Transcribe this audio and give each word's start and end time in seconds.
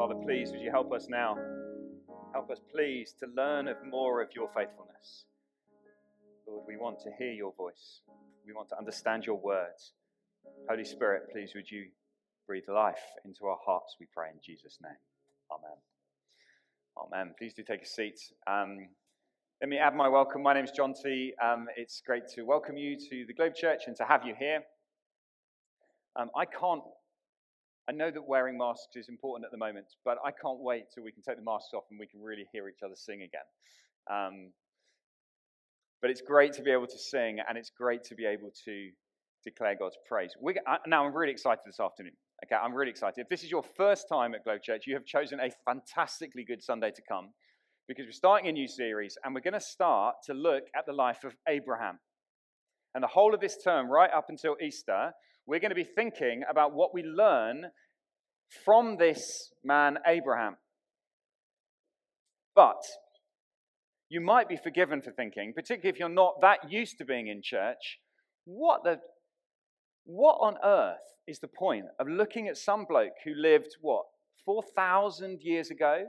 Father, 0.00 0.14
please, 0.14 0.50
would 0.50 0.62
you 0.62 0.70
help 0.70 0.94
us 0.94 1.08
now? 1.10 1.36
Help 2.32 2.50
us, 2.50 2.58
please, 2.72 3.14
to 3.20 3.26
learn 3.36 3.68
of 3.68 3.76
more 3.86 4.22
of 4.22 4.30
your 4.34 4.48
faithfulness. 4.56 5.26
Lord, 6.48 6.64
we 6.66 6.78
want 6.78 7.00
to 7.00 7.10
hear 7.18 7.32
your 7.32 7.52
voice. 7.52 8.00
We 8.46 8.54
want 8.54 8.70
to 8.70 8.78
understand 8.78 9.26
your 9.26 9.38
words. 9.38 9.92
Holy 10.70 10.86
Spirit, 10.86 11.24
please, 11.30 11.52
would 11.54 11.70
you 11.70 11.88
breathe 12.46 12.62
life 12.66 13.02
into 13.26 13.44
our 13.44 13.58
hearts, 13.62 13.96
we 14.00 14.06
pray 14.16 14.28
in 14.32 14.40
Jesus' 14.42 14.78
name. 14.82 14.96
Amen. 15.52 15.76
Amen. 16.96 17.34
Please 17.38 17.52
do 17.52 17.62
take 17.62 17.82
a 17.82 17.86
seat. 17.86 18.18
Um, 18.46 18.88
let 19.60 19.68
me 19.68 19.76
add 19.76 19.94
my 19.94 20.08
welcome. 20.08 20.42
My 20.42 20.54
name 20.54 20.64
is 20.64 20.70
John 20.70 20.94
T. 20.94 21.34
Um, 21.44 21.66
it's 21.76 22.00
great 22.06 22.26
to 22.36 22.44
welcome 22.44 22.78
you 22.78 22.96
to 22.98 23.26
the 23.26 23.34
Globe 23.34 23.54
Church 23.54 23.82
and 23.86 23.94
to 23.96 24.04
have 24.04 24.24
you 24.24 24.34
here. 24.38 24.62
Um, 26.16 26.30
I 26.34 26.46
can't, 26.46 26.84
I 27.90 27.92
know 27.92 28.12
that 28.12 28.22
wearing 28.22 28.56
masks 28.56 28.94
is 28.94 29.08
important 29.08 29.44
at 29.44 29.50
the 29.50 29.58
moment, 29.58 29.86
but 30.04 30.16
I 30.24 30.30
can't 30.30 30.60
wait 30.60 30.84
till 30.94 31.02
we 31.02 31.10
can 31.10 31.24
take 31.24 31.36
the 31.36 31.42
masks 31.42 31.70
off 31.74 31.82
and 31.90 31.98
we 31.98 32.06
can 32.06 32.22
really 32.22 32.46
hear 32.52 32.68
each 32.68 32.84
other 32.84 32.94
sing 32.94 33.22
again. 33.22 33.42
Um, 34.08 34.52
but 36.00 36.08
it's 36.08 36.20
great 36.22 36.52
to 36.52 36.62
be 36.62 36.70
able 36.70 36.86
to 36.86 36.98
sing 36.98 37.38
and 37.48 37.58
it's 37.58 37.70
great 37.76 38.04
to 38.04 38.14
be 38.14 38.26
able 38.26 38.52
to 38.64 38.90
declare 39.42 39.74
God's 39.76 39.96
praise. 40.06 40.34
We, 40.40 40.54
now, 40.86 41.04
I'm 41.04 41.12
really 41.12 41.32
excited 41.32 41.62
this 41.66 41.80
afternoon. 41.80 42.12
Okay, 42.44 42.54
I'm 42.54 42.72
really 42.72 42.92
excited. 42.92 43.22
If 43.22 43.28
this 43.28 43.42
is 43.42 43.50
your 43.50 43.64
first 43.64 44.06
time 44.08 44.36
at 44.36 44.44
Globe 44.44 44.62
Church, 44.62 44.84
you 44.86 44.94
have 44.94 45.04
chosen 45.04 45.40
a 45.40 45.50
fantastically 45.64 46.44
good 46.44 46.62
Sunday 46.62 46.92
to 46.92 47.02
come 47.08 47.30
because 47.88 48.06
we're 48.06 48.12
starting 48.12 48.48
a 48.48 48.52
new 48.52 48.68
series 48.68 49.18
and 49.24 49.34
we're 49.34 49.40
going 49.40 49.54
to 49.54 49.60
start 49.60 50.14
to 50.26 50.32
look 50.32 50.62
at 50.76 50.86
the 50.86 50.92
life 50.92 51.24
of 51.24 51.34
Abraham. 51.48 51.98
And 52.94 53.02
the 53.02 53.08
whole 53.08 53.34
of 53.34 53.40
this 53.40 53.56
term, 53.64 53.90
right 53.90 54.10
up 54.12 54.26
until 54.28 54.56
Easter, 54.62 55.10
we're 55.46 55.60
going 55.60 55.70
to 55.70 55.74
be 55.74 55.84
thinking 55.84 56.42
about 56.48 56.74
what 56.74 56.94
we 56.94 57.02
learn 57.02 57.66
from 58.64 58.96
this 58.96 59.52
man, 59.64 59.98
Abraham. 60.06 60.56
But 62.54 62.82
you 64.08 64.20
might 64.20 64.48
be 64.48 64.56
forgiven 64.56 65.00
for 65.00 65.12
thinking, 65.12 65.52
particularly 65.54 65.90
if 65.90 65.98
you're 65.98 66.08
not 66.08 66.40
that 66.40 66.70
used 66.70 66.98
to 66.98 67.04
being 67.04 67.28
in 67.28 67.42
church, 67.42 68.00
what 68.44 68.82
the 68.84 68.98
what 70.04 70.38
on 70.40 70.56
earth 70.64 70.98
is 71.26 71.38
the 71.38 71.48
point 71.48 71.84
of 72.00 72.08
looking 72.08 72.48
at 72.48 72.56
some 72.56 72.84
bloke 72.84 73.12
who 73.24 73.32
lived, 73.34 73.76
what, 73.80 74.04
4,000 74.44 75.40
years 75.42 75.70
ago? 75.70 76.06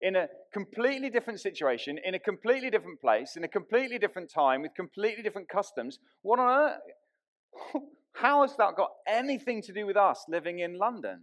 In 0.00 0.16
a 0.16 0.26
completely 0.52 1.10
different 1.10 1.40
situation, 1.40 1.98
in 2.04 2.14
a 2.14 2.18
completely 2.18 2.70
different 2.70 3.00
place, 3.00 3.36
in 3.36 3.44
a 3.44 3.48
completely 3.48 3.98
different 3.98 4.30
time, 4.32 4.62
with 4.62 4.72
completely 4.74 5.22
different 5.22 5.48
customs. 5.48 5.98
What 6.22 6.38
on 6.38 6.48
earth? 6.60 7.82
How 8.20 8.42
has 8.42 8.56
that 8.56 8.74
got 8.76 8.90
anything 9.06 9.62
to 9.62 9.72
do 9.72 9.86
with 9.86 9.96
us 9.96 10.24
living 10.28 10.58
in 10.58 10.76
London? 10.76 11.22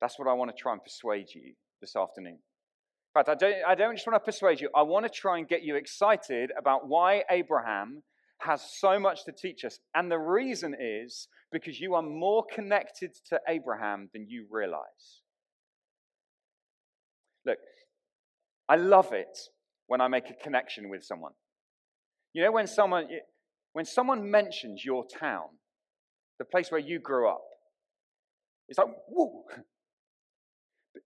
That's 0.00 0.18
what 0.18 0.26
I 0.26 0.32
want 0.32 0.50
to 0.50 0.56
try 0.60 0.72
and 0.72 0.82
persuade 0.82 1.26
you 1.32 1.54
this 1.80 1.94
afternoon. 1.94 2.38
In 2.38 3.14
fact, 3.14 3.28
I 3.28 3.34
don't, 3.36 3.56
I 3.68 3.74
don't 3.76 3.94
just 3.94 4.06
want 4.06 4.16
to 4.16 4.24
persuade 4.24 4.60
you, 4.60 4.68
I 4.74 4.82
want 4.82 5.06
to 5.06 5.10
try 5.10 5.38
and 5.38 5.48
get 5.48 5.62
you 5.62 5.76
excited 5.76 6.50
about 6.58 6.88
why 6.88 7.22
Abraham 7.30 8.02
has 8.40 8.62
so 8.80 8.98
much 8.98 9.24
to 9.26 9.32
teach 9.32 9.64
us. 9.64 9.78
And 9.94 10.10
the 10.10 10.18
reason 10.18 10.74
is 10.78 11.28
because 11.52 11.78
you 11.78 11.94
are 11.94 12.02
more 12.02 12.44
connected 12.52 13.12
to 13.28 13.40
Abraham 13.48 14.10
than 14.12 14.26
you 14.28 14.46
realize. 14.50 15.22
Look, 17.46 17.58
I 18.68 18.74
love 18.74 19.12
it 19.12 19.38
when 19.86 20.00
I 20.00 20.08
make 20.08 20.30
a 20.30 20.34
connection 20.34 20.88
with 20.88 21.04
someone. 21.04 21.32
You 22.32 22.42
know, 22.42 22.52
when 22.52 22.66
someone, 22.66 23.06
when 23.78 23.84
someone 23.84 24.28
mentions 24.28 24.84
your 24.84 25.06
town, 25.06 25.44
the 26.40 26.44
place 26.44 26.72
where 26.72 26.80
you 26.80 26.98
grew 26.98 27.28
up, 27.28 27.44
it's 28.68 28.76
like, 28.76 28.88
whoa. 29.08 29.44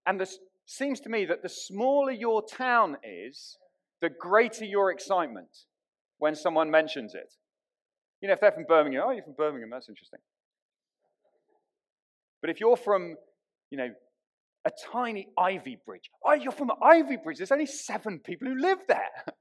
And 0.06 0.18
this 0.18 0.38
seems 0.64 0.98
to 1.00 1.10
me 1.10 1.26
that 1.26 1.42
the 1.42 1.50
smaller 1.50 2.12
your 2.12 2.42
town 2.42 2.96
is, 3.04 3.58
the 4.00 4.08
greater 4.08 4.64
your 4.64 4.90
excitement 4.90 5.50
when 6.16 6.34
someone 6.34 6.70
mentions 6.70 7.14
it. 7.14 7.34
You 8.22 8.28
know, 8.28 8.32
if 8.32 8.40
they're 8.40 8.52
from 8.52 8.64
Birmingham, 8.66 9.02
oh, 9.06 9.10
you're 9.10 9.22
from 9.22 9.34
Birmingham, 9.36 9.68
that's 9.68 9.90
interesting. 9.90 10.20
But 12.40 12.48
if 12.48 12.58
you're 12.58 12.78
from, 12.78 13.16
you 13.70 13.76
know, 13.76 13.90
a 14.64 14.70
tiny 14.90 15.28
Ivybridge, 15.38 16.08
oh, 16.24 16.32
you're 16.32 16.52
from 16.52 16.70
Ivybridge, 16.82 17.36
there's 17.36 17.52
only 17.52 17.66
seven 17.66 18.18
people 18.18 18.48
who 18.48 18.58
live 18.58 18.78
there. 18.88 19.10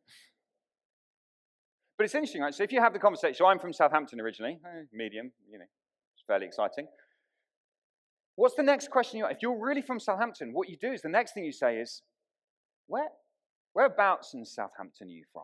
but 2.01 2.05
it's 2.05 2.15
interesting, 2.15 2.41
right? 2.41 2.53
So 2.53 2.63
if 2.63 2.71
you 2.71 2.81
have 2.81 2.93
the 2.93 2.99
conversation, 2.99 3.35
so 3.35 3.45
I'm 3.45 3.59
from 3.59 3.73
Southampton 3.73 4.19
originally, 4.19 4.59
eh, 4.65 4.85
medium, 4.91 5.31
you 5.47 5.59
know, 5.59 5.65
it's 6.15 6.23
fairly 6.25 6.47
exciting. 6.47 6.87
What's 8.35 8.55
the 8.55 8.63
next 8.63 8.89
question 8.89 9.19
you 9.19 9.27
If 9.27 9.37
you're 9.43 9.59
really 9.59 9.83
from 9.83 9.99
Southampton, 9.99 10.49
what 10.51 10.67
you 10.67 10.77
do 10.81 10.91
is 10.91 11.03
the 11.03 11.09
next 11.09 11.35
thing 11.35 11.45
you 11.45 11.51
say 11.51 11.77
is, 11.77 12.01
where, 12.87 13.09
whereabouts 13.75 14.33
in 14.33 14.45
Southampton 14.45 15.09
are 15.09 15.11
you 15.11 15.25
from? 15.31 15.43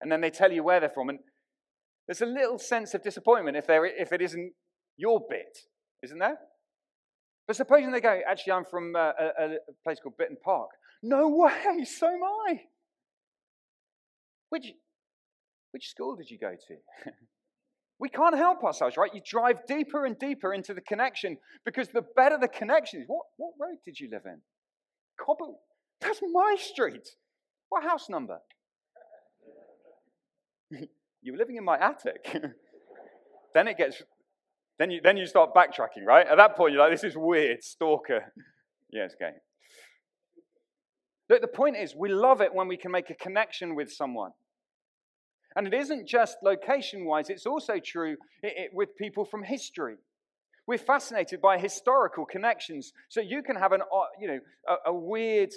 and 0.00 0.10
then 0.10 0.20
they 0.20 0.30
tell 0.30 0.52
you 0.52 0.62
where 0.62 0.80
they're 0.80 0.88
from. 0.88 1.08
And 1.08 1.18
there's 2.06 2.22
a 2.22 2.26
little 2.26 2.58
sense 2.58 2.94
of 2.94 3.02
disappointment 3.02 3.56
if, 3.56 3.66
if 3.68 4.12
it 4.12 4.22
isn't 4.22 4.52
your 4.96 5.20
bit, 5.28 5.58
isn't 6.02 6.18
there? 6.18 6.38
But 7.46 7.56
supposing 7.56 7.90
they 7.90 8.00
go, 8.00 8.20
actually, 8.28 8.52
I'm 8.52 8.64
from 8.64 8.94
uh, 8.94 9.12
a, 9.18 9.44
a, 9.44 9.48
place 9.82 9.98
called 10.02 10.14
Bitterne 10.20 10.40
Park. 10.44 10.68
No 11.02 11.28
way, 11.36 11.84
so 11.84 12.06
am 12.06 12.22
I. 12.22 12.60
Which, 14.50 14.72
which 15.72 15.88
school 15.88 16.16
did 16.16 16.30
you 16.30 16.38
go 16.38 16.52
to? 16.52 17.10
we 17.98 18.08
can't 18.08 18.36
help 18.36 18.62
ourselves, 18.64 18.96
right? 18.96 19.14
You 19.14 19.20
drive 19.24 19.66
deeper 19.66 20.04
and 20.04 20.18
deeper 20.18 20.54
into 20.54 20.74
the 20.74 20.80
connection 20.80 21.38
because 21.64 21.88
the 21.88 22.04
better 22.16 22.38
the 22.40 22.48
connection 22.48 23.02
is. 23.02 23.08
What, 23.08 23.26
what 23.36 23.52
road 23.60 23.78
did 23.84 23.98
you 23.98 24.08
live 24.10 24.22
in? 24.24 24.40
Cobble. 25.20 25.60
That's 26.00 26.20
my 26.32 26.56
street. 26.58 27.08
What 27.68 27.82
house 27.82 28.08
number? 28.08 28.38
you 30.70 31.32
were 31.32 31.38
living 31.38 31.56
in 31.56 31.64
my 31.64 31.78
attic. 31.78 32.36
then 33.54 33.68
it 33.68 33.76
gets, 33.76 34.02
then 34.78 34.90
you, 34.90 35.00
then 35.02 35.16
you 35.16 35.26
start 35.26 35.54
backtracking, 35.54 36.04
right? 36.06 36.26
At 36.26 36.36
that 36.36 36.56
point, 36.56 36.72
you're 36.72 36.82
like, 36.82 36.92
this 36.92 37.04
is 37.04 37.16
weird, 37.16 37.62
stalker. 37.62 38.32
yeah, 38.90 39.04
it's 39.04 39.14
okay. 39.14 39.36
Look, 41.28 41.42
the 41.42 41.48
point 41.48 41.76
is, 41.76 41.94
we 41.94 42.08
love 42.08 42.40
it 42.40 42.54
when 42.54 42.68
we 42.68 42.76
can 42.76 42.90
make 42.90 43.10
a 43.10 43.14
connection 43.14 43.74
with 43.74 43.92
someone. 43.92 44.30
And 45.58 45.66
it 45.66 45.74
isn't 45.74 46.06
just 46.06 46.36
location 46.40 47.04
wise, 47.04 47.30
it's 47.30 47.44
also 47.44 47.80
true 47.80 48.16
it, 48.44 48.52
it, 48.56 48.70
with 48.72 48.96
people 48.96 49.24
from 49.24 49.42
history. 49.42 49.96
We're 50.68 50.78
fascinated 50.78 51.40
by 51.40 51.58
historical 51.58 52.24
connections. 52.24 52.92
So 53.08 53.20
you 53.20 53.42
can 53.42 53.56
have 53.56 53.72
an, 53.72 53.80
uh, 53.82 54.04
you 54.20 54.28
know, 54.28 54.38
a, 54.68 54.90
a 54.90 54.94
weird 54.94 55.50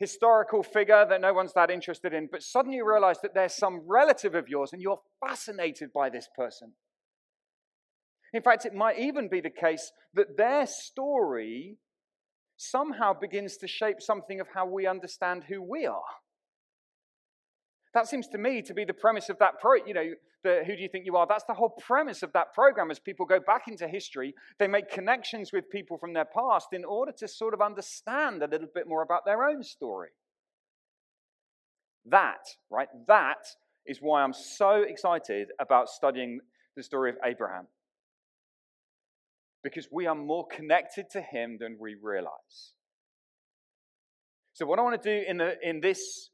historical 0.00 0.64
figure 0.64 1.06
that 1.08 1.20
no 1.20 1.32
one's 1.32 1.52
that 1.52 1.70
interested 1.70 2.12
in, 2.12 2.28
but 2.32 2.42
suddenly 2.42 2.78
you 2.78 2.88
realize 2.90 3.20
that 3.20 3.32
there's 3.32 3.54
some 3.54 3.82
relative 3.86 4.34
of 4.34 4.48
yours 4.48 4.72
and 4.72 4.82
you're 4.82 5.00
fascinated 5.24 5.92
by 5.92 6.10
this 6.10 6.28
person. 6.34 6.72
In 8.32 8.42
fact, 8.42 8.66
it 8.66 8.74
might 8.74 8.98
even 8.98 9.28
be 9.28 9.40
the 9.40 9.50
case 9.50 9.92
that 10.14 10.36
their 10.36 10.66
story 10.66 11.76
somehow 12.56 13.12
begins 13.12 13.56
to 13.58 13.68
shape 13.68 14.02
something 14.02 14.40
of 14.40 14.48
how 14.52 14.66
we 14.66 14.88
understand 14.88 15.44
who 15.44 15.62
we 15.62 15.86
are. 15.86 16.02
That 17.98 18.06
seems 18.06 18.28
to 18.28 18.38
me 18.38 18.62
to 18.62 18.74
be 18.74 18.84
the 18.84 18.94
premise 18.94 19.28
of 19.28 19.40
that 19.40 19.58
pro, 19.60 19.74
you 19.84 19.92
know, 19.92 20.12
the 20.44 20.62
who 20.64 20.76
do 20.76 20.80
you 20.80 20.88
think 20.88 21.04
you 21.04 21.16
are? 21.16 21.26
That's 21.28 21.42
the 21.48 21.54
whole 21.54 21.70
premise 21.70 22.22
of 22.22 22.32
that 22.32 22.54
program 22.54 22.92
as 22.92 23.00
people 23.00 23.26
go 23.26 23.40
back 23.40 23.66
into 23.66 23.88
history, 23.88 24.36
they 24.60 24.68
make 24.68 24.88
connections 24.88 25.52
with 25.52 25.68
people 25.68 25.98
from 25.98 26.12
their 26.12 26.24
past 26.24 26.68
in 26.70 26.84
order 26.84 27.10
to 27.18 27.26
sort 27.26 27.54
of 27.54 27.60
understand 27.60 28.40
a 28.40 28.46
little 28.46 28.68
bit 28.72 28.86
more 28.86 29.02
about 29.02 29.24
their 29.24 29.42
own 29.42 29.64
story. 29.64 30.10
That, 32.06 32.38
right? 32.70 32.86
That 33.08 33.48
is 33.84 33.98
why 34.00 34.22
I'm 34.22 34.32
so 34.32 34.82
excited 34.82 35.48
about 35.58 35.88
studying 35.88 36.38
the 36.76 36.84
story 36.84 37.10
of 37.10 37.16
Abraham. 37.24 37.66
Because 39.64 39.88
we 39.90 40.06
are 40.06 40.14
more 40.14 40.46
connected 40.46 41.06
to 41.10 41.20
him 41.20 41.56
than 41.58 41.78
we 41.80 41.96
realize. 42.00 42.74
So, 44.52 44.66
what 44.66 44.78
I 44.78 44.82
want 44.82 45.02
to 45.02 45.20
do 45.20 45.28
in, 45.28 45.38
the, 45.38 45.54
in 45.64 45.80
this 45.80 46.30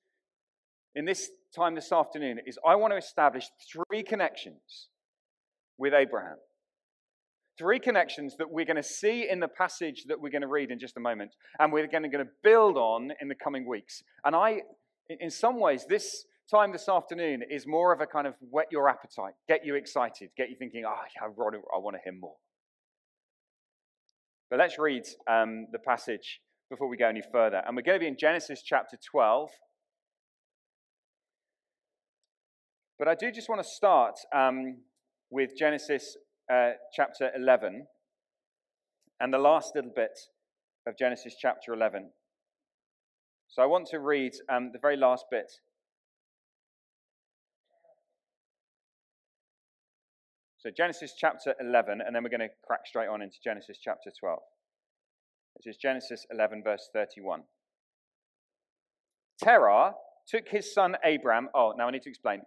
in 0.94 1.04
this 1.04 1.30
time 1.54 1.74
this 1.74 1.92
afternoon 1.92 2.40
is 2.46 2.58
I 2.66 2.74
want 2.76 2.92
to 2.92 2.96
establish 2.96 3.46
three 3.72 4.02
connections 4.02 4.88
with 5.78 5.94
Abraham. 5.94 6.36
Three 7.56 7.78
connections 7.78 8.36
that 8.38 8.50
we're 8.50 8.64
going 8.64 8.76
to 8.76 8.82
see 8.82 9.28
in 9.30 9.38
the 9.38 9.48
passage 9.48 10.04
that 10.08 10.20
we're 10.20 10.30
going 10.30 10.42
to 10.42 10.48
read 10.48 10.70
in 10.70 10.78
just 10.78 10.96
a 10.96 11.00
moment, 11.00 11.36
and 11.60 11.72
we're 11.72 11.86
going 11.86 12.10
to, 12.10 12.26
build 12.42 12.76
on 12.76 13.12
in 13.20 13.28
the 13.28 13.34
coming 13.34 13.68
weeks. 13.68 14.02
And 14.24 14.34
I, 14.34 14.62
in 15.08 15.30
some 15.30 15.60
ways, 15.60 15.86
this 15.88 16.24
time 16.50 16.72
this 16.72 16.88
afternoon 16.88 17.42
is 17.48 17.66
more 17.66 17.92
of 17.92 18.00
a 18.00 18.06
kind 18.06 18.26
of 18.26 18.34
whet 18.50 18.66
your 18.72 18.88
appetite, 18.88 19.34
get 19.48 19.64
you 19.64 19.76
excited, 19.76 20.30
get 20.36 20.50
you 20.50 20.56
thinking, 20.58 20.84
oh, 20.84 20.94
yeah, 21.14 21.26
I 21.26 21.28
want 21.78 21.96
to 21.96 22.00
hear 22.02 22.18
more. 22.18 22.34
But 24.50 24.58
let's 24.58 24.78
read 24.78 25.04
um, 25.30 25.68
the 25.72 25.78
passage 25.78 26.40
before 26.70 26.88
we 26.88 26.96
go 26.96 27.08
any 27.08 27.22
further. 27.32 27.62
And 27.66 27.76
we're 27.76 27.82
going 27.82 27.96
to 27.96 28.00
be 28.00 28.08
in 28.08 28.16
Genesis 28.18 28.62
chapter 28.62 28.98
12, 29.10 29.50
But 32.98 33.08
I 33.08 33.14
do 33.16 33.32
just 33.32 33.48
want 33.48 33.60
to 33.60 33.68
start 33.68 34.14
um, 34.32 34.78
with 35.30 35.56
Genesis 35.58 36.16
uh, 36.52 36.70
chapter 36.92 37.30
11. 37.34 37.86
and 39.20 39.32
the 39.32 39.38
last 39.38 39.74
little 39.74 39.90
bit 39.94 40.16
of 40.86 40.96
Genesis 40.96 41.34
chapter 41.40 41.74
11. 41.74 42.10
So 43.48 43.62
I 43.62 43.66
want 43.66 43.88
to 43.88 43.98
read 43.98 44.32
um, 44.48 44.70
the 44.72 44.78
very 44.78 44.96
last 44.96 45.24
bit. 45.30 45.50
So 50.58 50.70
Genesis 50.74 51.14
chapter 51.18 51.54
11, 51.60 52.00
and 52.00 52.14
then 52.14 52.22
we're 52.22 52.30
going 52.30 52.40
to 52.40 52.54
crack 52.64 52.86
straight 52.86 53.08
on 53.08 53.22
into 53.22 53.36
Genesis 53.42 53.78
chapter 53.82 54.10
12. 54.18 54.38
This 55.56 55.74
is 55.74 55.76
Genesis 55.78 56.26
11, 56.30 56.62
verse 56.64 56.88
31. 56.92 57.42
Terah 59.42 59.94
took 60.28 60.48
his 60.48 60.72
son 60.72 60.96
Abram. 61.04 61.48
Oh, 61.54 61.74
now 61.76 61.88
I 61.88 61.90
need 61.90 62.02
to 62.02 62.08
explain. 62.08 62.42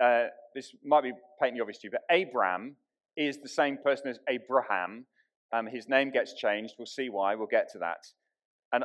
Uh, 0.00 0.26
this 0.54 0.72
might 0.84 1.02
be 1.02 1.12
patently 1.40 1.60
obvious 1.60 1.78
to 1.78 1.88
you, 1.88 1.90
but 1.90 2.14
Abram 2.14 2.76
is 3.16 3.38
the 3.38 3.48
same 3.48 3.78
person 3.78 4.08
as 4.08 4.18
Abraham. 4.28 5.06
Um, 5.52 5.66
his 5.66 5.88
name 5.88 6.10
gets 6.10 6.34
changed. 6.34 6.74
We'll 6.78 6.86
see 6.86 7.08
why. 7.08 7.34
We'll 7.34 7.48
get 7.48 7.70
to 7.72 7.78
that. 7.78 8.06
And 8.72 8.84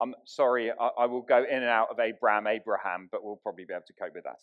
I'm 0.00 0.14
sorry, 0.24 0.70
I, 0.70 0.88
I 0.98 1.06
will 1.06 1.22
go 1.22 1.38
in 1.38 1.62
and 1.62 1.64
out 1.70 1.88
of 1.90 1.98
Abram, 1.98 2.46
Abraham, 2.46 3.08
but 3.10 3.24
we'll 3.24 3.40
probably 3.42 3.64
be 3.64 3.72
able 3.72 3.84
to 3.86 3.92
cope 4.00 4.14
with 4.14 4.24
that. 4.24 4.40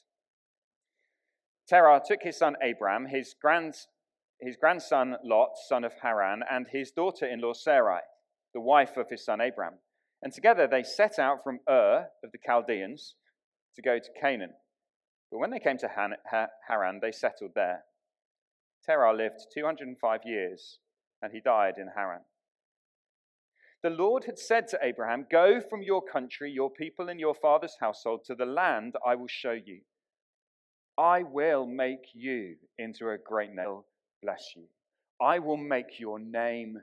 Terah 1.68 2.02
took 2.06 2.24
his 2.24 2.38
son 2.38 2.56
Abram, 2.62 3.06
his, 3.08 3.36
grand, 3.40 3.76
his 4.42 4.58
grandson 4.58 5.16
Lot, 5.24 5.52
son 5.70 5.84
of 5.84 5.94
Haran, 6.02 6.42
and 6.50 6.68
his 6.72 6.92
daughter 6.92 7.26
in 7.26 7.40
law 7.40 7.54
Sarai, 7.54 8.02
the 8.54 8.60
wife 8.60 8.98
of 8.98 9.10
his 9.10 9.24
son 9.24 9.40
Abram. 9.40 9.76
And 10.22 10.34
together 10.34 10.68
they 10.68 10.84
set 10.84 11.20
out 11.20 11.44
from 11.44 11.60
Ur 11.70 12.08
of 12.24 12.32
the 12.32 12.40
Chaldeans 12.46 13.16
to 13.76 13.82
go 13.82 14.00
to 14.00 14.10
Canaan. 14.20 14.54
But 15.34 15.40
when 15.40 15.50
they 15.50 15.60
came 15.60 15.80
to 15.80 15.90
Haran, 16.68 17.00
they 17.02 17.12
settled 17.12 17.54
there. 17.56 17.86
Terah 18.86 19.16
lived 19.16 19.48
205 19.52 20.20
years, 20.26 20.78
and 21.24 21.34
he 21.34 21.40
died 21.40 21.80
in 21.80 21.88
Haran. 21.96 22.22
The 23.82 23.90
Lord 23.90 24.26
had 24.26 24.38
said 24.38 24.68
to 24.68 24.80
Abraham, 24.84 25.26
Go 25.32 25.60
from 25.60 25.82
your 25.82 26.04
country, 26.04 26.52
your 26.52 26.70
people, 26.70 27.10
and 27.10 27.20
your 27.20 27.34
father's 27.34 27.76
household 27.80 28.26
to 28.26 28.36
the 28.36 28.46
land 28.46 28.94
I 29.04 29.16
will 29.16 29.28
show 29.28 29.54
you. 29.54 29.80
I 31.00 31.24
will 31.24 31.66
make 31.66 32.14
you 32.14 32.58
into 32.78 33.10
a 33.10 33.18
great 33.18 33.56
nation. 33.56 33.82
Bless 34.22 34.54
you. 34.56 34.66
I 35.20 35.40
will 35.40 35.58
make 35.58 36.00
your 36.00 36.20
name 36.20 36.78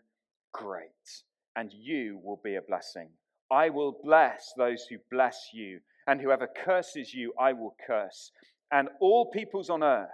great, 0.53 1.23
and 1.55 1.73
you 1.73 2.19
will 2.25 2.41
be 2.43 2.57
a 2.57 2.63
blessing. 2.63 3.11
I 3.49 3.71
will 3.71 4.01
bless 4.03 4.53
those 4.57 4.87
who 4.91 4.97
bless 5.09 5.51
you, 5.53 5.79
and 6.07 6.21
whoever 6.21 6.47
curses 6.47 7.15
you, 7.15 7.33
I 7.39 7.53
will 7.53 7.75
curse. 7.87 8.31
And 8.73 8.89
all 9.01 9.31
peoples 9.31 9.71
on 9.71 9.83
earth 9.83 10.09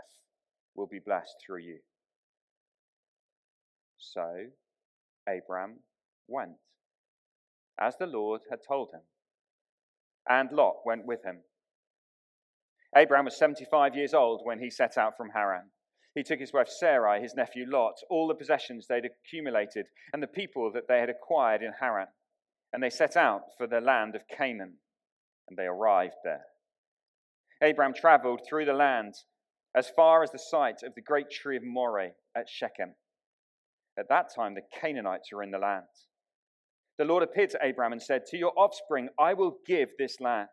will 0.74 0.86
be 0.86 1.00
blessed 1.04 1.36
through 1.44 1.60
you. 1.60 1.78
So 3.98 4.46
Abram 5.28 5.80
went, 6.28 6.56
as 7.80 7.96
the 7.98 8.06
Lord 8.06 8.42
had 8.50 8.60
told 8.66 8.90
him, 8.92 9.02
and 10.28 10.50
Lot 10.52 10.76
went 10.84 11.06
with 11.06 11.24
him. 11.24 11.38
Abram 12.94 13.26
was 13.26 13.36
75 13.36 13.94
years 13.94 14.14
old 14.14 14.40
when 14.44 14.58
he 14.58 14.70
set 14.70 14.96
out 14.96 15.16
from 15.16 15.30
Haran. 15.30 15.70
He 16.14 16.22
took 16.22 16.40
his 16.40 16.52
wife 16.52 16.68
Sarai, 16.68 17.20
his 17.20 17.34
nephew 17.34 17.66
Lot, 17.68 17.96
all 18.08 18.26
the 18.26 18.34
possessions 18.34 18.86
they'd 18.86 19.04
accumulated, 19.04 19.86
and 20.14 20.22
the 20.22 20.26
people 20.26 20.72
that 20.72 20.88
they 20.88 20.98
had 20.98 21.10
acquired 21.10 21.62
in 21.62 21.72
Haran. 21.78 22.08
And 22.72 22.82
they 22.82 22.90
set 22.90 23.16
out 23.16 23.42
for 23.58 23.66
the 23.66 23.80
land 23.80 24.14
of 24.14 24.26
Canaan, 24.28 24.78
and 25.48 25.56
they 25.56 25.64
arrived 25.64 26.16
there. 26.24 26.44
Abram 27.62 27.94
traveled 27.94 28.42
through 28.46 28.64
the 28.66 28.72
land 28.72 29.14
as 29.74 29.88
far 29.88 30.22
as 30.22 30.30
the 30.30 30.38
site 30.38 30.82
of 30.82 30.94
the 30.94 31.00
great 31.00 31.30
tree 31.30 31.56
of 31.56 31.62
Moreh 31.62 32.12
at 32.34 32.48
Shechem. 32.48 32.94
At 33.98 34.08
that 34.08 34.34
time, 34.34 34.54
the 34.54 34.62
Canaanites 34.80 35.32
were 35.32 35.42
in 35.42 35.50
the 35.50 35.58
land. 35.58 35.84
The 36.98 37.04
Lord 37.04 37.22
appeared 37.22 37.50
to 37.50 37.66
Abram 37.66 37.92
and 37.92 38.02
said, 38.02 38.26
To 38.26 38.38
your 38.38 38.52
offspring 38.56 39.08
I 39.18 39.34
will 39.34 39.58
give 39.66 39.90
this 39.98 40.20
land. 40.20 40.48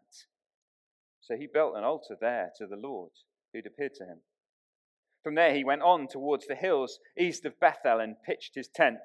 So 1.21 1.37
he 1.37 1.47
built 1.47 1.75
an 1.75 1.85
altar 1.85 2.17
there 2.19 2.51
to 2.57 2.67
the 2.67 2.75
Lord 2.75 3.11
who'd 3.53 3.65
appeared 3.65 3.93
to 3.95 4.05
him. 4.05 4.19
From 5.23 5.35
there 5.35 5.55
he 5.55 5.63
went 5.63 5.81
on 5.81 6.07
towards 6.07 6.47
the 6.47 6.55
hills 6.55 6.99
east 7.17 7.45
of 7.45 7.59
Bethel 7.59 8.01
and 8.01 8.21
pitched 8.25 8.55
his 8.55 8.67
tent, 8.67 8.99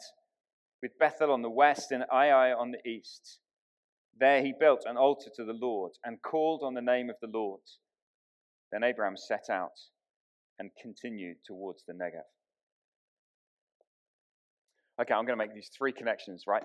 with 0.83 0.99
Bethel 0.99 1.31
on 1.31 1.43
the 1.43 1.51
west 1.51 1.93
and 1.93 2.05
Ai 2.13 2.53
on 2.53 2.73
the 2.73 2.89
east. 2.89 3.39
There 4.21 4.43
he 4.43 4.53
built 4.59 4.85
an 4.87 4.97
altar 4.97 5.31
to 5.37 5.45
the 5.45 5.53
Lord 5.53 5.93
and 6.05 6.21
called 6.23 6.63
on 6.65 6.75
the 6.75 6.83
name 6.83 7.09
of 7.09 7.17
the 7.23 7.29
Lord. 7.29 7.61
Then 8.73 8.83
Abraham 8.83 9.17
set 9.17 9.45
out 9.51 9.79
and 10.59 10.71
continued 10.83 11.37
towards 11.47 11.85
the 11.87 11.93
Negev. 11.93 12.27
Okay, 15.01 15.15
I'm 15.15 15.25
going 15.25 15.39
to 15.39 15.45
make 15.45 15.55
these 15.55 15.71
three 15.77 15.93
connections, 15.93 16.45
right? 16.49 16.65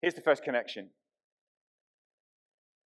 Here's 0.00 0.14
the 0.14 0.20
first 0.20 0.44
connection 0.44 0.88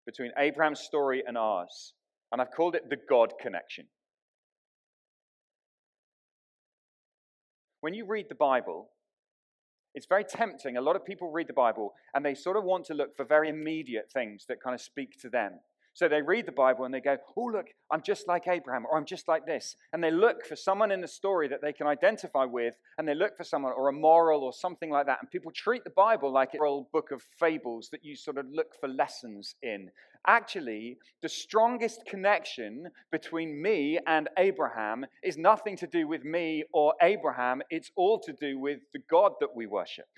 between 0.06 0.32
Abraham's 0.38 0.80
story 0.80 1.22
and 1.26 1.36
ours, 1.38 1.92
and 2.32 2.40
I've 2.40 2.50
called 2.50 2.74
it 2.74 2.88
the 2.90 2.96
God 3.08 3.34
connection. 3.40 3.86
When 7.80 7.94
you 7.94 8.06
read 8.06 8.26
the 8.28 8.34
Bible, 8.34 8.88
it's 9.94 10.06
very 10.06 10.24
tempting. 10.24 10.76
A 10.76 10.80
lot 10.80 10.96
of 10.96 11.04
people 11.04 11.30
read 11.30 11.46
the 11.46 11.52
Bible 11.52 11.94
and 12.14 12.24
they 12.24 12.34
sort 12.34 12.56
of 12.56 12.64
want 12.64 12.84
to 12.86 12.94
look 12.94 13.16
for 13.16 13.24
very 13.24 13.48
immediate 13.48 14.10
things 14.12 14.44
that 14.48 14.62
kind 14.62 14.74
of 14.74 14.80
speak 14.80 15.20
to 15.20 15.28
them. 15.28 15.60
So 15.94 16.08
they 16.08 16.22
read 16.22 16.46
the 16.46 16.52
Bible 16.52 16.84
and 16.84 16.92
they 16.92 17.00
go, 17.00 17.16
Oh, 17.36 17.44
look, 17.44 17.66
I'm 17.90 18.02
just 18.02 18.26
like 18.26 18.48
Abraham, 18.48 18.84
or 18.84 18.98
I'm 18.98 19.04
just 19.04 19.28
like 19.28 19.46
this. 19.46 19.76
And 19.92 20.02
they 20.02 20.10
look 20.10 20.44
for 20.44 20.56
someone 20.56 20.90
in 20.90 21.00
the 21.00 21.08
story 21.08 21.48
that 21.48 21.62
they 21.62 21.72
can 21.72 21.86
identify 21.86 22.44
with, 22.44 22.74
and 22.98 23.06
they 23.06 23.14
look 23.14 23.36
for 23.36 23.44
someone 23.44 23.72
or 23.76 23.88
a 23.88 23.92
moral 23.92 24.42
or 24.42 24.52
something 24.52 24.90
like 24.90 25.06
that. 25.06 25.18
And 25.20 25.30
people 25.30 25.52
treat 25.52 25.84
the 25.84 25.90
Bible 25.90 26.32
like 26.32 26.54
a 26.54 26.58
old 26.58 26.90
book 26.90 27.12
of 27.12 27.22
fables 27.38 27.88
that 27.90 28.04
you 28.04 28.16
sort 28.16 28.38
of 28.38 28.46
look 28.50 28.74
for 28.80 28.88
lessons 28.88 29.54
in. 29.62 29.90
Actually, 30.26 30.96
the 31.22 31.28
strongest 31.28 32.06
connection 32.06 32.88
between 33.12 33.60
me 33.60 33.98
and 34.06 34.28
Abraham 34.38 35.04
is 35.22 35.36
nothing 35.36 35.76
to 35.76 35.86
do 35.86 36.08
with 36.08 36.24
me 36.24 36.64
or 36.72 36.94
Abraham, 37.02 37.62
it's 37.70 37.90
all 37.94 38.18
to 38.20 38.32
do 38.32 38.58
with 38.58 38.80
the 38.92 39.02
God 39.10 39.32
that 39.40 39.54
we 39.54 39.66
worship. 39.66 40.08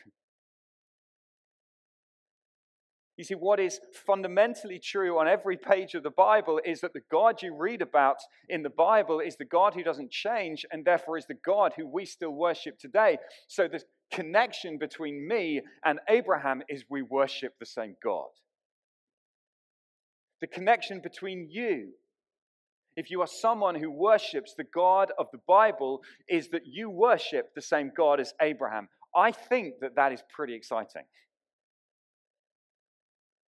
You 3.16 3.24
see, 3.24 3.34
what 3.34 3.58
is 3.58 3.80
fundamentally 4.06 4.78
true 4.78 5.18
on 5.18 5.26
every 5.26 5.56
page 5.56 5.94
of 5.94 6.02
the 6.02 6.10
Bible 6.10 6.60
is 6.64 6.82
that 6.82 6.92
the 6.92 7.00
God 7.10 7.40
you 7.42 7.56
read 7.56 7.80
about 7.80 8.18
in 8.50 8.62
the 8.62 8.68
Bible 8.68 9.20
is 9.20 9.36
the 9.36 9.46
God 9.46 9.72
who 9.72 9.82
doesn't 9.82 10.10
change 10.10 10.66
and 10.70 10.84
therefore 10.84 11.16
is 11.16 11.26
the 11.26 11.38
God 11.44 11.72
who 11.76 11.86
we 11.86 12.04
still 12.04 12.32
worship 12.32 12.78
today. 12.78 13.16
So 13.48 13.68
the 13.68 13.82
connection 14.12 14.76
between 14.76 15.26
me 15.26 15.62
and 15.82 15.98
Abraham 16.10 16.62
is 16.68 16.84
we 16.90 17.00
worship 17.00 17.54
the 17.58 17.66
same 17.66 17.96
God. 18.04 18.28
The 20.42 20.46
connection 20.46 21.00
between 21.00 21.48
you, 21.50 21.92
if 22.96 23.10
you 23.10 23.22
are 23.22 23.26
someone 23.26 23.76
who 23.76 23.90
worships 23.90 24.54
the 24.54 24.64
God 24.64 25.10
of 25.18 25.28
the 25.32 25.40
Bible, 25.48 26.02
is 26.28 26.48
that 26.50 26.66
you 26.66 26.90
worship 26.90 27.54
the 27.54 27.62
same 27.62 27.92
God 27.96 28.20
as 28.20 28.34
Abraham. 28.42 28.88
I 29.14 29.32
think 29.32 29.80
that 29.80 29.96
that 29.96 30.12
is 30.12 30.22
pretty 30.34 30.54
exciting. 30.54 31.04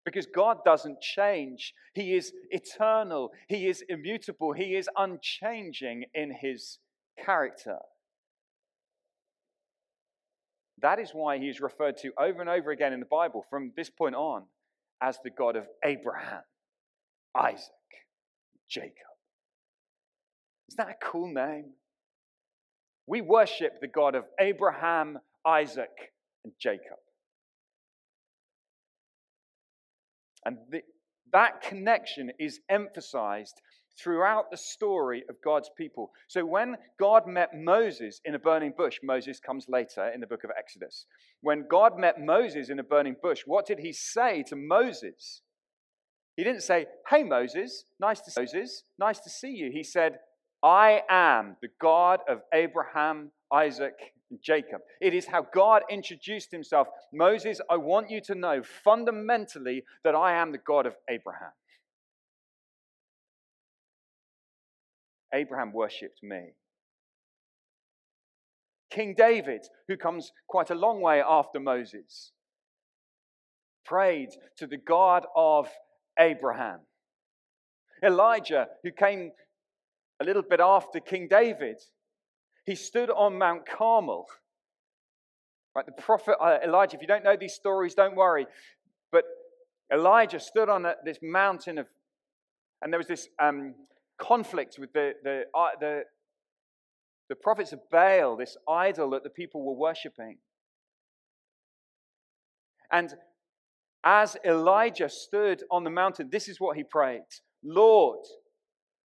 Because 0.06 0.26
God 0.26 0.58
doesn't 0.64 1.00
change. 1.00 1.74
He 1.92 2.14
is 2.14 2.32
eternal. 2.50 3.32
He 3.48 3.66
is 3.66 3.82
immutable. 3.88 4.52
He 4.52 4.76
is 4.76 4.88
unchanging 4.96 6.04
in 6.14 6.32
his 6.32 6.78
character. 7.22 7.78
That 10.80 11.00
is 11.00 11.10
why 11.12 11.38
he 11.38 11.48
is 11.48 11.60
referred 11.60 11.96
to 11.98 12.12
over 12.18 12.40
and 12.40 12.48
over 12.48 12.70
again 12.70 12.92
in 12.92 13.00
the 13.00 13.06
Bible 13.06 13.44
from 13.50 13.72
this 13.76 13.90
point 13.90 14.14
on 14.14 14.44
as 15.02 15.18
the 15.24 15.30
God 15.30 15.56
of 15.56 15.66
Abraham, 15.84 16.42
Isaac, 17.36 17.66
Jacob. 18.70 18.92
Isn't 20.68 20.78
that 20.78 20.96
a 21.02 21.04
cool 21.04 21.32
name? 21.32 21.72
We 23.08 23.22
worship 23.22 23.80
the 23.80 23.88
God 23.88 24.14
of 24.14 24.24
Abraham, 24.38 25.18
Isaac, 25.44 26.12
and 26.44 26.52
Jacob. 26.60 26.98
And 30.46 30.58
that 31.32 31.60
connection 31.60 32.30
is 32.38 32.60
emphasized 32.70 33.60
throughout 33.98 34.50
the 34.50 34.56
story 34.56 35.24
of 35.28 35.36
God's 35.42 35.70
people. 35.76 36.12
So 36.28 36.46
when 36.46 36.76
God 37.00 37.26
met 37.26 37.50
Moses 37.54 38.20
in 38.24 38.34
a 38.34 38.38
burning 38.38 38.72
bush, 38.76 38.98
Moses 39.02 39.40
comes 39.40 39.66
later 39.68 40.08
in 40.14 40.20
the 40.20 40.26
book 40.26 40.44
of 40.44 40.50
Exodus. 40.56 41.06
When 41.40 41.66
God 41.68 41.98
met 41.98 42.20
Moses 42.20 42.68
in 42.68 42.78
a 42.78 42.84
burning 42.84 43.16
bush, 43.20 43.42
what 43.44 43.66
did 43.66 43.80
he 43.80 43.92
say 43.92 44.44
to 44.44 44.54
Moses? 44.54 45.42
He 46.36 46.44
didn't 46.44 46.62
say, 46.62 46.86
"Hey 47.08 47.24
Moses, 47.24 47.86
nice 47.98 48.20
to 48.20 48.30
see 48.30 48.42
Moses, 48.42 48.84
nice 48.98 49.18
to 49.20 49.30
see 49.30 49.50
you." 49.50 49.70
He 49.72 49.82
said, 49.82 50.20
"I 50.62 51.02
am 51.08 51.56
the 51.60 51.70
God 51.80 52.20
of 52.28 52.42
Abraham, 52.52 53.32
Isaac, 53.50 54.14
Jacob. 54.42 54.80
It 55.00 55.14
is 55.14 55.26
how 55.26 55.46
God 55.54 55.82
introduced 55.90 56.50
himself. 56.50 56.88
Moses, 57.12 57.60
I 57.70 57.76
want 57.76 58.10
you 58.10 58.20
to 58.22 58.34
know 58.34 58.62
fundamentally 58.84 59.84
that 60.04 60.14
I 60.14 60.34
am 60.34 60.52
the 60.52 60.58
God 60.58 60.86
of 60.86 60.94
Abraham. 61.08 61.52
Abraham 65.32 65.72
worshipped 65.72 66.22
me. 66.22 66.54
King 68.90 69.14
David, 69.16 69.62
who 69.88 69.96
comes 69.96 70.32
quite 70.48 70.70
a 70.70 70.74
long 70.74 71.00
way 71.00 71.20
after 71.20 71.60
Moses, 71.60 72.32
prayed 73.84 74.30
to 74.58 74.66
the 74.66 74.76
God 74.76 75.26
of 75.36 75.68
Abraham. 76.18 76.80
Elijah, 78.02 78.68
who 78.82 78.90
came 78.92 79.32
a 80.20 80.24
little 80.24 80.42
bit 80.42 80.60
after 80.60 81.00
King 81.00 81.28
David, 81.28 81.76
he 82.66 82.74
stood 82.74 83.10
on 83.10 83.38
Mount 83.38 83.62
Carmel. 83.66 84.26
Right, 85.74 85.86
the 85.86 85.92
prophet 85.92 86.36
uh, 86.40 86.58
Elijah, 86.64 86.96
if 86.96 87.02
you 87.02 87.08
don't 87.08 87.24
know 87.24 87.36
these 87.38 87.54
stories, 87.54 87.94
don't 87.94 88.16
worry. 88.16 88.46
But 89.12 89.24
Elijah 89.92 90.40
stood 90.40 90.68
on 90.68 90.86
this 91.04 91.18
mountain 91.22 91.78
of, 91.78 91.86
and 92.82 92.92
there 92.92 92.98
was 92.98 93.06
this 93.06 93.28
um, 93.40 93.74
conflict 94.18 94.76
with 94.78 94.92
the, 94.92 95.12
the, 95.22 95.44
uh, 95.54 95.68
the, 95.78 96.02
the 97.28 97.36
prophets 97.36 97.72
of 97.72 97.80
Baal, 97.90 98.36
this 98.36 98.56
idol 98.68 99.10
that 99.10 99.22
the 99.22 99.30
people 99.30 99.64
were 99.64 99.74
worshipping. 99.74 100.38
And 102.90 103.14
as 104.02 104.36
Elijah 104.44 105.08
stood 105.08 105.62
on 105.70 105.84
the 105.84 105.90
mountain, 105.90 106.30
this 106.30 106.48
is 106.48 106.60
what 106.60 106.76
he 106.76 106.84
prayed 106.84 107.22
Lord, 107.62 108.20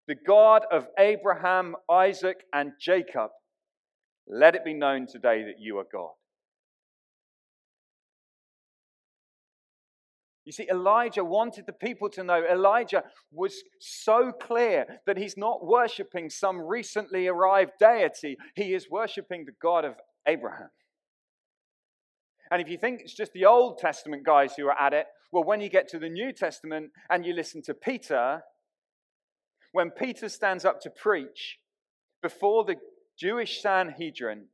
the 0.08 0.16
God 0.26 0.64
of 0.70 0.86
Abraham, 0.98 1.76
Isaac, 1.90 2.38
and 2.52 2.72
Jacob, 2.80 3.30
let 4.26 4.54
it 4.54 4.64
be 4.64 4.74
known 4.74 5.06
today 5.06 5.42
that 5.44 5.60
you 5.60 5.78
are 5.78 5.86
God. 5.90 6.10
You 10.44 10.52
see, 10.52 10.68
Elijah 10.68 11.24
wanted 11.24 11.66
the 11.66 11.72
people 11.72 12.08
to 12.10 12.24
know. 12.24 12.42
Elijah 12.44 13.04
was 13.30 13.62
so 13.78 14.32
clear 14.32 14.86
that 15.06 15.16
he's 15.16 15.36
not 15.36 15.64
worshiping 15.64 16.30
some 16.30 16.60
recently 16.60 17.28
arrived 17.28 17.72
deity, 17.78 18.36
he 18.56 18.74
is 18.74 18.90
worshiping 18.90 19.44
the 19.44 19.52
God 19.60 19.84
of 19.84 19.94
Abraham. 20.26 20.70
And 22.50 22.60
if 22.60 22.68
you 22.68 22.76
think 22.76 23.00
it's 23.00 23.14
just 23.14 23.32
the 23.32 23.46
Old 23.46 23.78
Testament 23.78 24.26
guys 24.26 24.54
who 24.56 24.66
are 24.66 24.78
at 24.78 24.92
it, 24.92 25.06
well, 25.32 25.44
when 25.44 25.60
you 25.60 25.70
get 25.70 25.88
to 25.88 25.98
the 25.98 26.10
New 26.10 26.32
Testament 26.32 26.90
and 27.08 27.24
you 27.24 27.32
listen 27.32 27.62
to 27.62 27.72
Peter, 27.72 28.42
when 29.70 29.90
Peter 29.90 30.28
stands 30.28 30.64
up 30.64 30.80
to 30.80 30.90
preach 30.90 31.58
before 32.20 32.64
the 32.64 32.76
Jewish 33.18 33.60
Sanhedrin, 33.60 34.46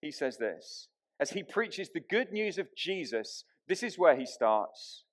he 0.00 0.10
says 0.10 0.36
this 0.38 0.88
as 1.20 1.30
he 1.30 1.42
preaches 1.42 1.90
the 1.90 2.00
good 2.00 2.32
news 2.32 2.58
of 2.58 2.66
Jesus 2.76 3.44
this 3.68 3.82
is 3.82 3.98
where 3.98 4.16
he 4.16 4.26
starts. 4.26 5.04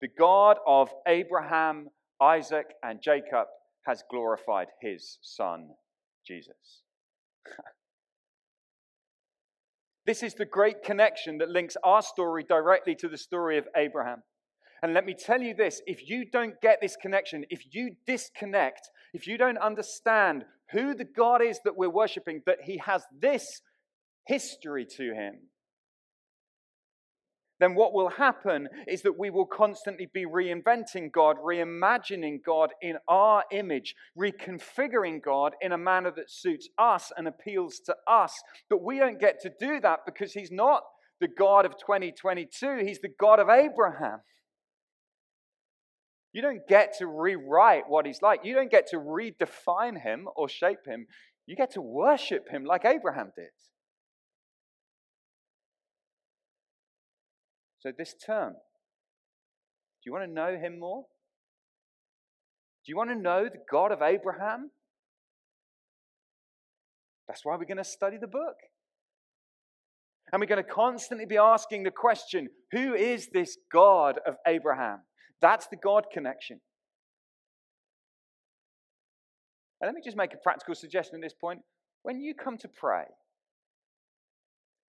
The 0.00 0.08
God 0.08 0.58
of 0.66 0.90
Abraham, 1.06 1.88
Isaac, 2.20 2.74
and 2.82 3.00
Jacob 3.02 3.46
has 3.86 4.02
glorified 4.10 4.68
his 4.80 5.18
son, 5.22 5.70
Jesus. 6.26 6.82
this 10.06 10.22
is 10.22 10.34
the 10.34 10.44
great 10.44 10.82
connection 10.82 11.38
that 11.38 11.48
links 11.48 11.76
our 11.84 12.02
story 12.02 12.44
directly 12.46 12.94
to 12.96 13.08
the 13.08 13.16
story 13.16 13.56
of 13.56 13.68
Abraham. 13.76 14.22
And 14.82 14.92
let 14.92 15.06
me 15.06 15.14
tell 15.14 15.40
you 15.40 15.54
this 15.54 15.80
if 15.86 16.08
you 16.08 16.26
don't 16.26 16.60
get 16.60 16.80
this 16.82 16.96
connection, 17.00 17.44
if 17.48 17.62
you 17.70 17.96
disconnect, 18.06 18.90
if 19.12 19.26
you 19.26 19.38
don't 19.38 19.58
understand 19.58 20.44
who 20.72 20.94
the 20.94 21.04
God 21.04 21.42
is 21.42 21.60
that 21.64 21.76
we're 21.76 21.90
worshiping, 21.90 22.42
that 22.46 22.58
he 22.64 22.78
has 22.78 23.04
this 23.20 23.62
history 24.26 24.86
to 24.96 25.14
him, 25.14 25.34
then 27.58 27.74
what 27.74 27.94
will 27.94 28.10
happen 28.10 28.68
is 28.86 29.02
that 29.02 29.18
we 29.18 29.30
will 29.30 29.46
constantly 29.46 30.08
be 30.12 30.26
reinventing 30.26 31.10
God, 31.10 31.36
reimagining 31.42 32.42
God 32.44 32.70
in 32.82 32.96
our 33.08 33.44
image, 33.50 33.94
reconfiguring 34.18 35.22
God 35.22 35.54
in 35.62 35.72
a 35.72 35.78
manner 35.78 36.12
that 36.16 36.30
suits 36.30 36.68
us 36.76 37.12
and 37.16 37.26
appeals 37.26 37.80
to 37.86 37.96
us. 38.06 38.34
But 38.68 38.82
we 38.82 38.98
don't 38.98 39.20
get 39.20 39.40
to 39.40 39.50
do 39.58 39.80
that 39.80 40.00
because 40.04 40.34
He's 40.34 40.52
not 40.52 40.82
the 41.18 41.28
God 41.28 41.64
of 41.64 41.78
2022, 41.78 42.82
He's 42.84 43.00
the 43.00 43.14
God 43.18 43.38
of 43.38 43.48
Abraham. 43.48 44.20
You 46.36 46.42
don't 46.42 46.68
get 46.68 46.98
to 46.98 47.06
rewrite 47.06 47.84
what 47.88 48.04
He's 48.04 48.20
like, 48.20 48.40
you 48.44 48.54
don't 48.54 48.70
get 48.70 48.88
to 48.88 48.98
redefine 48.98 50.02
Him 50.02 50.28
or 50.36 50.50
shape 50.50 50.86
Him. 50.86 51.06
You 51.46 51.56
get 51.56 51.70
to 51.72 51.80
worship 51.80 52.50
Him 52.50 52.66
like 52.66 52.84
Abraham 52.84 53.32
did. 53.34 53.48
So, 57.78 57.90
this 57.96 58.14
term, 58.26 58.52
do 58.52 58.58
you 60.04 60.12
want 60.12 60.26
to 60.26 60.30
know 60.30 60.58
him 60.58 60.78
more? 60.78 61.06
Do 62.84 62.92
you 62.92 62.98
want 62.98 63.08
to 63.08 63.16
know 63.16 63.44
the 63.44 63.62
God 63.70 63.90
of 63.90 64.02
Abraham? 64.02 64.70
That's 67.28 67.46
why 67.46 67.56
we're 67.56 67.64
going 67.64 67.78
to 67.78 67.84
study 67.84 68.18
the 68.20 68.26
book. 68.26 68.56
And 70.30 70.40
we're 70.40 70.46
going 70.46 70.62
to 70.62 70.70
constantly 70.70 71.24
be 71.24 71.38
asking 71.38 71.84
the 71.84 71.90
question 71.90 72.50
who 72.72 72.92
is 72.92 73.28
this 73.32 73.56
God 73.72 74.18
of 74.26 74.34
Abraham? 74.46 74.98
That's 75.40 75.66
the 75.66 75.76
God 75.76 76.06
connection. 76.12 76.60
And 79.80 79.88
let 79.88 79.94
me 79.94 80.00
just 80.04 80.16
make 80.16 80.32
a 80.32 80.38
practical 80.38 80.74
suggestion 80.74 81.16
at 81.16 81.22
this 81.22 81.34
point. 81.34 81.60
When 82.02 82.20
you 82.20 82.34
come 82.34 82.56
to 82.58 82.68
pray, 82.68 83.04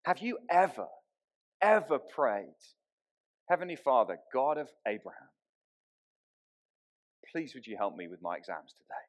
have 0.06 0.20
you 0.20 0.38
ever, 0.50 0.88
ever 1.62 1.98
prayed 1.98 2.54
Heavenly 3.50 3.76
Father, 3.76 4.18
God 4.34 4.58
of 4.58 4.70
Abraham, 4.88 5.30
please 7.32 7.54
would 7.56 7.66
you 7.66 7.78
help 7.78 7.96
me 7.96 8.08
with 8.08 8.22
my 8.22 8.36
exams 8.36 8.74
today? 8.74 9.06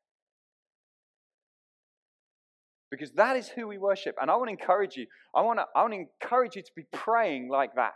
Because 2.91 3.13
that 3.13 3.37
is 3.37 3.49
who 3.49 3.67
we 3.67 3.79
worship. 3.79 4.17
And 4.21 4.31
I 4.31 4.37
want 4.37 4.49
to 4.49 4.53
encourage 4.53 4.97
you. 4.97 5.07
I 5.35 5.43
want 5.43 5.59
to, 5.59 5.67
I 5.75 5.83
want 5.83 5.93
to 5.95 6.07
encourage 6.23 6.57
you 6.57 6.63
to 6.63 6.73
be 6.75 6.85
praying 6.93 7.49
like 7.49 7.75
that. 7.75 7.95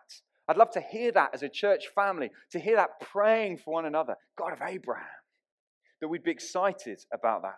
I'd 0.50 0.56
love 0.56 0.72
to 0.72 0.80
hear 0.80 1.12
that 1.12 1.30
as 1.32 1.42
a 1.42 1.48
church 1.48 1.84
family, 1.94 2.30
to 2.50 2.58
hear 2.58 2.76
that 2.76 3.00
praying 3.00 3.58
for 3.58 3.72
one 3.72 3.86
another. 3.86 4.16
God 4.36 4.52
of 4.52 4.60
Abraham. 4.60 5.06
That 6.00 6.08
we'd 6.08 6.24
be 6.24 6.30
excited 6.30 6.98
about 7.14 7.42
that. 7.42 7.54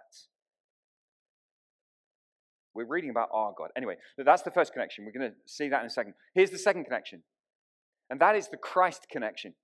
We're 2.75 2.87
reading 2.87 3.11
about 3.11 3.29
our 3.33 3.53
God. 3.57 3.71
Anyway, 3.77 3.97
that's 4.19 4.43
the 4.43 4.51
first 4.51 4.73
connection. 4.73 5.05
We're 5.05 5.19
going 5.19 5.31
to 5.31 5.37
see 5.47 5.69
that 5.69 5.81
in 5.81 5.87
a 5.87 5.91
second. 5.91 6.15
Here's 6.35 6.51
the 6.51 6.59
second 6.59 6.85
connection 6.85 7.23
and 8.13 8.21
that 8.21 8.37
is 8.37 8.49
the 8.49 8.59
Christ 8.59 9.07
connection. 9.11 9.55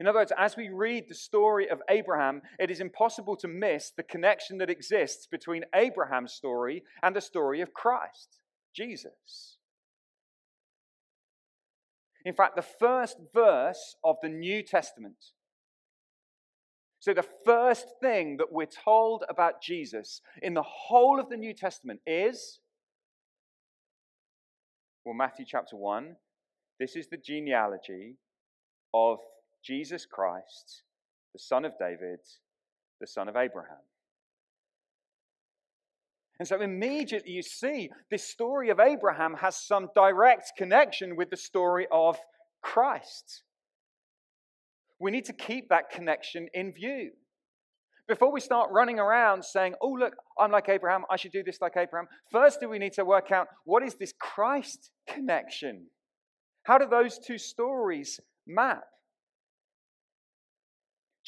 In 0.00 0.08
other 0.08 0.18
words, 0.18 0.32
as 0.36 0.56
we 0.56 0.70
read 0.70 1.04
the 1.08 1.14
story 1.14 1.68
of 1.70 1.80
Abraham, 1.88 2.42
it 2.58 2.68
is 2.68 2.80
impossible 2.80 3.36
to 3.36 3.46
miss 3.46 3.92
the 3.96 4.02
connection 4.02 4.58
that 4.58 4.70
exists 4.70 5.28
between 5.30 5.62
Abraham's 5.72 6.32
story 6.32 6.82
and 7.00 7.14
the 7.14 7.20
story 7.20 7.60
of 7.60 7.72
Christ, 7.72 8.40
Jesus. 8.74 9.58
In 12.24 12.34
fact, 12.34 12.56
the 12.56 12.62
first 12.62 13.16
verse 13.34 13.96
of 14.04 14.16
the 14.22 14.28
New 14.28 14.62
Testament. 14.62 15.16
So, 16.98 17.14
the 17.14 17.26
first 17.46 17.86
thing 18.02 18.36
that 18.36 18.52
we're 18.52 18.66
told 18.66 19.24
about 19.30 19.62
Jesus 19.62 20.20
in 20.42 20.52
the 20.52 20.62
whole 20.62 21.18
of 21.18 21.30
the 21.30 21.36
New 21.36 21.54
Testament 21.54 22.00
is, 22.06 22.60
well, 25.04 25.14
Matthew 25.14 25.46
chapter 25.48 25.76
1, 25.76 26.14
this 26.78 26.96
is 26.96 27.08
the 27.08 27.16
genealogy 27.16 28.16
of 28.92 29.18
Jesus 29.64 30.04
Christ, 30.04 30.82
the 31.32 31.38
son 31.38 31.64
of 31.64 31.72
David, 31.78 32.20
the 33.00 33.06
son 33.06 33.28
of 33.28 33.36
Abraham. 33.36 33.78
And 36.40 36.48
so 36.48 36.62
immediately 36.62 37.32
you 37.32 37.42
see 37.42 37.90
this 38.10 38.26
story 38.26 38.70
of 38.70 38.80
Abraham 38.80 39.34
has 39.34 39.56
some 39.56 39.90
direct 39.94 40.52
connection 40.56 41.14
with 41.14 41.28
the 41.28 41.36
story 41.36 41.86
of 41.92 42.18
Christ. 42.62 43.42
We 44.98 45.10
need 45.10 45.26
to 45.26 45.34
keep 45.34 45.68
that 45.68 45.90
connection 45.90 46.48
in 46.54 46.72
view. 46.72 47.10
Before 48.08 48.32
we 48.32 48.40
start 48.40 48.70
running 48.72 48.98
around 48.98 49.44
saying, 49.44 49.74
oh, 49.82 49.90
look, 49.90 50.14
I'm 50.38 50.50
like 50.50 50.70
Abraham, 50.70 51.04
I 51.10 51.16
should 51.16 51.30
do 51.30 51.42
this 51.42 51.60
like 51.60 51.76
Abraham, 51.76 52.08
first 52.32 52.58
do 52.58 52.70
we 52.70 52.78
need 52.78 52.94
to 52.94 53.04
work 53.04 53.30
out 53.30 53.48
what 53.66 53.82
is 53.82 53.96
this 53.96 54.14
Christ 54.18 54.90
connection? 55.06 55.88
How 56.62 56.78
do 56.78 56.86
those 56.88 57.18
two 57.18 57.36
stories 57.36 58.18
map? 58.46 58.84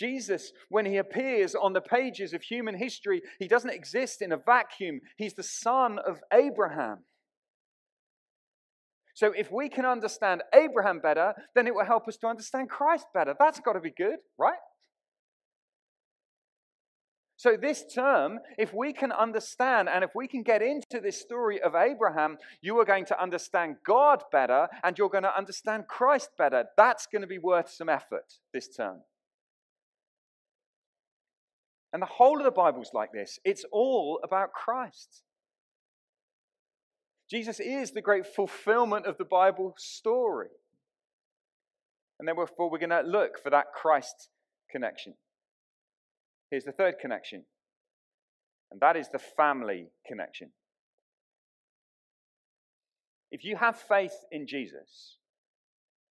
Jesus, 0.02 0.52
when 0.68 0.85
he 0.85 0.97
appears 0.97 1.54
on 1.54 1.75
the 1.75 1.80
pages 1.80 2.35
of 2.35 2.42
human 2.42 2.76
history, 2.76 3.23
he 3.38 3.47
doesn't 3.47 3.71
exist 3.71 4.21
in 4.21 4.32
a 4.32 4.37
vacuum. 4.37 5.00
He's 5.16 5.35
the 5.35 5.44
son 5.44 6.00
of 6.04 6.21
Abraham. 6.32 7.04
So, 9.14 9.32
if 9.37 9.52
we 9.52 9.68
can 9.68 9.85
understand 9.85 10.42
Abraham 10.52 10.99
better, 10.99 11.35
then 11.54 11.68
it 11.68 11.75
will 11.75 11.85
help 11.85 12.09
us 12.09 12.16
to 12.16 12.26
understand 12.26 12.68
Christ 12.68 13.06
better. 13.14 13.35
That's 13.38 13.61
got 13.61 13.75
to 13.75 13.80
be 13.80 13.92
good, 13.97 14.16
right? 14.38 14.64
So, 17.37 17.56
this 17.61 17.85
term, 17.94 18.40
if 18.59 18.75
we 18.75 18.92
can 18.92 19.12
understand 19.12 19.88
and 19.88 20.02
if 20.02 20.11
we 20.16 20.26
can 20.26 20.42
get 20.42 20.62
into 20.62 20.99
this 21.00 21.21
story 21.21 21.61
of 21.62 21.76
Abraham, 21.76 22.38
you 22.61 22.76
are 22.80 22.85
going 22.85 23.04
to 23.06 23.23
understand 23.23 23.76
God 23.87 24.25
better 24.32 24.66
and 24.82 24.99
you're 24.99 25.11
going 25.11 25.25
to 25.25 25.37
understand 25.37 25.87
Christ 25.88 26.30
better. 26.37 26.64
That's 26.76 27.06
going 27.06 27.23
to 27.23 27.28
be 27.28 27.38
worth 27.38 27.71
some 27.71 27.88
effort, 27.88 28.26
this 28.52 28.68
term. 28.68 29.02
And 31.93 32.01
the 32.01 32.07
whole 32.07 32.39
of 32.39 32.45
the 32.45 32.51
Bible's 32.51 32.91
like 32.95 33.13
this 33.13 33.39
it's 33.45 33.65
all 33.71 34.21
about 34.25 34.53
Christ. 34.53 35.23
Jesus 37.31 37.61
is 37.61 37.93
the 37.93 38.03
great 38.03 38.27
fulfillment 38.27 39.07
of 39.07 39.17
the 39.17 39.25
Bible 39.25 39.75
story. 39.79 40.49
And 42.19 42.29
therefore, 42.29 42.71
we're 42.71 42.79
going 42.79 42.91
to 42.91 43.01
look 43.01 43.43
for 43.43 43.51
that 43.51 43.73
Christ 43.75 44.29
connection. 44.71 45.15
Here's 46.51 46.65
the 46.65 46.73
third 46.73 46.97
connection, 47.01 47.45
and 48.71 48.81
that 48.81 48.97
is 48.97 49.09
the 49.09 49.19
family 49.19 49.87
connection. 50.07 50.51
If 53.31 53.43
you 53.45 53.57
have 53.57 53.79
faith 53.79 54.15
in 54.31 54.47
Jesus, 54.47 55.17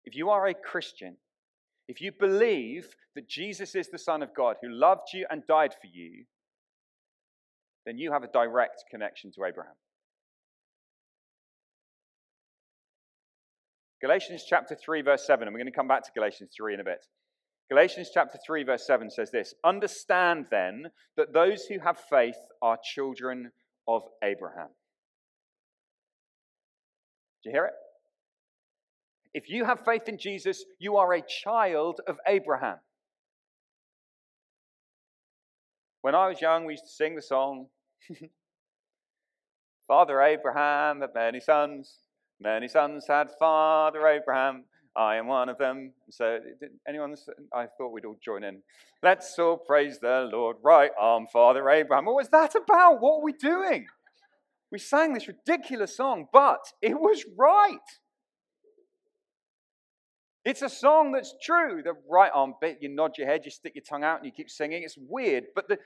if 0.04 0.16
you 0.16 0.30
are 0.30 0.46
a 0.46 0.54
Christian, 0.54 1.18
if 1.90 2.00
you 2.00 2.12
believe 2.12 2.94
that 3.16 3.28
Jesus 3.28 3.74
is 3.74 3.88
the 3.88 3.98
Son 3.98 4.22
of 4.22 4.32
God 4.32 4.54
who 4.62 4.70
loved 4.70 5.08
you 5.12 5.26
and 5.28 5.42
died 5.48 5.72
for 5.72 5.88
you, 5.92 6.24
then 7.84 7.98
you 7.98 8.12
have 8.12 8.22
a 8.22 8.28
direct 8.28 8.84
connection 8.88 9.32
to 9.32 9.44
Abraham. 9.44 9.74
Galatians 14.00 14.44
chapter 14.48 14.76
3, 14.76 15.02
verse 15.02 15.26
7, 15.26 15.48
and 15.48 15.52
we're 15.52 15.58
going 15.58 15.66
to 15.66 15.76
come 15.76 15.88
back 15.88 16.04
to 16.04 16.12
Galatians 16.14 16.50
3 16.56 16.74
in 16.74 16.80
a 16.80 16.84
bit. 16.84 17.04
Galatians 17.68 18.10
chapter 18.14 18.38
3, 18.46 18.62
verse 18.62 18.86
7 18.86 19.10
says 19.10 19.32
this 19.32 19.52
Understand 19.64 20.46
then 20.52 20.92
that 21.16 21.32
those 21.32 21.64
who 21.64 21.80
have 21.80 21.98
faith 21.98 22.38
are 22.62 22.78
children 22.84 23.50
of 23.88 24.02
Abraham. 24.22 24.68
Do 27.42 27.50
you 27.50 27.56
hear 27.56 27.64
it? 27.64 27.74
If 29.32 29.48
you 29.48 29.64
have 29.64 29.84
faith 29.84 30.08
in 30.08 30.18
Jesus, 30.18 30.64
you 30.78 30.96
are 30.96 31.12
a 31.12 31.22
child 31.22 32.00
of 32.06 32.18
Abraham. 32.26 32.78
When 36.02 36.14
I 36.14 36.28
was 36.28 36.40
young, 36.40 36.64
we 36.64 36.72
used 36.72 36.84
to 36.84 36.90
sing 36.90 37.14
the 37.14 37.22
song 37.22 37.66
Father 39.90 40.22
Abraham 40.22 41.00
had 41.00 41.10
many 41.16 41.40
sons, 41.40 41.96
many 42.40 42.68
sons 42.68 43.06
had 43.08 43.28
Father 43.40 44.06
Abraham. 44.06 44.64
I 44.96 45.16
am 45.16 45.26
one 45.26 45.48
of 45.48 45.58
them. 45.58 45.92
So, 46.10 46.38
anyone? 46.88 47.16
I 47.52 47.66
thought 47.66 47.92
we'd 47.92 48.04
all 48.04 48.16
join 48.24 48.44
in. 48.44 48.62
Let's 49.02 49.36
all 49.36 49.56
praise 49.56 49.98
the 49.98 50.28
Lord. 50.32 50.58
Right 50.62 50.92
arm, 50.96 51.26
Father 51.32 51.68
Abraham. 51.68 52.04
What 52.04 52.14
was 52.14 52.28
that 52.28 52.54
about? 52.54 53.00
What 53.00 53.18
were 53.18 53.24
we 53.24 53.32
doing? 53.32 53.86
We 54.70 54.78
sang 54.78 55.12
this 55.12 55.26
ridiculous 55.26 55.96
song, 55.96 56.26
but 56.32 56.60
it 56.80 56.94
was 56.94 57.24
right. 57.36 57.78
It's 60.44 60.62
a 60.62 60.68
song 60.68 61.12
that's 61.12 61.34
true. 61.42 61.82
The 61.82 61.94
right 62.08 62.30
arm 62.34 62.54
bit, 62.60 62.78
you 62.80 62.88
nod 62.88 63.18
your 63.18 63.26
head, 63.26 63.42
you 63.44 63.50
stick 63.50 63.74
your 63.74 63.84
tongue 63.84 64.04
out, 64.04 64.18
and 64.18 64.26
you 64.26 64.32
keep 64.32 64.50
singing. 64.50 64.82
It's 64.82 64.96
weird, 64.98 65.44
but 65.54 65.68
the, 65.68 65.78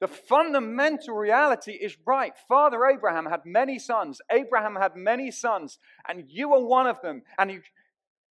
the 0.00 0.06
fundamental 0.06 1.14
reality 1.14 1.72
is 1.72 1.96
right. 2.06 2.32
Father 2.48 2.86
Abraham 2.86 3.26
had 3.26 3.40
many 3.44 3.78
sons. 3.78 4.20
Abraham 4.30 4.76
had 4.76 4.94
many 4.94 5.30
sons, 5.30 5.78
and 6.08 6.24
you 6.28 6.54
are 6.54 6.64
one 6.64 6.86
of 6.86 7.00
them. 7.02 7.22
And 7.38 7.62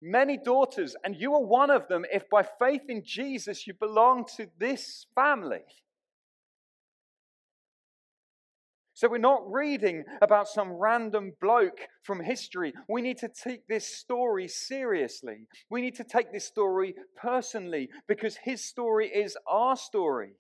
many 0.02 0.37
daughters, 0.37 0.94
and 1.02 1.16
you 1.16 1.33
are 1.35 1.42
one 1.42 1.71
of 1.71 1.88
them 1.88 2.04
if 2.12 2.28
by 2.28 2.47
faith 2.59 2.83
in 2.88 3.02
Jesus 3.02 3.66
you 3.66 3.73
belong 3.73 4.26
to 4.37 4.49
this 4.59 5.06
family. 5.14 5.64
So 9.05 9.11
we're 9.11 9.19
not 9.19 9.53
reading 9.53 10.05
about 10.23 10.49
some 10.49 10.73
random 10.73 11.33
bloke 11.39 11.89
from 12.05 12.21
history. 12.21 12.73
We 12.89 13.03
need 13.03 13.19
to 13.19 13.29
take 13.29 13.69
this 13.69 13.87
story 13.87 14.49
seriously. 14.49 15.47
We 15.69 15.83
need 15.83 15.95
to 15.97 16.05
take 16.05 16.33
this 16.33 16.47
story 16.47 16.95
personally 17.15 17.91
because 18.09 18.39
his 18.43 18.65
story 18.65 19.09
is 19.09 19.37
our 19.47 19.77
story. 19.77 20.31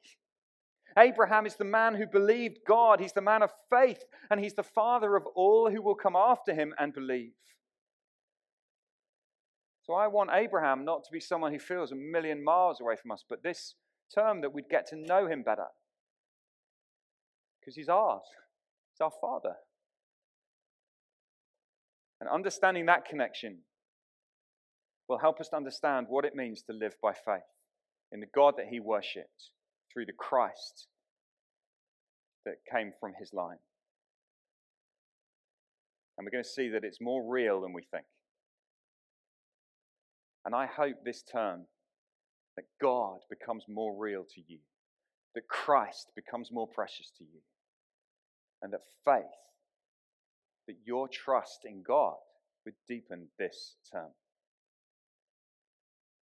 Abraham 0.96 1.44
is 1.44 1.56
the 1.56 1.64
man 1.64 1.94
who 1.94 2.06
believed 2.06 2.60
God, 2.66 3.00
he's 3.00 3.12
the 3.12 3.20
man 3.20 3.42
of 3.42 3.50
faith, 3.68 4.02
and 4.30 4.40
he's 4.40 4.54
the 4.54 4.62
father 4.62 5.14
of 5.14 5.26
all 5.36 5.70
who 5.70 5.82
will 5.82 5.94
come 5.94 6.16
after 6.16 6.54
him 6.54 6.72
and 6.78 6.94
believe. 6.94 7.32
So 9.82 9.92
I 9.92 10.06
want 10.06 10.30
Abraham 10.32 10.86
not 10.86 11.04
to 11.04 11.12
be 11.12 11.20
someone 11.20 11.52
who 11.52 11.58
feels 11.58 11.92
a 11.92 11.96
million 11.96 12.42
miles 12.42 12.80
away 12.80 12.96
from 12.96 13.10
us, 13.10 13.26
but 13.28 13.42
this 13.42 13.74
term 14.14 14.40
that 14.40 14.54
we'd 14.54 14.70
get 14.70 14.86
to 14.86 14.96
know 14.96 15.26
him 15.26 15.42
better. 15.42 15.66
Because 17.60 17.76
he's 17.76 17.90
ours, 17.90 18.22
he's 18.94 19.04
our 19.04 19.12
father. 19.20 19.56
And 22.20 22.30
understanding 22.30 22.86
that 22.86 23.04
connection 23.04 23.58
will 25.08 25.18
help 25.18 25.40
us 25.40 25.48
to 25.48 25.56
understand 25.56 26.06
what 26.08 26.24
it 26.24 26.34
means 26.34 26.62
to 26.62 26.72
live 26.72 26.94
by 27.02 27.12
faith 27.12 27.42
in 28.12 28.20
the 28.20 28.26
God 28.34 28.54
that 28.56 28.66
he 28.70 28.80
worshipped 28.80 29.50
through 29.92 30.06
the 30.06 30.12
Christ 30.12 30.86
that 32.46 32.54
came 32.72 32.92
from 33.00 33.12
his 33.18 33.32
line. 33.32 33.58
And 36.16 36.24
we're 36.24 36.30
going 36.30 36.44
to 36.44 36.48
see 36.48 36.68
that 36.68 36.84
it's 36.84 37.00
more 37.00 37.28
real 37.28 37.60
than 37.60 37.72
we 37.72 37.82
think. 37.90 38.04
And 40.46 40.54
I 40.54 40.66
hope 40.66 40.96
this 41.04 41.22
term 41.22 41.62
that 42.56 42.64
God 42.80 43.18
becomes 43.28 43.64
more 43.68 43.96
real 43.98 44.24
to 44.34 44.40
you, 44.46 44.58
that 45.34 45.48
Christ 45.48 46.12
becomes 46.14 46.50
more 46.52 46.68
precious 46.68 47.10
to 47.18 47.24
you, 47.24 47.40
and 48.64 48.72
that 48.72 48.80
faith, 49.04 49.22
that 50.66 50.76
your 50.84 51.06
trust 51.06 51.60
in 51.66 51.82
God 51.86 52.14
would 52.64 52.74
deepen 52.88 53.28
this 53.38 53.76
term. 53.92 54.08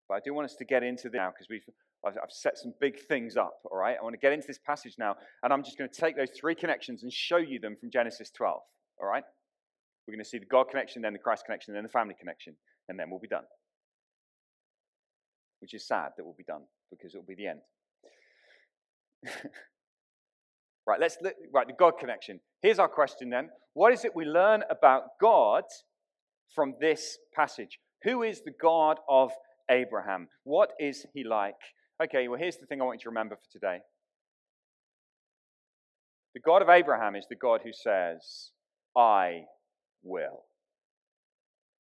But 0.08 0.16
I 0.16 0.20
do 0.24 0.34
want 0.34 0.46
us 0.46 0.56
to 0.56 0.64
get 0.64 0.82
into 0.82 1.08
this 1.08 1.16
now 1.16 1.30
because 1.30 1.46
we've 1.48 1.64
I've, 2.04 2.18
I've 2.20 2.32
set 2.32 2.58
some 2.58 2.74
big 2.80 2.98
things 2.98 3.36
up, 3.36 3.60
all 3.70 3.78
right? 3.78 3.96
I 3.98 4.02
want 4.02 4.14
to 4.14 4.18
get 4.18 4.32
into 4.32 4.48
this 4.48 4.58
passage 4.58 4.96
now, 4.98 5.14
and 5.44 5.52
I'm 5.52 5.62
just 5.62 5.78
going 5.78 5.88
to 5.88 6.00
take 6.00 6.16
those 6.16 6.30
three 6.30 6.56
connections 6.56 7.04
and 7.04 7.12
show 7.12 7.36
you 7.36 7.60
them 7.60 7.76
from 7.78 7.90
Genesis 7.92 8.28
12, 8.30 8.60
all 9.00 9.08
right? 9.08 9.22
We're 10.06 10.14
going 10.14 10.24
to 10.24 10.28
see 10.28 10.38
the 10.38 10.46
God 10.46 10.68
connection, 10.68 11.00
then 11.02 11.12
the 11.12 11.20
Christ 11.20 11.44
connection, 11.44 11.74
then 11.74 11.84
the 11.84 11.88
family 11.88 12.16
connection, 12.18 12.56
and 12.88 12.98
then 12.98 13.08
we'll 13.08 13.20
be 13.20 13.28
done. 13.28 13.44
Which 15.60 15.74
is 15.74 15.86
sad 15.86 16.10
that 16.16 16.24
we'll 16.24 16.34
be 16.36 16.42
done 16.42 16.62
because 16.90 17.14
it'll 17.14 17.24
be 17.24 17.36
the 17.36 17.46
end. 17.46 17.60
right, 20.86 21.00
let's 21.00 21.16
look, 21.22 21.34
right, 21.52 21.66
the 21.66 21.72
God 21.72 21.94
connection. 21.98 22.40
Here's 22.60 22.78
our 22.78 22.88
question 22.88 23.30
then. 23.30 23.50
What 23.74 23.92
is 23.92 24.04
it 24.04 24.14
we 24.14 24.24
learn 24.24 24.62
about 24.70 25.02
God 25.20 25.64
from 26.54 26.74
this 26.80 27.18
passage? 27.34 27.78
Who 28.04 28.22
is 28.22 28.42
the 28.44 28.52
God 28.60 28.98
of 29.08 29.30
Abraham? 29.70 30.28
What 30.44 30.70
is 30.78 31.06
he 31.14 31.24
like? 31.24 31.54
Okay, 32.02 32.28
well, 32.28 32.38
here's 32.38 32.56
the 32.56 32.66
thing 32.66 32.80
I 32.80 32.84
want 32.84 33.00
you 33.00 33.04
to 33.04 33.10
remember 33.10 33.36
for 33.36 33.52
today. 33.52 33.78
The 36.34 36.40
God 36.40 36.62
of 36.62 36.68
Abraham 36.68 37.14
is 37.14 37.26
the 37.28 37.36
God 37.36 37.60
who 37.62 37.72
says, 37.72 38.50
I 38.96 39.42
will. 40.02 40.44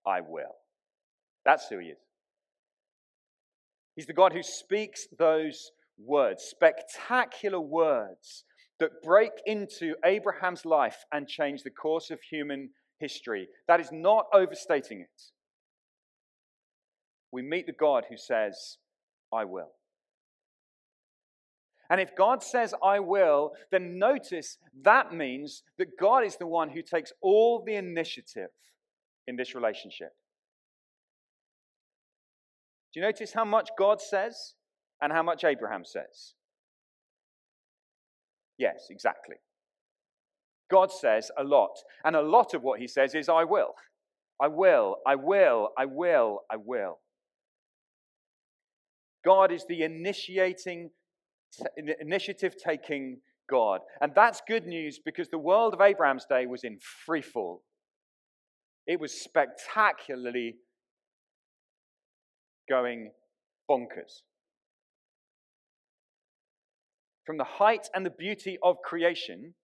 I 0.06 0.20
will. 0.20 0.54
That's 1.44 1.66
who 1.68 1.78
he 1.78 1.86
is. 1.86 1.98
He's 3.96 4.06
the 4.06 4.12
God 4.12 4.32
who 4.32 4.42
speaks 4.42 5.06
those 5.18 5.70
words, 5.98 6.44
spectacular 6.44 7.60
words 7.60 8.44
that 8.82 9.00
break 9.00 9.30
into 9.46 9.94
Abraham's 10.04 10.64
life 10.64 11.04
and 11.12 11.28
change 11.28 11.62
the 11.62 11.70
course 11.70 12.10
of 12.10 12.20
human 12.20 12.70
history. 12.98 13.46
That 13.68 13.78
is 13.78 13.90
not 13.92 14.26
overstating 14.34 15.00
it. 15.00 15.22
We 17.30 17.42
meet 17.42 17.66
the 17.66 17.72
God 17.72 18.06
who 18.10 18.16
says, 18.16 18.78
I 19.32 19.44
will. 19.44 19.70
And 21.90 22.00
if 22.00 22.16
God 22.16 22.42
says, 22.42 22.74
I 22.82 22.98
will, 22.98 23.52
then 23.70 24.00
notice 24.00 24.58
that 24.82 25.14
means 25.14 25.62
that 25.78 25.96
God 25.96 26.24
is 26.24 26.36
the 26.36 26.48
one 26.48 26.68
who 26.68 26.82
takes 26.82 27.12
all 27.22 27.62
the 27.64 27.76
initiative 27.76 28.48
in 29.28 29.36
this 29.36 29.54
relationship. 29.54 30.10
Do 32.92 32.98
you 32.98 33.06
notice 33.06 33.32
how 33.32 33.44
much 33.44 33.70
God 33.78 34.00
says 34.00 34.54
and 35.00 35.12
how 35.12 35.22
much 35.22 35.44
Abraham 35.44 35.84
says? 35.84 36.34
Yes, 38.62 38.86
exactly. 38.90 39.34
God 40.70 40.92
says 40.92 41.32
a 41.36 41.42
lot. 41.42 41.74
And 42.04 42.14
a 42.14 42.22
lot 42.22 42.54
of 42.54 42.62
what 42.62 42.78
he 42.78 42.86
says 42.86 43.12
is, 43.12 43.28
I 43.28 43.42
will. 43.42 43.72
I 44.40 44.46
will, 44.46 44.98
I 45.04 45.16
will, 45.16 45.70
I 45.76 45.84
will, 45.84 46.42
I 46.48 46.56
will. 46.64 47.00
God 49.24 49.50
is 49.50 49.64
the 49.68 49.82
initiating 49.82 50.90
initiative 52.00 52.54
taking 52.56 53.18
God. 53.50 53.80
And 54.00 54.12
that's 54.14 54.40
good 54.46 54.66
news 54.66 55.00
because 55.04 55.28
the 55.28 55.38
world 55.38 55.74
of 55.74 55.80
Abraham's 55.80 56.26
day 56.26 56.46
was 56.46 56.62
in 56.62 56.78
free 57.04 57.20
fall. 57.20 57.64
It 58.86 59.00
was 59.00 59.12
spectacularly 59.12 60.54
going 62.68 63.10
bonkers. 63.68 64.22
From 67.24 67.38
the 67.38 67.44
height 67.44 67.88
and 67.94 68.04
the 68.04 68.10
beauty 68.10 68.58
of 68.62 68.76
creation, 68.84 69.54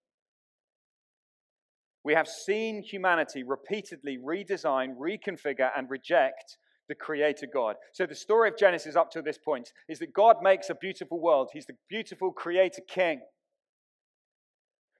we 2.04 2.14
have 2.14 2.28
seen 2.28 2.82
humanity 2.82 3.42
repeatedly 3.42 4.18
redesign, 4.18 4.96
reconfigure, 4.96 5.70
and 5.76 5.90
reject 5.90 6.56
the 6.88 6.94
creator 6.94 7.46
God. 7.52 7.76
So 7.92 8.06
the 8.06 8.14
story 8.14 8.48
of 8.48 8.56
Genesis 8.56 8.96
up 8.96 9.10
to 9.10 9.22
this 9.22 9.38
point 9.38 9.72
is 9.88 9.98
that 9.98 10.14
God 10.14 10.36
makes 10.42 10.70
a 10.70 10.74
beautiful 10.74 11.20
world. 11.20 11.50
He's 11.52 11.66
the 11.66 11.76
beautiful 11.88 12.32
creator 12.32 12.80
king. 12.88 13.20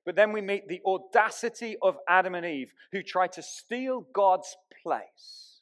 But 0.04 0.16
then 0.16 0.32
we 0.32 0.40
meet 0.40 0.68
the 0.68 0.80
audacity 0.84 1.76
of 1.82 1.96
Adam 2.08 2.34
and 2.34 2.44
Eve 2.44 2.72
who 2.92 3.02
try 3.02 3.26
to 3.28 3.42
steal 3.42 4.06
God's 4.12 4.54
place 4.82 5.60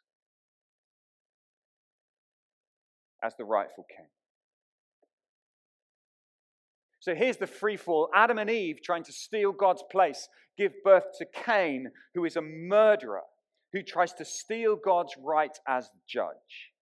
as 3.23 3.35
the 3.37 3.45
rightful 3.45 3.87
king. 3.95 4.07
So 7.07 7.15
here's 7.15 7.37
the 7.37 7.47
free 7.47 7.77
fall 7.77 8.11
Adam 8.13 8.37
and 8.37 8.51
Eve 8.51 8.81
trying 8.83 9.05
to 9.05 9.13
steal 9.13 9.53
God's 9.53 9.85
place, 9.93 10.29
give 10.59 10.73
birth 10.83 11.05
to 11.19 11.25
Cain, 11.25 11.93
who 12.17 12.25
is 12.25 12.35
a 12.35 12.43
murderer, 12.43 13.23
who 13.73 13.85
tries 13.85 14.13
to 14.15 14.25
steal 14.25 14.75
God's 14.75 15.15
right 15.23 15.57
as 15.69 15.89
judge. 16.09 16.73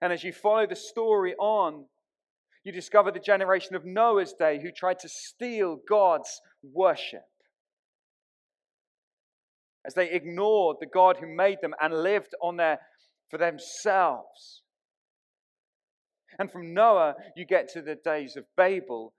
And 0.00 0.14
as 0.14 0.24
you 0.24 0.32
follow 0.32 0.66
the 0.66 0.76
story 0.76 1.34
on, 1.34 1.84
you 2.64 2.72
discover 2.72 3.12
the 3.12 3.20
generation 3.20 3.76
of 3.76 3.84
Noah's 3.84 4.32
day 4.32 4.60
who 4.62 4.70
tried 4.72 5.00
to 5.00 5.10
steal 5.10 5.76
God's 5.86 6.40
worship. 6.62 7.28
As 9.86 9.92
they 9.92 10.10
ignored 10.10 10.78
the 10.80 10.86
God 10.86 11.18
who 11.18 11.26
made 11.26 11.58
them 11.60 11.74
and 11.82 12.02
lived 12.02 12.34
on 12.40 12.56
there 12.56 12.78
for 13.28 13.36
themselves. 13.36 14.62
And 16.38 16.50
from 16.50 16.74
Noah, 16.74 17.14
you 17.34 17.44
get 17.44 17.68
to 17.70 17.82
the 17.82 17.94
days 17.94 18.36
of 18.36 18.44
Babel 18.56 19.14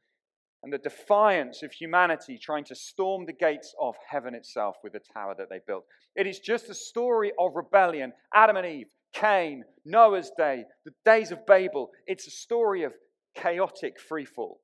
and 0.63 0.73
the 0.73 0.77
defiance 0.77 1.63
of 1.63 1.71
humanity 1.71 2.37
trying 2.37 2.63
to 2.65 2.75
storm 2.75 3.25
the 3.25 3.33
gates 3.33 3.73
of 3.79 3.95
heaven 4.09 4.33
itself 4.35 4.75
with 4.83 4.93
the 4.93 5.01
tower 5.13 5.35
that 5.37 5.49
they 5.49 5.59
built. 5.65 5.85
It 6.15 6.27
is 6.27 6.39
just 6.39 6.69
a 6.69 6.73
story 6.73 7.31
of 7.39 7.55
rebellion. 7.55 8.13
Adam 8.33 8.57
and 8.57 8.65
Eve, 8.65 8.87
Cain, 9.13 9.63
Noah's 9.85 10.31
day, 10.37 10.65
the 10.85 10.93
days 11.05 11.31
of 11.31 11.45
Babel. 11.45 11.91
It's 12.05 12.27
a 12.27 12.31
story 12.31 12.83
of 12.83 12.93
chaotic 13.35 13.97
freefall. 14.11 14.57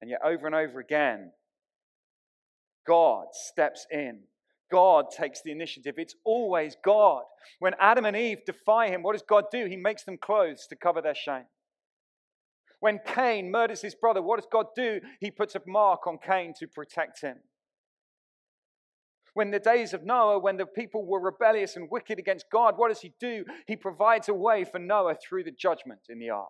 And 0.00 0.10
yet, 0.10 0.20
over 0.24 0.46
and 0.46 0.54
over 0.54 0.78
again, 0.78 1.32
God 2.86 3.26
steps 3.32 3.86
in. 3.90 4.20
God 4.70 5.06
takes 5.10 5.42
the 5.42 5.52
initiative. 5.52 5.94
It's 5.98 6.14
always 6.24 6.76
God. 6.84 7.22
When 7.58 7.74
Adam 7.80 8.04
and 8.04 8.16
Eve 8.16 8.38
defy 8.44 8.88
him, 8.88 9.02
what 9.02 9.12
does 9.12 9.24
God 9.28 9.44
do? 9.50 9.66
He 9.66 9.76
makes 9.76 10.04
them 10.04 10.18
clothes 10.18 10.66
to 10.68 10.76
cover 10.76 11.00
their 11.00 11.14
shame. 11.14 11.46
When 12.80 13.00
Cain 13.04 13.50
murders 13.50 13.82
his 13.82 13.94
brother, 13.94 14.22
what 14.22 14.36
does 14.36 14.48
God 14.50 14.66
do? 14.76 15.00
He 15.20 15.30
puts 15.30 15.54
a 15.54 15.62
mark 15.66 16.06
on 16.06 16.18
Cain 16.24 16.54
to 16.60 16.68
protect 16.68 17.20
him. 17.20 17.38
When 19.34 19.50
the 19.50 19.58
days 19.58 19.94
of 19.94 20.04
Noah, 20.04 20.38
when 20.38 20.56
the 20.56 20.66
people 20.66 21.04
were 21.04 21.20
rebellious 21.20 21.76
and 21.76 21.88
wicked 21.90 22.18
against 22.18 22.46
God, 22.50 22.74
what 22.76 22.88
does 22.88 23.00
he 23.00 23.12
do? 23.20 23.44
He 23.66 23.76
provides 23.76 24.28
a 24.28 24.34
way 24.34 24.64
for 24.64 24.78
Noah 24.78 25.16
through 25.16 25.44
the 25.44 25.52
judgment 25.52 26.00
in 26.08 26.18
the 26.18 26.30
ark. 26.30 26.48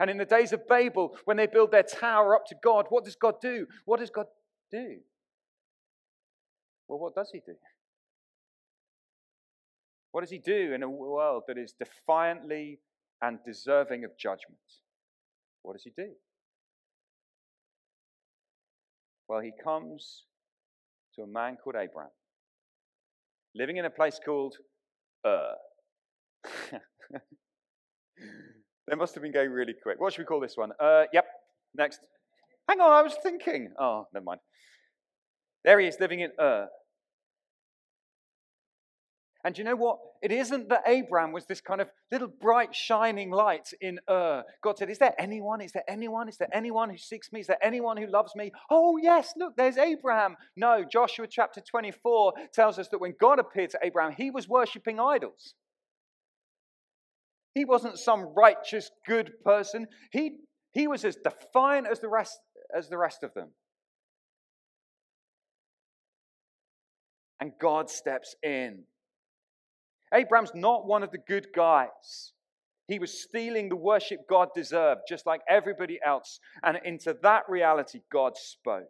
And 0.00 0.10
in 0.10 0.16
the 0.16 0.24
days 0.24 0.52
of 0.52 0.66
Babel, 0.68 1.16
when 1.24 1.36
they 1.36 1.46
build 1.46 1.72
their 1.72 1.82
tower 1.82 2.34
up 2.34 2.46
to 2.46 2.56
God, 2.62 2.86
what 2.88 3.04
does 3.04 3.16
God 3.16 3.34
do? 3.40 3.66
What 3.84 4.00
does 4.00 4.10
God 4.10 4.26
do? 4.70 4.98
Well, 6.88 6.98
what 6.98 7.14
does 7.14 7.30
he 7.32 7.40
do? 7.40 7.54
What 10.10 10.22
does 10.22 10.30
he 10.30 10.38
do 10.38 10.72
in 10.74 10.82
a 10.82 10.88
world 10.88 11.44
that 11.48 11.58
is 11.58 11.74
defiantly 11.78 12.80
and 13.22 13.38
deserving 13.46 14.04
of 14.04 14.16
judgment? 14.18 14.58
What 15.62 15.74
does 15.74 15.84
he 15.84 15.92
do? 15.94 16.08
Well, 19.28 19.40
he 19.40 19.52
comes 19.62 20.24
to 21.14 21.22
a 21.22 21.26
man 21.26 21.58
called 21.62 21.76
Abraham, 21.76 22.10
living 23.54 23.76
in 23.76 23.84
a 23.84 23.90
place 23.90 24.18
called 24.24 24.56
Ur. 25.26 25.54
they 28.88 28.94
must 28.96 29.14
have 29.14 29.22
been 29.22 29.32
going 29.32 29.50
really 29.50 29.74
quick. 29.82 30.00
What 30.00 30.14
should 30.14 30.22
we 30.22 30.26
call 30.26 30.40
this 30.40 30.56
one? 30.56 30.72
Uh, 30.80 31.04
yep, 31.12 31.26
next. 31.74 32.00
Hang 32.66 32.80
on, 32.80 32.90
I 32.90 33.02
was 33.02 33.14
thinking. 33.22 33.72
Oh, 33.78 34.06
never 34.14 34.24
mind. 34.24 34.40
There 35.68 35.80
he 35.80 35.86
is 35.86 36.00
living 36.00 36.20
in 36.20 36.30
Ur. 36.40 36.66
And 39.44 39.58
you 39.58 39.64
know 39.64 39.76
what? 39.76 39.98
It 40.22 40.32
isn't 40.32 40.70
that 40.70 40.84
Abraham 40.86 41.30
was 41.30 41.44
this 41.44 41.60
kind 41.60 41.82
of 41.82 41.90
little 42.10 42.26
bright, 42.26 42.74
shining 42.74 43.30
light 43.30 43.74
in 43.78 44.00
Ur. 44.08 44.44
God 44.64 44.78
said, 44.78 44.88
Is 44.88 44.96
there 44.96 45.14
anyone? 45.18 45.60
Is 45.60 45.72
there 45.72 45.84
anyone? 45.86 46.26
Is 46.26 46.38
there 46.38 46.48
anyone 46.54 46.88
who 46.88 46.96
seeks 46.96 47.30
me? 47.32 47.40
Is 47.40 47.48
there 47.48 47.62
anyone 47.62 47.98
who 47.98 48.06
loves 48.06 48.34
me? 48.34 48.50
Oh, 48.70 48.96
yes, 48.96 49.34
look, 49.36 49.56
there's 49.58 49.76
Abraham. 49.76 50.36
No, 50.56 50.86
Joshua 50.90 51.26
chapter 51.28 51.60
24 51.60 52.32
tells 52.50 52.78
us 52.78 52.88
that 52.88 53.02
when 53.02 53.12
God 53.20 53.38
appeared 53.38 53.68
to 53.72 53.80
Abraham, 53.82 54.14
he 54.16 54.30
was 54.30 54.48
worshipping 54.48 54.98
idols. 54.98 55.52
He 57.54 57.66
wasn't 57.66 57.98
some 57.98 58.32
righteous, 58.34 58.90
good 59.06 59.32
person. 59.44 59.88
He, 60.12 60.38
he 60.72 60.88
was 60.88 61.04
as 61.04 61.16
defiant 61.16 61.86
as 61.86 62.00
the 62.00 62.08
rest, 62.08 62.38
as 62.74 62.88
the 62.88 62.96
rest 62.96 63.22
of 63.22 63.34
them. 63.34 63.48
And 67.40 67.52
God 67.60 67.88
steps 67.88 68.34
in 68.42 68.84
Abraham's 70.12 70.52
not 70.54 70.86
one 70.86 71.02
of 71.02 71.10
the 71.10 71.18
good 71.18 71.48
guys. 71.54 72.32
He 72.86 72.98
was 72.98 73.22
stealing 73.22 73.68
the 73.68 73.76
worship 73.76 74.20
God 74.28 74.48
deserved, 74.54 75.02
just 75.08 75.26
like 75.26 75.42
everybody 75.48 75.98
else. 76.04 76.40
And 76.62 76.78
into 76.84 77.14
that 77.22 77.42
reality, 77.48 78.00
God 78.10 78.36
spoke. 78.36 78.88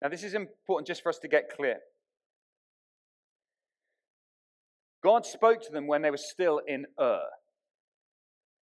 Now, 0.00 0.08
this 0.08 0.22
is 0.22 0.34
important 0.34 0.86
just 0.86 1.02
for 1.02 1.08
us 1.08 1.18
to 1.18 1.28
get 1.28 1.50
clear. 1.56 1.78
God 5.02 5.26
spoke 5.26 5.62
to 5.62 5.72
them 5.72 5.86
when 5.86 6.02
they 6.02 6.10
were 6.10 6.16
still 6.16 6.60
in 6.66 6.86
Ur. 7.00 7.22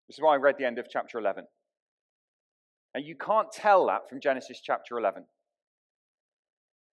This 0.09 0.19
is 0.19 0.23
why 0.23 0.35
I 0.35 0.39
read 0.39 0.57
the 0.59 0.67
end 0.67 0.79
of 0.79 0.87
chapter 0.91 1.19
11. 1.19 1.45
And 2.95 3.05
you 3.05 3.15
can't 3.15 3.53
tell 3.53 3.87
that 3.87 4.09
from 4.09 4.21
Genesis 4.21 4.61
chapter 4.63 4.99
11. 4.99 5.25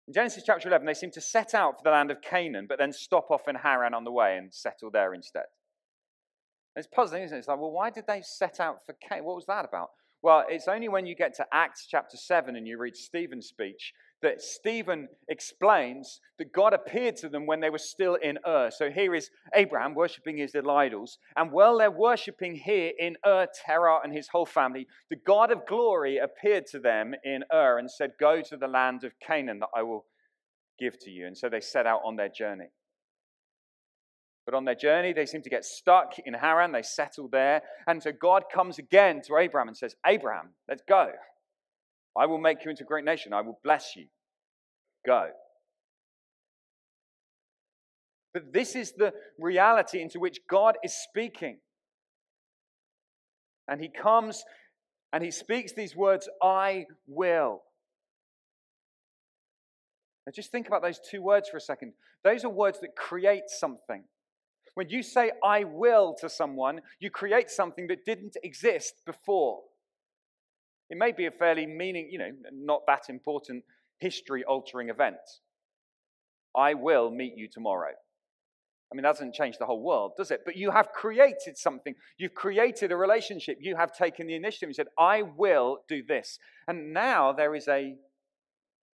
In 0.07 0.13
Genesis 0.13 0.43
chapter 0.45 0.67
11, 0.67 0.85
they 0.85 0.93
seem 0.93 1.11
to 1.11 1.21
set 1.21 1.53
out 1.53 1.77
for 1.77 1.83
the 1.83 1.91
land 1.91 2.11
of 2.11 2.21
Canaan, 2.21 2.65
but 2.67 2.77
then 2.77 2.93
stop 2.93 3.29
off 3.29 3.47
in 3.47 3.55
Haran 3.55 3.93
on 3.93 4.03
the 4.03 4.11
way 4.11 4.37
and 4.37 4.53
settle 4.53 4.89
there 4.89 5.13
instead. 5.13 5.45
it's 6.75 6.87
puzzling, 6.87 7.23
isn't 7.23 7.35
it? 7.35 7.39
It's 7.39 7.47
like, 7.47 7.59
well, 7.59 7.71
why 7.71 7.89
did 7.89 8.07
they 8.07 8.21
set 8.21 8.59
out 8.59 8.85
for 8.85 8.93
Canaan? 8.93 9.25
What 9.25 9.35
was 9.35 9.45
that 9.47 9.65
about? 9.65 9.89
Well, 10.21 10.45
it's 10.47 10.67
only 10.67 10.87
when 10.87 11.05
you 11.05 11.15
get 11.15 11.35
to 11.35 11.45
Acts 11.51 11.87
chapter 11.89 12.15
7 12.15 12.55
and 12.55 12.67
you 12.67 12.77
read 12.77 12.95
Stephen's 12.95 13.47
speech 13.47 13.93
that 14.21 14.41
Stephen 14.41 15.07
explains 15.29 16.19
that 16.37 16.53
God 16.53 16.73
appeared 16.73 17.15
to 17.17 17.29
them 17.29 17.45
when 17.45 17.59
they 17.59 17.69
were 17.69 17.77
still 17.77 18.15
in 18.15 18.37
Ur. 18.47 18.69
So 18.71 18.89
here 18.89 19.15
is 19.15 19.29
Abraham 19.55 19.95
worshipping 19.95 20.37
his 20.37 20.53
little 20.53 20.71
idols. 20.71 21.17
And 21.35 21.51
while 21.51 21.77
they're 21.77 21.91
worshipping 21.91 22.55
here 22.55 22.91
in 22.99 23.17
Ur, 23.25 23.47
Terah 23.65 23.99
and 24.03 24.13
his 24.13 24.27
whole 24.27 24.45
family, 24.45 24.87
the 25.09 25.15
God 25.15 25.51
of 25.51 25.65
glory 25.65 26.17
appeared 26.17 26.67
to 26.67 26.79
them 26.79 27.13
in 27.23 27.43
Ur 27.53 27.79
and 27.79 27.89
said, 27.89 28.11
Go 28.19 28.41
to 28.41 28.57
the 28.57 28.67
land 28.67 29.03
of 29.03 29.13
Canaan 29.19 29.59
that 29.59 29.69
I 29.75 29.83
will 29.83 30.05
give 30.79 30.99
to 30.99 31.11
you. 31.11 31.27
And 31.27 31.37
so 31.37 31.49
they 31.49 31.61
set 31.61 31.85
out 31.85 32.01
on 32.05 32.15
their 32.15 32.29
journey. 32.29 32.69
But 34.45 34.55
on 34.55 34.65
their 34.65 34.75
journey, 34.75 35.13
they 35.13 35.25
seem 35.25 35.43
to 35.43 35.49
get 35.49 35.63
stuck 35.63 36.17
in 36.25 36.33
Haran. 36.33 36.71
They 36.71 36.81
settle 36.81 37.27
there. 37.27 37.61
And 37.87 38.01
so 38.01 38.11
God 38.11 38.43
comes 38.53 38.79
again 38.79 39.21
to 39.27 39.37
Abraham 39.37 39.67
and 39.67 39.77
says, 39.77 39.95
Abraham, 40.05 40.49
let's 40.67 40.81
go. 40.87 41.11
I 42.17 42.25
will 42.25 42.39
make 42.39 42.63
you 42.65 42.71
into 42.71 42.83
a 42.83 42.87
great 42.87 43.05
nation. 43.05 43.33
I 43.33 43.41
will 43.41 43.59
bless 43.63 43.95
you. 43.95 44.07
Go. 45.05 45.29
But 48.33 48.53
this 48.53 48.75
is 48.75 48.93
the 48.93 49.13
reality 49.39 50.01
into 50.01 50.19
which 50.19 50.39
God 50.49 50.77
is 50.83 50.93
speaking. 50.93 51.57
And 53.67 53.81
he 53.81 53.89
comes 53.89 54.43
and 55.13 55.23
he 55.23 55.31
speaks 55.31 55.73
these 55.73 55.95
words, 55.95 56.29
I 56.41 56.85
will. 57.07 57.61
Now 60.25 60.31
just 60.33 60.51
think 60.51 60.67
about 60.67 60.81
those 60.81 60.99
two 60.99 61.21
words 61.21 61.49
for 61.49 61.57
a 61.57 61.61
second. 61.61 61.93
Those 62.23 62.45
are 62.45 62.49
words 62.49 62.79
that 62.81 62.95
create 62.95 63.47
something. 63.47 64.03
When 64.75 64.89
you 64.89 65.03
say 65.03 65.31
I 65.43 65.65
will 65.65 66.15
to 66.21 66.29
someone, 66.29 66.81
you 66.99 67.09
create 67.09 67.49
something 67.49 67.87
that 67.87 68.05
didn't 68.05 68.37
exist 68.43 69.01
before. 69.05 69.61
It 70.91 70.97
may 70.97 71.13
be 71.13 71.25
a 71.25 71.31
fairly 71.31 71.65
meaning, 71.65 72.09
you 72.11 72.19
know, 72.19 72.31
not 72.51 72.81
that 72.85 73.03
important 73.07 73.63
history 73.99 74.43
altering 74.43 74.89
event. 74.89 75.15
I 76.53 76.73
will 76.73 77.09
meet 77.09 77.37
you 77.37 77.47
tomorrow. 77.49 77.93
I 78.91 78.95
mean, 78.95 79.03
that 79.03 79.13
doesn't 79.13 79.33
change 79.33 79.57
the 79.57 79.65
whole 79.65 79.81
world, 79.81 80.11
does 80.17 80.31
it? 80.31 80.41
But 80.43 80.57
you 80.57 80.69
have 80.71 80.91
created 80.91 81.55
something. 81.55 81.95
You've 82.17 82.33
created 82.33 82.91
a 82.91 82.97
relationship. 82.97 83.59
You 83.61 83.77
have 83.77 83.93
taken 83.93 84.27
the 84.27 84.35
initiative. 84.35 84.67
You 84.67 84.73
said, 84.73 84.87
I 84.99 85.21
will 85.21 85.77
do 85.87 86.03
this. 86.05 86.37
And 86.67 86.93
now 86.93 87.31
there 87.31 87.55
is 87.55 87.69
a 87.69 87.95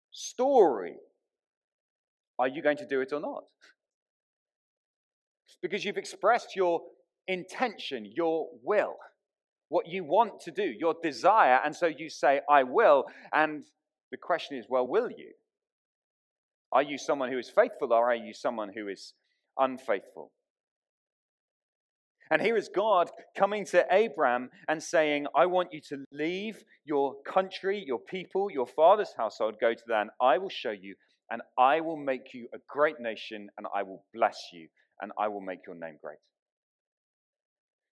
story. 0.10 0.95
Are 2.39 2.47
you 2.47 2.63
going 2.63 2.77
to 2.77 2.88
do 2.88 3.01
it 3.01 3.13
or 3.13 3.19
not? 3.19 3.43
Because 5.62 5.86
you've 5.86 5.97
expressed 5.97 6.56
your 6.56 6.82
intention, 7.27 8.12
your 8.15 8.47
will 8.63 8.95
what 9.73 9.88
you 9.88 10.03
want 10.03 10.39
to 10.41 10.51
do, 10.51 10.63
your 10.63 10.95
desire, 11.01 11.59
and 11.65 11.75
so 11.75 11.88
you 11.88 12.09
say, 12.09 12.41
I 12.49 12.63
will. 12.63 13.05
And 13.33 13.63
the 14.12 14.17
question 14.17 14.57
is, 14.57 14.65
well, 14.69 14.88
will 14.88 15.09
you? 15.09 15.31
Are 16.71 16.83
you 16.83 16.97
someone 16.97 17.31
who 17.31 17.39
is 17.39 17.49
faithful 17.49 17.91
or 17.91 18.12
are 18.12 18.15
you 18.15 18.33
someone 18.33 18.71
who 18.75 18.88
is 18.88 19.13
unfaithful. 19.57 20.31
And 22.31 22.41
here 22.41 22.57
is 22.57 22.69
God 22.73 23.12
coming 23.38 23.65
to 23.67 23.86
Abraham 23.91 24.49
and 24.67 24.81
saying, 24.81 25.27
I 25.36 25.45
want 25.45 25.69
you 25.71 25.81
to 25.89 26.03
leave 26.12 26.63
your 26.86 27.15
country, 27.25 27.83
your 27.86 27.99
people, 27.99 28.49
your 28.49 28.65
father's 28.65 29.13
household, 29.15 29.55
go 29.62 29.73
to 29.73 29.83
land 29.89 30.09
I 30.21 30.38
will 30.38 30.49
show 30.49 30.71
you, 30.71 30.95
and 31.29 31.41
I 31.57 31.81
will 31.81 31.97
make 31.97 32.33
you 32.33 32.47
a 32.53 32.57
great 32.67 32.99
nation, 32.99 33.49
and 33.57 33.67
I 33.75 33.83
will 33.83 34.03
bless 34.13 34.38
you, 34.51 34.67
and 35.01 35.12
I 35.19 35.27
will 35.27 35.41
make 35.41 35.59
your 35.67 35.75
name 35.75 35.97
great. 36.01 36.17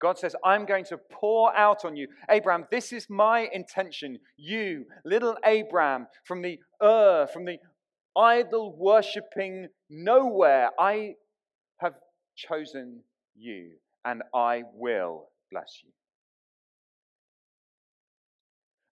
God 0.00 0.18
says, 0.18 0.34
I'm 0.44 0.66
going 0.66 0.84
to 0.86 0.98
pour 1.10 1.56
out 1.56 1.84
on 1.84 1.96
you. 1.96 2.08
Abraham, 2.30 2.66
this 2.70 2.92
is 2.92 3.08
my 3.08 3.48
intention. 3.52 4.18
You, 4.36 4.84
little 5.04 5.36
Abraham, 5.44 6.06
from 6.24 6.42
the 6.42 6.58
Ur, 6.82 7.26
from 7.32 7.44
the 7.44 7.58
idol 8.16 8.74
worshipping 8.76 9.68
nowhere, 9.90 10.70
I 10.78 11.14
have 11.78 11.94
chosen 12.34 13.02
you, 13.34 13.72
and 14.04 14.22
I 14.34 14.62
will 14.74 15.28
bless 15.50 15.80
you. 15.84 15.90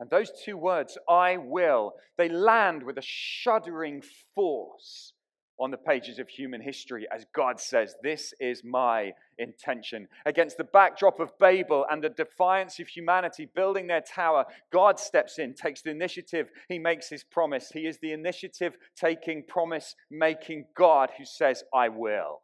And 0.01 0.11
those 0.11 0.31
two 0.45 0.57
words, 0.57 0.99
I 1.09 1.39
will, 1.39 1.95
they 2.19 2.29
land 2.29 2.83
with 2.83 2.99
a 2.99 3.03
shuddering 3.03 4.03
force 4.35 5.14
on 5.59 5.71
the 5.71 5.77
pages 5.77 6.19
of 6.19 6.29
human 6.29 6.61
history 6.61 7.07
as 7.15 7.25
God 7.35 7.61
says, 7.61 7.95
This 8.03 8.33
is 8.41 8.63
my 8.65 9.13
intention. 9.39 10.09
Against 10.27 10.57
the 10.57 10.65
backdrop 10.65 11.21
of 11.21 11.39
Babel 11.39 11.87
and 11.91 12.03
the 12.03 12.09
defiance 12.09 12.81
of 12.81 12.89
humanity 12.89 13.49
building 13.55 13.87
their 13.87 14.01
tower, 14.01 14.47
God 14.73 14.99
steps 14.99 15.39
in, 15.39 15.55
takes 15.55 15.83
the 15.83 15.91
initiative, 15.91 16.49
He 16.69 16.79
makes 16.79 17.09
His 17.09 17.25
promise. 17.25 17.71
He 17.73 17.87
is 17.87 17.99
the 17.99 18.13
initiative 18.13 18.75
taking, 18.97 19.45
promise 19.47 19.95
making 20.11 20.67
God 20.77 21.11
who 21.17 21.25
says, 21.25 21.63
I 21.73 21.89
will. 21.89 22.41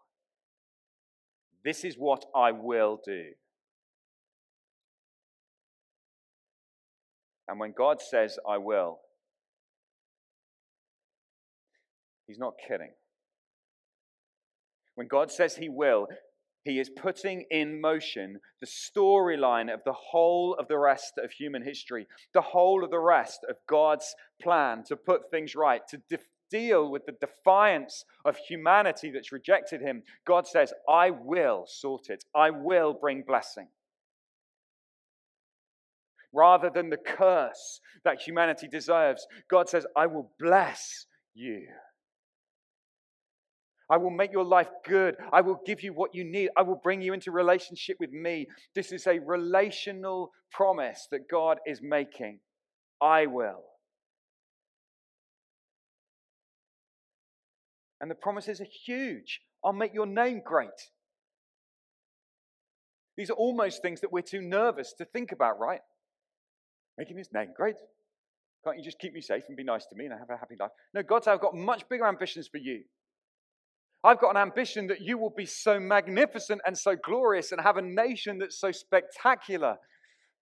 This 1.65 1.85
is 1.85 1.97
what 1.97 2.25
I 2.35 2.53
will 2.53 3.01
do. 3.05 3.25
And 7.49 7.59
when 7.59 7.75
God 7.77 8.01
says, 8.01 8.39
I 8.49 8.59
will, 8.59 9.01
He's 12.29 12.39
not 12.39 12.55
kidding. 12.69 12.93
When 15.01 15.09
God 15.09 15.33
says 15.33 15.57
He 15.57 15.71
will, 15.71 16.09
He 16.63 16.79
is 16.79 16.91
putting 16.91 17.47
in 17.51 17.81
motion 17.81 18.39
the 18.61 18.67
storyline 18.67 19.73
of 19.73 19.81
the 19.87 19.95
whole 19.95 20.55
of 20.59 20.69
the 20.69 20.77
rest 20.77 21.15
of 21.17 21.33
human 21.33 21.63
history, 21.63 22.07
the 22.35 22.43
whole 22.43 22.85
of 22.85 22.91
the 22.91 22.99
rest 22.99 23.41
of 23.49 23.57
God's 23.67 24.15
plan 24.43 24.85
to 24.89 24.97
put 24.97 25.31
things 25.31 25.55
right, 25.55 25.81
to 25.89 26.03
de- 26.11 26.19
deal 26.51 26.91
with 26.91 27.07
the 27.07 27.17
defiance 27.19 28.05
of 28.27 28.37
humanity 28.37 29.11
that's 29.11 29.33
rejected 29.33 29.81
Him. 29.81 30.03
God 30.27 30.47
says, 30.47 30.75
I 30.87 31.13
will 31.13 31.65
sort 31.67 32.11
it, 32.11 32.23
I 32.35 32.51
will 32.51 32.93
bring 32.93 33.23
blessing. 33.27 33.69
Rather 36.31 36.69
than 36.69 36.91
the 36.91 36.99
curse 36.99 37.81
that 38.05 38.21
humanity 38.21 38.69
deserves, 38.69 39.27
God 39.51 39.71
says, 39.71 39.87
I 39.97 40.09
will 40.09 40.31
bless 40.39 41.07
you. 41.33 41.69
I 43.91 43.97
will 43.97 44.11
make 44.11 44.31
your 44.31 44.45
life 44.45 44.69
good. 44.87 45.17
I 45.33 45.41
will 45.41 45.61
give 45.67 45.83
you 45.83 45.93
what 45.93 46.15
you 46.15 46.23
need. 46.23 46.51
I 46.57 46.63
will 46.63 46.81
bring 46.81 47.03
you 47.03 47.13
into 47.13 47.33
relationship 47.33 47.97
with 47.99 48.13
me. 48.13 48.47
This 48.75 48.93
is 48.93 49.07
a 49.09 49.19
relational 49.19 50.31
promise 50.53 51.09
that 51.11 51.29
God 51.29 51.59
is 51.67 51.81
making. 51.83 52.39
I 53.03 53.27
will. 53.27 53.65
And 58.01 58.09
the 58.11 58.15
promises 58.15 58.61
are 58.61 58.69
huge. 58.87 59.41
I'll 59.65 59.73
make 59.73 59.93
your 59.93 60.07
name 60.07 60.41
great. 60.45 60.69
These 63.17 63.29
are 63.29 63.35
almost 63.35 63.83
things 63.83 64.01
that 64.03 64.13
we're 64.13 64.23
too 64.23 64.41
nervous 64.41 64.95
to 64.95 65.05
think 65.05 65.33
about, 65.33 65.59
right? 65.59 65.81
Making 66.97 67.19
his 67.19 67.29
name 67.33 67.49
great. 67.55 67.77
Can't 68.65 68.79
you 68.79 68.85
just 68.85 68.99
keep 68.99 69.13
me 69.13 69.21
safe 69.21 69.43
and 69.49 69.57
be 69.57 69.65
nice 69.65 69.87
to 69.87 69.97
me 69.97 70.07
and 70.07 70.15
have 70.19 70.31
a 70.31 70.37
happy 70.37 70.55
life? 70.59 70.71
No, 70.95 71.03
God 71.03 71.25
said, 71.25 71.33
I've 71.33 71.41
got 71.41 71.55
much 71.55 71.89
bigger 71.89 72.07
ambitions 72.07 72.47
for 72.47 72.59
you. 72.59 72.85
I've 74.03 74.21
got 74.21 74.31
an 74.31 74.41
ambition 74.41 74.87
that 74.87 75.03
you 75.03 75.19
will 75.19 75.35
be 75.37 75.45
so 75.45 75.79
magnificent 75.79 76.63
and 76.67 76.77
so 76.77 76.97
glorious 76.97 77.53
and 77.53 77.61
have 77.61 77.77
a 77.77 77.83
nation 77.83 78.39
that's 78.39 78.59
so 78.59 78.73
spectacular 78.73 79.77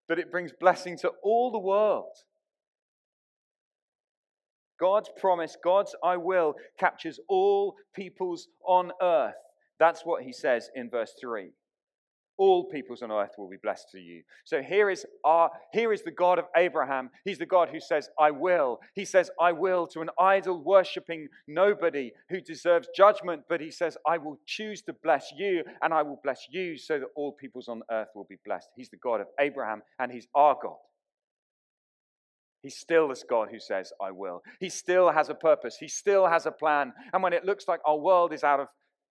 that 0.10 0.20
it 0.20 0.32
brings 0.32 0.52
blessing 0.60 0.98
to 1.00 1.12
all 1.24 1.52
the 1.52 1.60
world. 1.60 2.16
God's 4.80 5.10
promise, 5.18 5.58
God's 5.64 5.96
I 6.04 6.18
will, 6.18 6.54
captures 6.80 7.20
all 7.28 7.76
peoples 7.96 8.48
on 8.66 8.92
earth. 9.02 9.34
That's 9.80 10.06
what 10.06 10.24
he 10.24 10.32
says 10.32 10.70
in 10.76 10.90
verse 10.90 11.14
3 11.20 11.50
all 12.38 12.66
peoples 12.66 13.02
on 13.02 13.12
earth 13.12 13.32
will 13.38 13.50
be 13.50 13.58
blessed 13.62 13.88
through 13.92 14.02
you. 14.02 14.24
So 14.46 14.62
here 14.62 14.90
is 14.90 15.06
our 15.24 15.52
here 15.74 15.92
is 15.92 16.04
the 16.04 16.12
God 16.12 16.40
of 16.40 16.46
Abraham. 16.56 17.10
He's 17.26 17.40
the 17.40 17.46
God 17.46 17.70
who 17.70 17.80
says, 17.80 18.10
I 18.20 18.32
will. 18.32 18.80
He 18.94 19.06
says, 19.06 19.30
I 19.40 19.52
will 19.52 19.88
to 19.88 20.02
an 20.02 20.10
idol 20.20 20.62
worshipping 20.64 21.28
nobody 21.48 22.12
who 22.30 22.42
deserves 22.42 22.88
judgment, 22.96 23.44
but 23.50 23.62
he 23.62 23.72
says, 23.72 23.98
I 24.08 24.18
will 24.18 24.40
choose 24.46 24.82
to 24.84 24.94
bless 24.94 25.32
you, 25.36 25.64
and 25.82 25.94
I 25.94 26.04
will 26.04 26.20
bless 26.24 26.48
you 26.50 26.78
so 26.78 27.00
that 27.00 27.08
all 27.16 27.32
peoples 27.32 27.68
on 27.68 27.82
earth 27.92 28.10
will 28.16 28.28
be 28.30 28.38
blessed. 28.46 28.70
He's 28.76 28.90
the 28.90 28.98
God 28.98 29.22
of 29.22 29.28
Abraham, 29.40 29.82
and 30.00 30.12
he's 30.12 30.28
our 30.36 30.56
God. 30.62 30.78
He's 32.64 32.76
still 32.76 33.08
this 33.08 33.24
God 33.24 33.50
who 33.52 33.60
says, 33.60 33.94
I 34.02 34.12
will. 34.12 34.42
He 34.60 34.70
still 34.70 35.12
has 35.12 35.30
a 35.30 35.36
purpose. 35.36 35.78
He 35.80 35.88
still 35.88 36.28
has 36.28 36.46
a 36.46 36.52
plan. 36.52 36.92
And 37.14 37.24
when 37.24 37.34
it 37.34 37.46
looks 37.46 37.68
like 37.68 37.80
our 37.86 37.98
world 37.98 38.34
is 38.34 38.44
out 38.44 38.60
of 38.60 38.68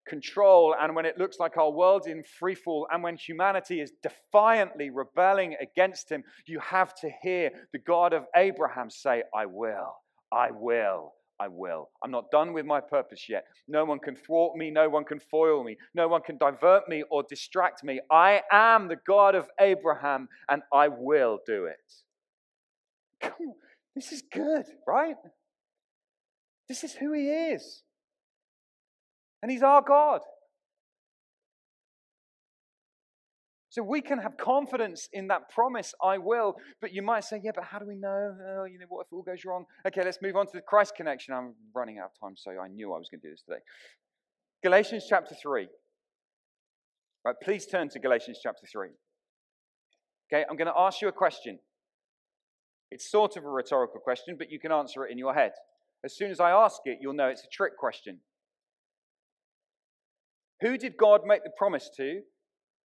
control 0.06 0.74
and 0.80 0.94
when 0.94 1.06
it 1.06 1.18
looks 1.18 1.38
like 1.38 1.56
our 1.56 1.70
world's 1.70 2.06
in 2.06 2.22
freefall 2.40 2.84
and 2.90 3.02
when 3.02 3.16
humanity 3.16 3.80
is 3.80 3.92
defiantly 4.02 4.90
rebelling 4.90 5.56
against 5.60 6.10
him, 6.10 6.22
you 6.46 6.60
have 6.60 6.94
to 6.96 7.10
hear 7.22 7.50
the 7.72 7.78
God 7.78 8.12
of 8.12 8.24
Abraham 8.34 8.90
say, 8.90 9.22
I 9.34 9.46
will, 9.46 9.94
I 10.32 10.50
will, 10.50 11.14
I 11.38 11.48
will. 11.48 11.90
I'm 12.02 12.10
not 12.10 12.30
done 12.30 12.52
with 12.52 12.66
my 12.66 12.80
purpose 12.80 13.26
yet. 13.28 13.44
No 13.68 13.84
one 13.84 13.98
can 13.98 14.16
thwart 14.16 14.56
me, 14.56 14.70
no 14.70 14.88
one 14.88 15.04
can 15.04 15.20
foil 15.20 15.62
me, 15.62 15.76
no 15.94 16.08
one 16.08 16.22
can 16.22 16.38
divert 16.38 16.88
me 16.88 17.04
or 17.10 17.22
distract 17.28 17.84
me. 17.84 18.00
I 18.10 18.42
am 18.50 18.88
the 18.88 18.98
God 19.06 19.34
of 19.34 19.48
Abraham 19.60 20.28
and 20.48 20.62
I 20.72 20.88
will 20.88 21.40
do 21.46 21.66
it. 21.66 23.32
This 23.94 24.12
is 24.12 24.22
good, 24.30 24.66
right? 24.86 25.16
This 26.68 26.84
is 26.84 26.92
who 26.92 27.12
he 27.12 27.30
is. 27.30 27.82
And 29.42 29.50
He's 29.50 29.62
our 29.62 29.82
God. 29.82 30.20
So 33.76 33.82
we 33.82 34.00
can 34.00 34.18
have 34.18 34.38
confidence 34.38 35.06
in 35.12 35.26
that 35.28 35.50
promise, 35.50 35.92
I 36.02 36.16
will. 36.16 36.54
But 36.80 36.94
you 36.94 37.02
might 37.02 37.24
say, 37.24 37.42
yeah, 37.44 37.50
but 37.54 37.64
how 37.64 37.78
do 37.78 37.86
we 37.86 37.96
know? 37.96 38.34
Oh, 38.48 38.64
you 38.64 38.78
know, 38.78 38.86
what 38.88 39.02
if 39.02 39.12
it 39.12 39.14
all 39.14 39.22
goes 39.22 39.44
wrong? 39.44 39.66
Okay, 39.86 40.02
let's 40.02 40.16
move 40.22 40.34
on 40.34 40.46
to 40.46 40.52
the 40.54 40.62
Christ 40.62 40.94
connection. 40.96 41.34
I'm 41.34 41.52
running 41.74 41.98
out 41.98 42.06
of 42.06 42.18
time, 42.18 42.36
so 42.36 42.52
I 42.52 42.68
knew 42.68 42.94
I 42.94 42.96
was 42.96 43.10
going 43.10 43.20
to 43.20 43.26
do 43.26 43.32
this 43.32 43.42
today. 43.42 43.60
Galatians 44.64 45.04
chapter 45.06 45.34
3. 45.34 45.68
Right, 47.22 47.34
please 47.42 47.66
turn 47.66 47.90
to 47.90 47.98
Galatians 47.98 48.38
chapter 48.42 48.66
3. 48.66 48.88
Okay, 50.32 50.44
I'm 50.48 50.56
going 50.56 50.68
to 50.68 50.78
ask 50.78 51.02
you 51.02 51.08
a 51.08 51.12
question. 51.12 51.58
It's 52.90 53.10
sort 53.10 53.36
of 53.36 53.44
a 53.44 53.48
rhetorical 53.48 54.00
question, 54.00 54.36
but 54.38 54.50
you 54.50 54.58
can 54.58 54.72
answer 54.72 55.04
it 55.04 55.12
in 55.12 55.18
your 55.18 55.34
head. 55.34 55.52
As 56.02 56.16
soon 56.16 56.30
as 56.30 56.40
I 56.40 56.50
ask 56.50 56.78
it, 56.86 56.98
you'll 57.02 57.12
know 57.12 57.28
it's 57.28 57.44
a 57.44 57.50
trick 57.52 57.76
question. 57.76 58.20
Who 60.60 60.78
did 60.78 60.96
God 60.96 61.22
make 61.26 61.44
the 61.44 61.50
promise 61.56 61.90
to 61.96 62.20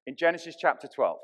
in 0.05 0.15
Genesis 0.15 0.55
chapter 0.59 0.87
12? 0.93 1.17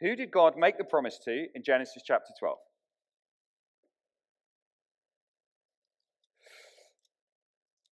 Who 0.00 0.14
did 0.14 0.30
God 0.30 0.54
make 0.56 0.78
the 0.78 0.84
promise 0.84 1.18
to 1.24 1.46
in 1.54 1.62
Genesis 1.62 2.02
chapter 2.04 2.32
12? 2.38 2.56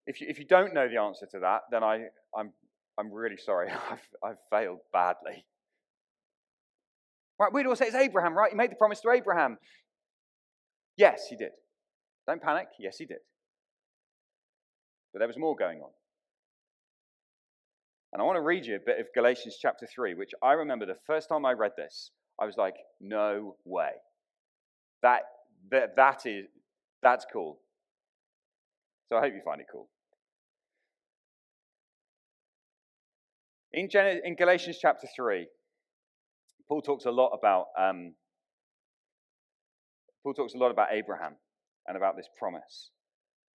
If 0.08 0.22
you, 0.22 0.28
if 0.30 0.38
you 0.38 0.46
don't 0.46 0.74
know 0.74 0.88
the 0.88 0.98
answer 0.98 1.26
to 1.32 1.40
that, 1.40 1.62
then 1.72 1.84
I, 1.84 2.06
I'm, 2.38 2.52
I'm 3.00 3.12
really 3.12 3.38
sorry. 3.38 3.70
I've, 3.92 4.08
I've 4.24 4.38
failed 4.52 4.80
badly. 4.94 5.46
Right, 7.40 7.52
we'd 7.52 7.66
all 7.66 7.76
say 7.76 7.88
it's 7.88 7.96
Abraham, 7.96 8.38
right? 8.38 8.52
He 8.52 8.56
made 8.56 8.72
the 8.72 8.76
promise 8.76 9.02
to 9.02 9.10
Abraham. 9.10 9.58
Yes, 10.96 11.26
he 11.30 11.36
did. 11.36 11.52
Don't 12.28 12.42
panic. 12.42 12.68
Yes, 12.80 12.98
he 12.98 13.06
did. 13.06 13.18
But 15.16 15.20
there 15.20 15.30
was 15.30 15.38
more 15.38 15.56
going 15.56 15.80
on. 15.80 15.92
And 18.12 18.22
I 18.22 18.26
want 18.26 18.36
to 18.36 18.42
read 18.42 18.66
you 18.66 18.76
a 18.76 18.80
bit 18.86 19.00
of 19.00 19.08
Galatians 19.16 19.58
chapter 19.62 19.88
3, 19.88 20.14
which 20.14 20.32
I 20.44 20.52
remember 20.52 20.86
the 20.86 20.98
first 21.08 21.30
time 21.30 21.46
I 21.46 21.54
read 21.54 21.72
this, 21.78 22.12
I 22.38 22.46
was 22.46 22.58
like, 22.58 22.76
no 23.00 23.56
way. 23.64 23.92
That, 25.04 25.22
that, 25.72 25.96
that 25.96 26.26
is, 26.26 26.48
that's 27.02 27.26
cool. 27.32 27.60
So 29.08 29.16
I 29.16 29.22
hope 29.22 29.34
you 29.34 29.42
find 29.46 29.62
it 29.62 29.68
cool. 29.72 29.88
In, 33.72 33.90
Gen- 33.90 34.20
in 34.26 34.36
Galatians 34.36 34.80
chapter 34.82 35.08
3, 35.16 35.48
Paul 36.68 36.82
talks 36.82 37.06
a 37.06 37.12
lot 37.12 37.30
about 37.30 37.68
um, 37.80 38.16
Paul 40.24 40.34
talks 40.34 40.56
a 40.56 40.58
lot 40.58 40.72
about 40.72 40.90
Abraham 40.92 41.38
and 41.88 41.96
about 41.96 42.18
this 42.18 42.28
promise. 42.38 42.90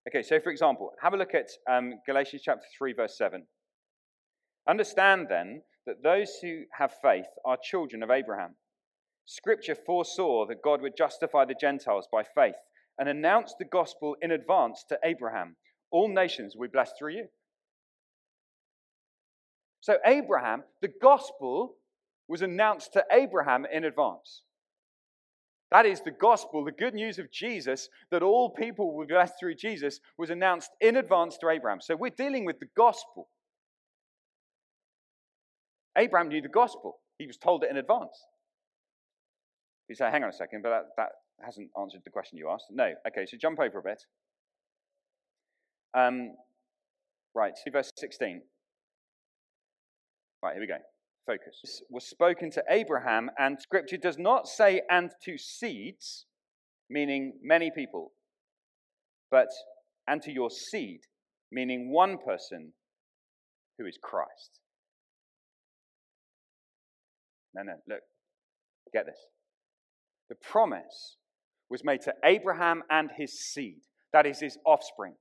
Okay, 0.09 0.23
so 0.23 0.39
for 0.39 0.49
example, 0.49 0.91
have 1.03 1.13
a 1.13 1.17
look 1.17 1.35
at 1.35 1.49
um, 1.69 1.99
Galatians 2.07 2.41
chapter 2.43 2.65
3, 2.79 2.93
verse 2.93 3.15
7. 3.15 3.45
Understand 4.67 5.27
then 5.29 5.61
that 5.85 6.01
those 6.01 6.31
who 6.41 6.63
have 6.71 6.91
faith 7.03 7.27
are 7.45 7.57
children 7.61 8.01
of 8.01 8.09
Abraham. 8.09 8.55
Scripture 9.25 9.75
foresaw 9.75 10.47
that 10.47 10.63
God 10.63 10.81
would 10.81 10.97
justify 10.97 11.45
the 11.45 11.53
Gentiles 11.53 12.07
by 12.11 12.23
faith 12.23 12.55
and 12.97 13.07
announced 13.07 13.57
the 13.59 13.65
gospel 13.65 14.15
in 14.23 14.31
advance 14.31 14.83
to 14.89 14.97
Abraham. 15.03 15.55
All 15.91 16.07
nations 16.07 16.55
will 16.55 16.67
be 16.67 16.71
blessed 16.71 16.95
through 16.97 17.13
you. 17.13 17.25
So, 19.81 19.99
Abraham, 20.07 20.63
the 20.81 20.91
gospel 20.99 21.75
was 22.27 22.41
announced 22.41 22.93
to 22.93 23.05
Abraham 23.11 23.67
in 23.71 23.83
advance. 23.83 24.41
That 25.71 25.85
is 25.85 26.01
the 26.01 26.11
gospel, 26.11 26.63
the 26.63 26.71
good 26.71 26.95
news 26.95 27.19
of 27.19 27.31
Jesus, 27.31 27.89
that 28.09 28.23
all 28.23 28.49
people 28.49 28.95
will 28.95 29.05
be 29.05 29.13
blessed 29.13 29.35
through 29.39 29.55
Jesus, 29.55 29.99
was 30.17 30.31
announced 30.31 30.71
in 30.81 30.95
advance 30.97 31.37
to 31.37 31.49
Abraham. 31.49 31.79
So 31.79 31.95
we're 31.95 32.09
dealing 32.09 32.43
with 32.43 32.59
the 32.59 32.69
gospel. 32.75 33.29
Abraham 35.95 36.29
knew 36.29 36.41
the 36.41 36.47
gospel, 36.47 36.99
he 37.19 37.27
was 37.27 37.37
told 37.37 37.63
it 37.63 37.69
in 37.69 37.77
advance. 37.77 38.25
You 39.87 39.95
say, 39.95 40.09
hang 40.09 40.23
on 40.23 40.29
a 40.29 40.33
second, 40.33 40.61
but 40.63 40.69
that, 40.69 40.83
that 40.97 41.09
hasn't 41.43 41.69
answered 41.79 42.01
the 42.03 42.11
question 42.11 42.37
you 42.37 42.49
asked. 42.49 42.65
No. 42.71 42.93
Okay, 43.07 43.25
so 43.25 43.37
jump 43.37 43.59
over 43.59 43.79
a 43.79 43.83
bit. 43.83 44.03
Um, 45.95 46.35
right, 47.35 47.53
see 47.57 47.71
verse 47.71 47.91
16. 47.97 48.41
Right, 50.41 50.53
here 50.53 50.61
we 50.61 50.67
go 50.67 50.77
focus, 51.29 51.81
was 51.89 52.05
spoken 52.05 52.49
to 52.51 52.63
Abraham, 52.69 53.29
and 53.37 53.61
scripture 53.61 53.97
does 53.97 54.17
not 54.17 54.47
say 54.47 54.81
and 54.89 55.11
to 55.23 55.37
seeds, 55.37 56.25
meaning 56.89 57.33
many 57.43 57.69
people, 57.73 58.11
but 59.29 59.47
and 60.07 60.21
to 60.23 60.31
your 60.31 60.49
seed, 60.49 61.01
meaning 61.51 61.91
one 61.91 62.17
person 62.17 62.73
who 63.77 63.85
is 63.85 63.97
Christ. 64.01 64.59
No, 67.53 67.61
no, 67.63 67.73
look, 67.87 68.01
get 68.91 69.05
this. 69.05 69.19
The 70.29 70.35
promise 70.35 71.17
was 71.69 71.83
made 71.83 72.01
to 72.01 72.13
Abraham 72.25 72.81
and 72.89 73.09
his 73.15 73.39
seed, 73.39 73.81
that 74.13 74.25
is, 74.25 74.39
his 74.39 74.57
offspring. 74.65 75.13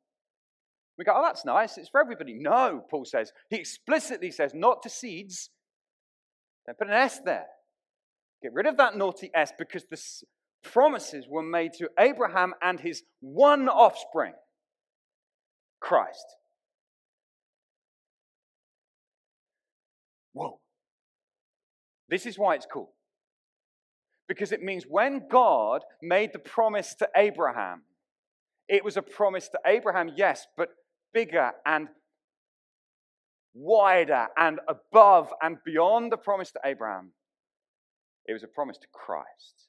We 0.96 1.04
go, 1.04 1.12
oh, 1.14 1.22
that's 1.22 1.44
nice. 1.44 1.78
It's 1.78 1.90
for 1.90 2.00
everybody. 2.00 2.34
No, 2.34 2.82
Paul 2.90 3.04
says. 3.04 3.30
He 3.50 3.56
explicitly 3.56 4.32
says, 4.32 4.52
not 4.52 4.82
to 4.82 4.88
seeds, 4.90 5.50
put 6.72 6.88
an 6.88 6.94
S 6.94 7.20
there. 7.24 7.46
Get 8.42 8.52
rid 8.52 8.66
of 8.66 8.76
that 8.76 8.96
naughty 8.96 9.30
S 9.34 9.52
because 9.58 9.84
the 9.90 10.00
promises 10.62 11.26
were 11.28 11.42
made 11.42 11.72
to 11.74 11.88
Abraham 11.98 12.54
and 12.62 12.80
his 12.80 13.02
one 13.20 13.68
offspring, 13.68 14.34
Christ. 15.80 16.26
Whoa. 20.32 20.60
This 22.08 22.26
is 22.26 22.38
why 22.38 22.54
it's 22.54 22.66
cool. 22.70 22.92
Because 24.28 24.52
it 24.52 24.62
means 24.62 24.84
when 24.88 25.22
God 25.30 25.82
made 26.02 26.30
the 26.32 26.38
promise 26.38 26.94
to 26.96 27.08
Abraham, 27.16 27.82
it 28.68 28.84
was 28.84 28.96
a 28.96 29.02
promise 29.02 29.48
to 29.48 29.58
Abraham, 29.66 30.10
yes, 30.14 30.46
but 30.56 30.68
bigger 31.14 31.52
and 31.64 31.88
wider 33.58 34.28
and 34.36 34.60
above 34.68 35.32
and 35.42 35.58
beyond 35.64 36.12
the 36.12 36.16
promise 36.16 36.52
to 36.52 36.60
Abraham. 36.64 37.12
It 38.26 38.32
was 38.32 38.44
a 38.44 38.48
promise 38.48 38.78
to 38.78 38.86
Christ. 38.92 39.68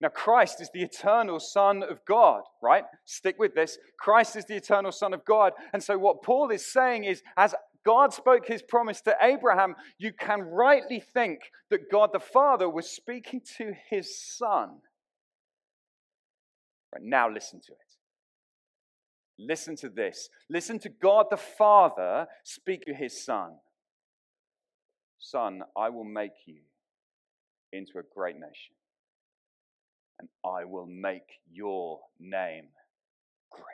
Now, 0.00 0.08
Christ 0.08 0.62
is 0.62 0.70
the 0.72 0.82
eternal 0.82 1.38
Son 1.38 1.82
of 1.82 1.98
God, 2.06 2.40
right? 2.62 2.84
Stick 3.04 3.36
with 3.38 3.54
this. 3.54 3.76
Christ 3.98 4.34
is 4.34 4.46
the 4.46 4.56
eternal 4.56 4.92
Son 4.92 5.12
of 5.12 5.24
God. 5.26 5.52
And 5.74 5.82
so, 5.82 5.98
what 5.98 6.22
Paul 6.22 6.50
is 6.50 6.72
saying 6.72 7.04
is, 7.04 7.22
as 7.36 7.54
God 7.84 8.14
spoke 8.14 8.46
his 8.46 8.62
promise 8.62 9.02
to 9.02 9.16
Abraham, 9.20 9.74
you 9.98 10.12
can 10.12 10.40
rightly 10.40 11.00
think 11.00 11.40
that 11.68 11.90
God 11.90 12.10
the 12.14 12.20
Father 12.20 12.68
was 12.68 12.90
speaking 12.90 13.42
to 13.58 13.74
his 13.90 14.18
Son. 14.18 14.78
Right, 16.94 17.02
now, 17.02 17.30
listen 17.30 17.60
to 17.60 17.72
it. 17.72 17.89
Listen 19.40 19.74
to 19.76 19.88
this. 19.88 20.28
Listen 20.50 20.78
to 20.80 20.88
God 20.88 21.26
the 21.30 21.36
Father 21.36 22.26
speak 22.44 22.82
to 22.82 22.94
his 22.94 23.24
Son. 23.24 23.52
Son, 25.18 25.62
I 25.76 25.88
will 25.88 26.04
make 26.04 26.32
you 26.46 26.60
into 27.72 27.98
a 27.98 28.02
great 28.14 28.34
nation, 28.34 28.74
and 30.18 30.28
I 30.44 30.64
will 30.64 30.86
make 30.86 31.40
your 31.50 32.00
name 32.18 32.66
great. 33.50 33.64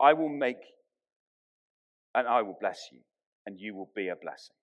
I 0.00 0.12
will 0.14 0.28
make, 0.28 0.62
and 2.14 2.28
I 2.28 2.42
will 2.42 2.56
bless 2.60 2.88
you, 2.92 3.00
and 3.46 3.58
you 3.58 3.74
will 3.74 3.90
be 3.94 4.08
a 4.08 4.16
blessing. 4.16 4.56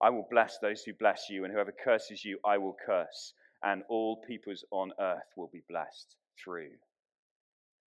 I 0.00 0.10
will 0.10 0.26
bless 0.30 0.58
those 0.58 0.82
who 0.82 0.92
bless 0.92 1.26
you, 1.28 1.44
and 1.44 1.52
whoever 1.52 1.72
curses 1.72 2.24
you, 2.24 2.38
I 2.44 2.58
will 2.58 2.76
curse, 2.84 3.34
and 3.62 3.82
all 3.88 4.22
peoples 4.26 4.64
on 4.70 4.92
earth 5.00 5.26
will 5.36 5.50
be 5.52 5.62
blessed 5.68 6.16
through 6.42 6.70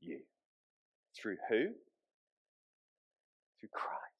you. 0.00 0.20
Through 1.20 1.36
who? 1.48 1.66
Through 3.60 3.68
Christ. 3.74 4.10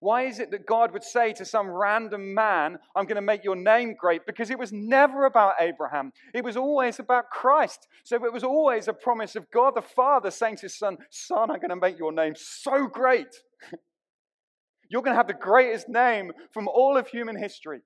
Why 0.00 0.22
is 0.22 0.38
it 0.38 0.50
that 0.50 0.66
God 0.66 0.92
would 0.92 1.02
say 1.02 1.32
to 1.32 1.44
some 1.44 1.68
random 1.68 2.34
man, 2.34 2.78
I'm 2.94 3.06
going 3.06 3.16
to 3.16 3.22
make 3.22 3.42
your 3.42 3.56
name 3.56 3.94
great? 3.98 4.26
Because 4.26 4.50
it 4.50 4.58
was 4.58 4.72
never 4.72 5.24
about 5.24 5.54
Abraham. 5.58 6.12
It 6.34 6.44
was 6.44 6.56
always 6.56 6.98
about 6.98 7.30
Christ. 7.30 7.88
So 8.04 8.16
it 8.24 8.32
was 8.32 8.44
always 8.44 8.88
a 8.88 8.92
promise 8.92 9.36
of 9.36 9.50
God 9.50 9.74
the 9.74 9.82
Father 9.82 10.30
saying 10.30 10.56
to 10.56 10.62
his 10.62 10.78
son, 10.78 10.98
Son, 11.10 11.50
I'm 11.50 11.58
going 11.58 11.70
to 11.70 11.76
make 11.76 11.98
your 11.98 12.12
name 12.12 12.34
so 12.36 12.86
great. 12.86 13.34
You're 14.88 15.02
going 15.02 15.14
to 15.14 15.18
have 15.18 15.26
the 15.26 15.34
greatest 15.34 15.88
name 15.88 16.30
from 16.52 16.68
all 16.68 16.96
of 16.96 17.08
human 17.08 17.36
history. 17.36 17.80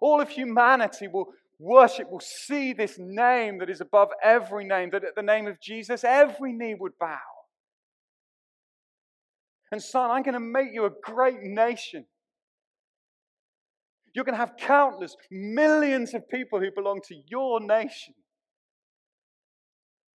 All 0.00 0.20
of 0.20 0.28
humanity 0.28 1.08
will 1.08 1.32
worship 1.64 2.10
will 2.10 2.20
see 2.20 2.72
this 2.72 2.96
name 2.98 3.58
that 3.58 3.70
is 3.70 3.80
above 3.80 4.08
every 4.22 4.64
name, 4.64 4.90
that 4.92 5.04
at 5.04 5.14
the 5.16 5.22
name 5.22 5.46
of 5.46 5.60
Jesus, 5.60 6.04
every 6.04 6.52
knee 6.52 6.76
would 6.78 6.92
bow. 7.00 7.18
And 9.72 9.82
son, 9.82 10.10
I'm 10.10 10.22
going 10.22 10.34
to 10.34 10.40
make 10.40 10.68
you 10.72 10.84
a 10.84 10.90
great 11.02 11.42
nation. 11.42 12.04
You're 14.14 14.24
going 14.24 14.34
to 14.34 14.38
have 14.38 14.56
countless, 14.56 15.16
millions 15.30 16.14
of 16.14 16.28
people 16.28 16.60
who 16.60 16.70
belong 16.74 17.00
to 17.08 17.16
your 17.28 17.60
nation. 17.60 18.14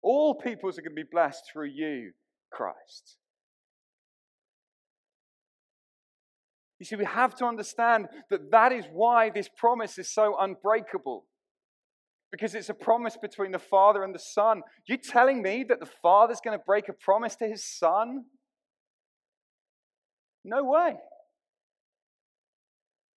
All 0.01 0.35
peoples 0.35 0.77
are 0.77 0.81
going 0.81 0.95
to 0.95 1.03
be 1.03 1.09
blessed 1.11 1.43
through 1.51 1.71
you, 1.73 2.11
Christ. 2.51 3.17
You 6.79 6.85
see, 6.85 6.95
we 6.95 7.03
have 7.03 7.35
to 7.35 7.45
understand 7.45 8.07
that 8.29 8.51
that 8.51 8.71
is 8.71 8.85
why 8.93 9.29
this 9.29 9.49
promise 9.57 9.97
is 9.97 10.13
so 10.13 10.37
unbreakable. 10.39 11.25
Because 12.31 12.53
it's 12.53 12.69
a 12.69 12.75
promise 12.75 13.17
between 13.19 13.51
the 13.51 13.59
Father 13.59 14.03
and 14.03 14.13
the 14.13 14.19
Son. 14.19 14.61
You 14.87 14.97
telling 14.97 15.41
me 15.41 15.65
that 15.67 15.79
the 15.79 15.89
Father's 16.01 16.41
going 16.43 16.57
to 16.57 16.63
break 16.63 16.87
a 16.87 16.93
promise 16.93 17.35
to 17.37 17.47
his 17.47 17.63
Son? 17.63 18.25
No 20.45 20.63
way. 20.63 20.95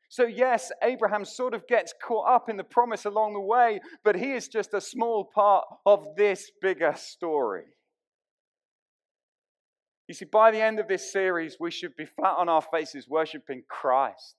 So, 0.09 0.27
yes, 0.27 0.71
Abraham 0.83 1.25
sort 1.25 1.55
of 1.55 1.67
gets 1.67 1.95
caught 2.07 2.29
up 2.29 2.51
in 2.51 2.59
the 2.59 2.65
promise 2.65 3.07
along 3.07 3.33
the 3.33 3.41
way, 3.41 3.81
but 4.05 4.15
he 4.15 4.33
is 4.33 4.47
just 4.47 4.75
a 4.75 4.81
small 4.81 5.25
part 5.25 5.65
of 5.87 6.05
this 6.17 6.51
bigger 6.61 6.93
story. 6.97 7.65
You 10.07 10.15
see, 10.15 10.27
by 10.27 10.51
the 10.51 10.61
end 10.61 10.79
of 10.79 10.89
this 10.89 11.11
series, 11.11 11.57
we 11.59 11.71
should 11.71 11.97
be 11.97 12.05
flat 12.05 12.37
on 12.37 12.51
our 12.51 12.61
faces 12.61 13.09
worshiping 13.09 13.63
Christ, 13.71 14.35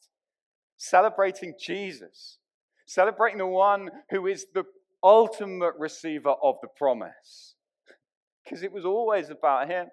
celebrating 0.77 1.55
Jesus, 1.59 2.37
celebrating 2.85 3.39
the 3.39 3.47
one 3.47 3.89
who 4.09 4.27
is 4.27 4.45
the 4.53 4.63
ultimate 5.03 5.73
receiver 5.77 6.33
of 6.41 6.55
the 6.61 6.67
promise. 6.67 7.55
Because 8.43 8.63
it 8.63 8.71
was 8.71 8.85
always 8.85 9.29
about 9.29 9.69
him. 9.69 9.87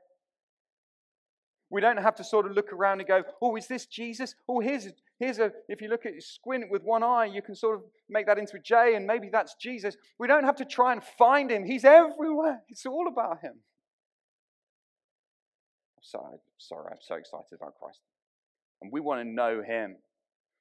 We 1.70 1.80
don't 1.80 1.98
have 1.98 2.16
to 2.16 2.24
sort 2.24 2.46
of 2.46 2.52
look 2.52 2.72
around 2.72 3.00
and 3.00 3.08
go, 3.08 3.22
oh, 3.40 3.54
is 3.56 3.68
this 3.68 3.86
Jesus? 3.86 4.34
Oh, 4.48 4.58
here's 4.58 4.88
here's 5.20 5.38
a, 5.38 5.52
if 5.68 5.80
you 5.80 5.88
look 5.88 6.04
at 6.04 6.20
squint 6.20 6.64
with 6.68 6.82
one 6.82 7.04
eye, 7.04 7.26
you 7.26 7.42
can 7.42 7.54
sort 7.54 7.76
of 7.76 7.82
make 8.08 8.26
that 8.26 8.38
into 8.38 8.56
a 8.56 8.58
J 8.58 8.96
and 8.96 9.06
maybe 9.06 9.28
that's 9.30 9.54
Jesus. 9.54 9.96
We 10.18 10.26
don't 10.26 10.44
have 10.44 10.56
to 10.56 10.64
try 10.64 10.92
and 10.92 11.02
find 11.16 11.50
him. 11.50 11.64
He's 11.64 11.84
everywhere. 11.84 12.62
It's 12.68 12.86
all 12.86 13.06
about 13.06 13.40
him. 13.40 13.54
Sorry, 16.02 16.38
sorry, 16.58 16.88
I'm 16.90 16.98
so 17.00 17.14
excited 17.16 17.52
about 17.54 17.74
Christ. 17.78 18.00
And 18.82 18.90
we 18.90 19.00
want 19.00 19.20
to 19.20 19.28
know 19.28 19.62
him. 19.62 19.96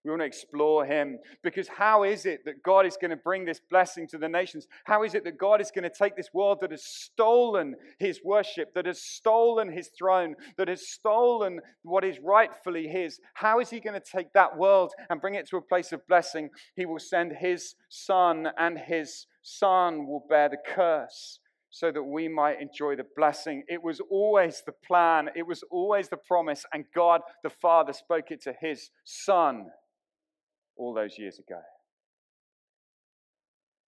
We 0.06 0.12
want 0.12 0.22
to 0.22 0.26
explore 0.26 0.86
Him 0.86 1.20
because 1.43 1.68
how 1.68 2.04
is 2.04 2.26
it 2.26 2.45
that 2.45 2.64
God 2.64 2.86
is 2.86 2.95
going 2.95 3.12
to 3.12 3.18
bring 3.18 3.43
this 3.43 3.60
blessing 3.70 4.08
to 4.08 4.18
the 4.18 4.30
nations? 4.30 4.66
How 4.86 5.04
is 5.04 5.14
it 5.14 5.26
that 5.26 5.38
God 5.38 5.60
is 5.60 5.72
going 5.72 5.84
to 5.84 5.89
take 5.89 6.16
this 6.16 6.34
world 6.34 6.60
that 6.62 6.72
has 6.72 6.86
stolen 6.86 7.76
His 8.00 8.22
worship, 8.24 8.74
that 8.76 8.86
has 8.86 9.02
stolen 9.02 9.70
His 9.70 9.89
throne, 9.89 10.36
that 10.58 10.70
has 10.70 10.88
stolen 10.88 11.60
what 11.84 12.06
is 12.06 12.18
rightfully 12.24 12.88
His? 12.88 13.20
How 13.34 13.60
is 13.60 13.70
He 13.70 13.82
going 13.82 14.00
to 14.00 14.12
take 14.18 14.32
that 14.34 14.58
world 14.58 14.93
and 15.10 15.20
bring 15.20 15.36
it 15.36 15.50
to 15.50 15.58
a 15.58 15.62
place 15.62 15.91
of 15.91 16.08
blessing? 16.08 16.50
He 16.78 16.86
will 16.86 17.00
send 17.00 17.34
His 17.34 17.76
Son, 17.89 18.47
and 18.58 18.78
His 18.78 19.26
Son 19.43 20.08
will 20.08 20.26
bear 20.30 20.47
the 20.47 20.58
curse 20.66 21.39
so 21.72 21.91
that 21.91 22.04
we 22.04 22.30
might 22.30 22.62
enjoy 22.62 22.95
the 22.95 23.06
blessing. 23.18 23.64
It 23.68 23.84
was 23.84 24.00
always 24.10 24.64
the 24.66 24.72
plan, 24.72 25.30
it 25.36 25.45
was 25.45 25.62
always 25.70 26.08
the 26.08 26.18
promise, 26.18 26.66
and 26.74 26.86
God 26.95 27.20
the 27.43 27.50
Father 27.50 27.91
spoke 27.91 28.32
it 28.32 28.41
to 28.43 28.54
His 28.62 28.91
Son 29.04 29.66
all 30.80 30.94
those 30.94 31.20
years 31.20 31.38
ago. 31.38 31.60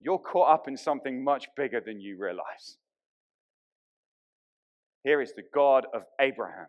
You're 0.02 0.20
caught 0.20 0.54
up 0.54 0.68
in 0.68 0.78
something 0.78 1.24
much 1.24 1.48
bigger 1.56 1.80
than 1.80 2.02
you 2.02 2.18
realize. 2.20 2.78
Here 5.04 5.22
is 5.22 5.34
the 5.34 5.44
God 5.54 5.86
of 5.94 6.04
Abraham. 6.20 6.68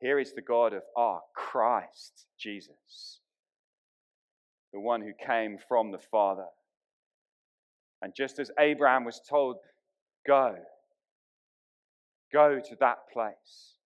Here 0.00 0.18
is 0.18 0.34
the 0.34 0.42
God 0.42 0.74
of 0.74 0.82
our 0.96 1.22
Christ 1.34 2.26
Jesus, 2.38 3.20
the 4.72 4.80
one 4.80 5.00
who 5.00 5.12
came 5.26 5.56
from 5.68 5.90
the 5.90 5.98
Father. 5.98 6.46
And 8.02 8.14
just 8.14 8.38
as 8.38 8.50
Abraham 8.58 9.04
was 9.04 9.20
told, 9.26 9.56
go, 10.26 10.56
go 12.30 12.60
to 12.60 12.76
that 12.80 12.98
place, 13.10 13.76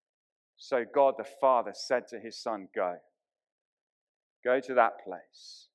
so 0.57 0.85
God 0.93 1.15
the 1.17 1.29
Father 1.41 1.73
said 1.75 2.09
to 2.09 2.19
his 2.19 2.37
son, 2.37 2.69
go. 2.75 2.97
Go 4.45 4.59
to 4.61 4.75
that 4.75 5.05
place, 5.05 5.69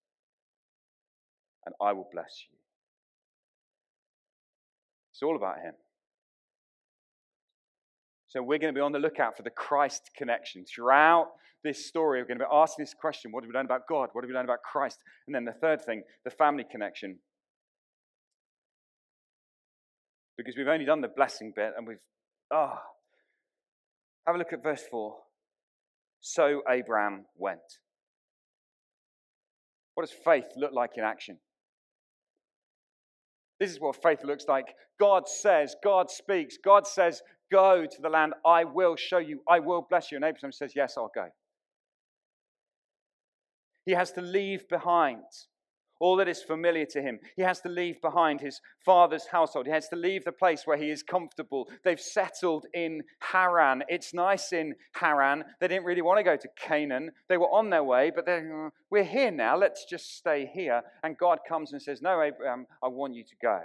and 1.66 1.76
I 1.82 1.94
will 1.94 2.08
bless 2.12 2.46
you. 2.50 2.58
It's 5.12 5.22
all 5.22 5.36
about 5.36 5.60
Him. 5.60 5.74
So 8.28 8.42
we're 8.42 8.60
going 8.60 8.74
to 8.74 8.78
be 8.78 8.82
on 8.82 8.92
the 8.92 9.00
lookout 9.00 9.38
for 9.38 9.44
the 9.44 9.50
Christ 9.50 10.12
connection. 10.18 10.66
Throughout 10.66 11.28
this 11.64 11.86
story, 11.86 12.20
we're 12.20 12.28
going 12.28 12.40
to 12.40 12.46
be 12.46 12.52
asking 12.52 12.84
this 12.84 12.94
question 12.94 13.32
what 13.32 13.44
have 13.44 13.48
we 13.48 13.54
learned 13.54 13.68
about 13.68 13.88
God? 13.88 14.10
What 14.12 14.24
have 14.24 14.30
we 14.30 14.36
learned 14.36 14.50
about 14.50 14.62
Christ? 14.62 15.00
And 15.26 15.34
then 15.34 15.46
the 15.46 15.54
third 15.54 15.86
thing, 15.86 16.04
the 16.26 16.32
family 16.32 16.66
connection. 16.70 17.20
Because 20.38 20.58
we've 20.58 20.68
only 20.68 20.86
done 20.86 21.00
the 21.00 21.08
blessing 21.08 21.54
bit 21.56 21.74
and 21.78 21.88
we've, 21.88 21.98
ah. 22.52 22.74
Oh. 22.74 22.80
Have 24.28 24.36
a 24.36 24.40
look 24.40 24.52
at 24.52 24.64
verse 24.64 24.84
4. 24.90 25.16
So 26.20 26.62
Abraham 26.70 27.26
went. 27.38 27.62
What 29.96 30.06
does 30.06 30.16
faith 30.24 30.46
look 30.56 30.74
like 30.74 30.92
in 30.98 31.04
action? 31.04 31.38
This 33.60 33.72
is 33.72 33.80
what 33.80 34.02
faith 34.02 34.20
looks 34.24 34.46
like. 34.48 34.76
God 35.00 35.28
says, 35.28 35.76
God 35.84 36.12
speaks, 36.12 36.58
God 36.64 36.86
says, 36.86 37.22
Go 37.52 37.86
to 37.86 38.02
the 38.02 38.10
land 38.10 38.34
I 38.46 38.66
will 38.66 38.96
show 38.96 39.18
you, 39.18 39.40
I 39.50 39.60
will 39.60 39.86
bless 39.90 40.12
you. 40.12 40.18
And 40.18 40.26
Abraham 40.26 40.52
says, 40.52 40.74
Yes, 40.76 40.96
I'll 40.98 41.12
go. 41.14 41.28
He 43.86 43.94
has 43.94 44.12
to 44.14 44.22
leave 44.22 44.68
behind 44.68 45.24
all 46.00 46.18
that 46.18 46.28
is 46.28 46.42
familiar 46.42 46.86
to 46.86 47.02
him. 47.02 47.20
He 47.36 47.42
has 47.42 47.62
to 47.62 47.70
leave 47.70 48.02
behind 48.02 48.42
his 48.42 48.60
father's 48.84 49.28
household. 49.28 49.66
He 49.66 49.72
has 49.72 49.88
to 49.90 49.96
leave 49.96 50.26
the 50.26 50.32
place 50.32 50.64
where 50.66 50.78
he 50.78 50.90
is 50.90 51.04
comfortable. 51.04 51.70
They've 51.84 52.00
settled 52.00 52.66
in 52.74 53.04
Haran. 53.20 53.84
It's 53.88 54.14
nice 54.14 54.52
in 54.54 54.76
Haran. 54.94 55.44
They 55.60 55.68
didn't 55.68 55.86
really 55.86 56.02
want 56.02 56.20
to 56.20 56.24
go 56.24 56.36
to 56.36 56.50
Canaan. 56.58 57.12
They 57.30 57.38
were 57.38 57.52
on 57.52 57.70
their 57.70 57.84
way, 57.84 58.12
but 58.14 58.26
they're, 58.26 58.68
uh, 58.68 58.70
we're 58.90 59.04
here 59.04 59.32
now. 59.32 59.58
Let's 59.58 59.86
just 59.86 60.18
stay 60.18 60.50
here. 60.54 60.82
And 61.04 61.18
God 61.18 61.40
comes 61.48 61.72
and 61.72 61.82
says, 61.82 62.02
No, 62.02 62.22
Abraham, 62.22 62.68
I 62.84 62.88
want 62.88 63.16
you 63.16 63.24
to 63.24 63.36
go. 63.42 63.62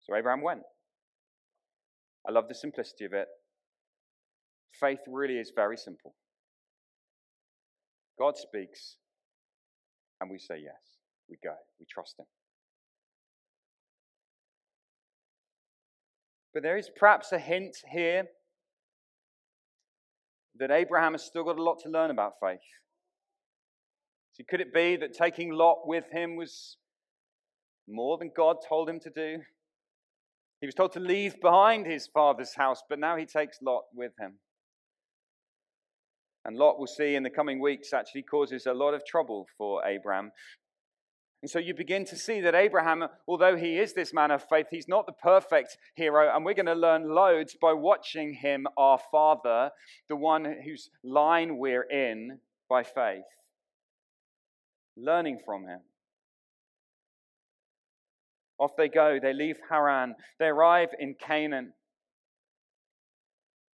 So 0.00 0.16
Abraham 0.16 0.42
went. 0.42 0.62
I 2.28 2.32
love 2.32 2.48
the 2.48 2.54
simplicity 2.54 3.04
of 3.04 3.12
it. 3.12 3.28
Faith 4.72 5.00
really 5.06 5.38
is 5.38 5.52
very 5.54 5.76
simple. 5.76 6.14
God 8.20 8.36
speaks, 8.36 8.96
and 10.20 10.30
we 10.30 10.38
say 10.38 10.56
yes. 10.62 10.98
We 11.28 11.38
go. 11.42 11.54
We 11.78 11.86
trust 11.90 12.16
Him. 12.18 12.26
But 16.52 16.62
there 16.62 16.76
is 16.76 16.90
perhaps 16.98 17.32
a 17.32 17.38
hint 17.38 17.76
here 17.90 18.24
that 20.58 20.70
Abraham 20.70 21.12
has 21.12 21.24
still 21.24 21.44
got 21.44 21.58
a 21.58 21.62
lot 21.62 21.78
to 21.84 21.88
learn 21.88 22.10
about 22.10 22.34
faith. 22.42 22.58
See, 24.32 24.44
could 24.44 24.60
it 24.60 24.74
be 24.74 24.96
that 24.96 25.14
taking 25.14 25.52
Lot 25.52 25.78
with 25.86 26.04
him 26.12 26.36
was 26.36 26.76
more 27.88 28.18
than 28.18 28.30
God 28.36 28.56
told 28.68 28.88
him 28.88 29.00
to 29.00 29.10
do? 29.10 29.38
He 30.60 30.66
was 30.66 30.74
told 30.74 30.92
to 30.92 31.00
leave 31.00 31.40
behind 31.40 31.86
his 31.86 32.06
father's 32.06 32.54
house, 32.54 32.82
but 32.88 32.98
now 32.98 33.16
he 33.16 33.24
takes 33.24 33.58
Lot 33.62 33.84
with 33.94 34.12
him. 34.20 34.34
And 36.44 36.56
Lot, 36.56 36.78
we'll 36.78 36.86
see 36.86 37.14
in 37.14 37.22
the 37.22 37.30
coming 37.30 37.60
weeks, 37.60 37.92
actually 37.92 38.22
causes 38.22 38.66
a 38.66 38.72
lot 38.72 38.94
of 38.94 39.04
trouble 39.04 39.46
for 39.58 39.84
Abraham. 39.84 40.32
And 41.42 41.50
so 41.50 41.58
you 41.58 41.74
begin 41.74 42.04
to 42.06 42.16
see 42.16 42.40
that 42.42 42.54
Abraham, 42.54 43.04
although 43.26 43.56
he 43.56 43.78
is 43.78 43.94
this 43.94 44.12
man 44.12 44.30
of 44.30 44.46
faith, 44.46 44.66
he's 44.70 44.88
not 44.88 45.06
the 45.06 45.12
perfect 45.12 45.78
hero. 45.94 46.34
And 46.34 46.44
we're 46.44 46.54
going 46.54 46.66
to 46.66 46.74
learn 46.74 47.14
loads 47.14 47.56
by 47.60 47.72
watching 47.72 48.34
him, 48.34 48.66
our 48.76 48.98
father, 49.10 49.70
the 50.08 50.16
one 50.16 50.44
whose 50.64 50.90
line 51.02 51.56
we're 51.56 51.82
in 51.82 52.40
by 52.68 52.82
faith, 52.82 53.24
learning 54.96 55.40
from 55.44 55.66
him. 55.66 55.80
Off 58.58 58.76
they 58.76 58.88
go. 58.88 59.18
They 59.20 59.32
leave 59.32 59.56
Haran. 59.70 60.14
They 60.38 60.46
arrive 60.46 60.90
in 60.98 61.14
Canaan. 61.14 61.72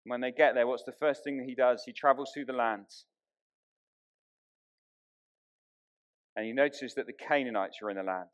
When 0.05 0.21
they 0.21 0.31
get 0.31 0.53
there, 0.53 0.67
what's 0.67 0.83
the 0.83 0.93
first 0.99 1.23
thing 1.23 1.37
that 1.37 1.45
he 1.47 1.55
does? 1.55 1.83
He 1.85 1.91
travels 1.91 2.31
through 2.33 2.45
the 2.45 2.53
land. 2.53 2.85
And 6.35 6.45
he 6.45 6.53
notices 6.53 6.93
that 6.95 7.07
the 7.07 7.13
Canaanites 7.13 7.77
are 7.81 7.89
in 7.89 7.97
the 7.97 8.03
land. 8.03 8.27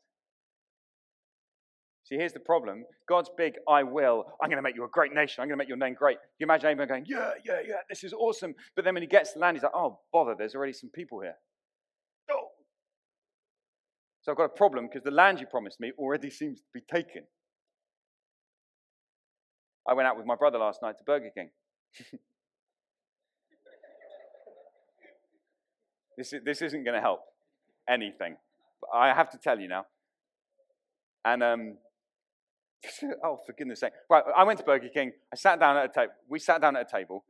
See, 2.04 2.16
here's 2.16 2.32
the 2.32 2.40
problem. 2.40 2.84
God's 3.08 3.30
big, 3.38 3.54
I 3.68 3.84
will. 3.84 4.24
I'm 4.42 4.50
going 4.50 4.56
to 4.56 4.62
make 4.62 4.74
you 4.74 4.84
a 4.84 4.88
great 4.88 5.14
nation. 5.14 5.40
I'm 5.40 5.48
going 5.48 5.56
to 5.56 5.62
make 5.62 5.68
your 5.68 5.78
name 5.78 5.94
great. 5.94 6.18
You 6.38 6.44
imagine 6.44 6.70
Abraham 6.70 6.88
going, 6.88 7.04
yeah, 7.06 7.30
yeah, 7.44 7.60
yeah, 7.66 7.76
this 7.88 8.02
is 8.02 8.12
awesome. 8.12 8.54
But 8.74 8.84
then 8.84 8.94
when 8.94 9.02
he 9.02 9.06
gets 9.06 9.32
to 9.32 9.38
land, 9.38 9.56
he's 9.56 9.62
like, 9.62 9.72
oh, 9.74 10.00
bother, 10.12 10.34
there's 10.36 10.54
already 10.54 10.72
some 10.72 10.90
people 10.92 11.20
here. 11.20 11.36
Oh. 12.30 12.48
So 14.22 14.32
I've 14.32 14.36
got 14.36 14.44
a 14.44 14.48
problem 14.48 14.88
because 14.88 15.04
the 15.04 15.12
land 15.12 15.40
you 15.40 15.46
promised 15.46 15.80
me 15.80 15.92
already 15.96 16.28
seems 16.28 16.58
to 16.60 16.66
be 16.74 16.80
taken. 16.92 17.22
I 19.88 19.94
went 19.94 20.06
out 20.08 20.16
with 20.16 20.26
my 20.26 20.36
brother 20.36 20.58
last 20.58 20.80
night 20.82 20.96
to 20.98 21.04
Burger 21.04 21.30
King. 21.34 21.50
this, 26.16 26.32
is, 26.32 26.40
this 26.44 26.62
isn't 26.62 26.84
going 26.84 26.94
to 26.94 27.00
help 27.00 27.20
anything. 27.88 28.36
But 28.80 28.96
I 28.96 29.14
have 29.14 29.30
to 29.30 29.38
tell 29.38 29.58
you 29.60 29.68
now. 29.68 29.86
And, 31.24 31.42
um, 31.42 31.78
oh, 33.24 33.40
for 33.46 33.52
goodness 33.52 33.80
sake. 33.80 33.92
Right, 34.10 34.24
I 34.36 34.44
went 34.44 34.58
to 34.58 34.64
Burger 34.64 34.88
King. 34.92 35.12
I 35.32 35.36
sat 35.36 35.60
down 35.60 35.76
at 35.76 35.84
a 35.84 35.88
table. 35.92 36.12
We 36.28 36.38
sat 36.38 36.60
down 36.60 36.76
at 36.76 36.86
a 36.88 36.96
table, 36.96 37.24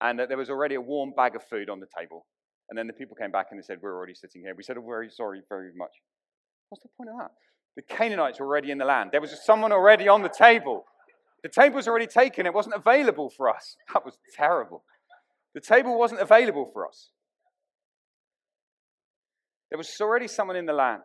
and 0.00 0.20
uh, 0.20 0.26
there 0.26 0.36
was 0.36 0.50
already 0.50 0.74
a 0.76 0.80
warm 0.80 1.12
bag 1.16 1.34
of 1.36 1.42
food 1.42 1.68
on 1.70 1.80
the 1.80 1.86
table. 1.98 2.26
And 2.68 2.78
then 2.78 2.86
the 2.86 2.92
people 2.92 3.16
came 3.16 3.30
back 3.30 3.48
and 3.50 3.58
they 3.58 3.64
said, 3.64 3.78
We're 3.80 3.94
already 3.94 4.14
sitting 4.14 4.42
here. 4.42 4.54
We 4.56 4.62
said, 4.62 4.76
Oh, 4.76 4.84
very 4.86 5.10
sorry, 5.10 5.42
very 5.48 5.70
much. 5.76 5.92
What's 6.68 6.82
the 6.82 6.90
point 6.96 7.10
of 7.10 7.16
that? 7.18 7.30
The 7.76 7.82
Canaanites 7.82 8.40
were 8.40 8.46
already 8.46 8.70
in 8.70 8.78
the 8.78 8.84
land. 8.84 9.10
There 9.12 9.20
was 9.20 9.44
someone 9.44 9.72
already 9.72 10.08
on 10.08 10.22
the 10.22 10.28
table. 10.28 10.84
The 11.46 11.62
table 11.62 11.76
was 11.76 11.86
already 11.86 12.08
taken, 12.08 12.44
it 12.44 12.52
wasn't 12.52 12.74
available 12.74 13.30
for 13.30 13.48
us. 13.48 13.76
That 13.94 14.04
was 14.04 14.18
terrible. 14.34 14.82
The 15.54 15.60
table 15.60 15.96
wasn't 15.96 16.20
available 16.20 16.68
for 16.72 16.84
us. 16.88 17.10
There 19.70 19.78
was 19.78 19.88
already 20.00 20.26
someone 20.26 20.56
in 20.56 20.66
the 20.66 20.72
land. 20.72 21.04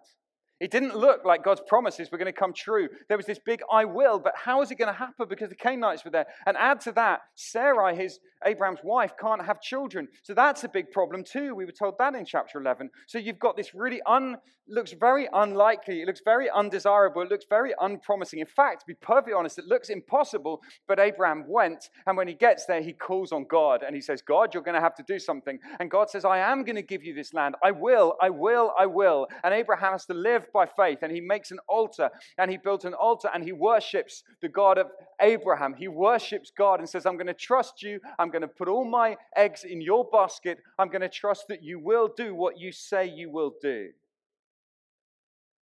It 0.61 0.69
didn't 0.69 0.95
look 0.95 1.25
like 1.25 1.43
God's 1.43 1.63
promises 1.67 2.11
were 2.11 2.19
going 2.19 2.31
to 2.31 2.39
come 2.39 2.53
true. 2.53 2.87
There 3.07 3.17
was 3.17 3.25
this 3.25 3.39
big 3.43 3.61
I 3.71 3.83
will, 3.83 4.19
but 4.19 4.33
how 4.35 4.61
is 4.61 4.69
it 4.69 4.75
going 4.75 4.93
to 4.93 4.97
happen? 4.97 5.25
Because 5.27 5.49
the 5.49 5.55
Canaanites 5.55 6.05
were 6.05 6.11
there. 6.11 6.27
And 6.45 6.55
add 6.55 6.79
to 6.81 6.91
that, 6.91 7.21
Sarai, 7.33 7.95
his 7.95 8.19
Abraham's 8.45 8.81
wife, 8.83 9.13
can't 9.19 9.43
have 9.43 9.59
children. 9.59 10.07
So 10.21 10.35
that's 10.35 10.63
a 10.63 10.69
big 10.69 10.91
problem 10.91 11.23
too. 11.23 11.55
We 11.55 11.65
were 11.65 11.71
told 11.71 11.95
that 11.97 12.13
in 12.13 12.25
chapter 12.25 12.59
11. 12.59 12.91
So 13.07 13.17
you've 13.17 13.39
got 13.39 13.57
this 13.57 13.73
really 13.73 14.01
un, 14.05 14.37
looks 14.67 14.93
very 14.93 15.27
unlikely. 15.33 16.01
It 16.01 16.07
looks 16.07 16.21
very 16.23 16.49
undesirable. 16.49 17.23
It 17.23 17.29
looks 17.29 17.45
very 17.49 17.73
unpromising. 17.79 18.39
In 18.39 18.45
fact, 18.45 18.81
to 18.81 18.85
be 18.87 18.93
perfectly 18.93 19.33
honest, 19.33 19.57
it 19.57 19.65
looks 19.65 19.89
impossible. 19.89 20.61
But 20.87 20.99
Abraham 20.99 21.45
went, 21.47 21.89
and 22.05 22.15
when 22.15 22.27
he 22.27 22.35
gets 22.35 22.65
there, 22.65 22.81
he 22.81 22.93
calls 22.93 23.31
on 23.31 23.45
God 23.49 23.81
and 23.83 23.95
he 23.95 24.01
says, 24.01 24.21
God, 24.21 24.53
you're 24.53 24.63
going 24.63 24.75
to 24.75 24.81
have 24.81 24.95
to 24.95 25.03
do 25.07 25.17
something. 25.17 25.57
And 25.79 25.89
God 25.89 26.09
says, 26.09 26.23
I 26.23 26.37
am 26.37 26.63
going 26.63 26.75
to 26.75 26.81
give 26.81 27.03
you 27.03 27.13
this 27.13 27.33
land. 27.33 27.55
I 27.63 27.71
will, 27.71 28.15
I 28.21 28.29
will, 28.29 28.73
I 28.79 28.85
will. 28.85 29.27
And 29.43 29.53
Abraham 29.53 29.93
has 29.93 30.05
to 30.05 30.13
live 30.13 30.50
by 30.53 30.65
faith 30.65 30.99
and 31.01 31.11
he 31.11 31.21
makes 31.21 31.51
an 31.51 31.59
altar 31.67 32.09
and 32.37 32.51
he 32.51 32.57
builds 32.57 32.85
an 32.85 32.93
altar 32.93 33.29
and 33.33 33.43
he 33.43 33.51
worships 33.51 34.23
the 34.41 34.49
God 34.49 34.77
of 34.77 34.87
Abraham. 35.21 35.73
He 35.73 35.87
worships 35.87 36.51
God 36.55 36.79
and 36.79 36.89
says, 36.89 37.05
I'm 37.05 37.17
going 37.17 37.27
to 37.27 37.33
trust 37.33 37.81
you. 37.81 37.99
I'm 38.19 38.29
going 38.29 38.41
to 38.41 38.47
put 38.47 38.67
all 38.67 38.85
my 38.85 39.17
eggs 39.35 39.63
in 39.63 39.81
your 39.81 40.07
basket. 40.11 40.59
I'm 40.77 40.89
going 40.89 41.01
to 41.01 41.09
trust 41.09 41.45
that 41.49 41.63
you 41.63 41.79
will 41.79 42.09
do 42.15 42.35
what 42.35 42.59
you 42.59 42.71
say 42.71 43.07
you 43.07 43.29
will 43.29 43.53
do. 43.61 43.89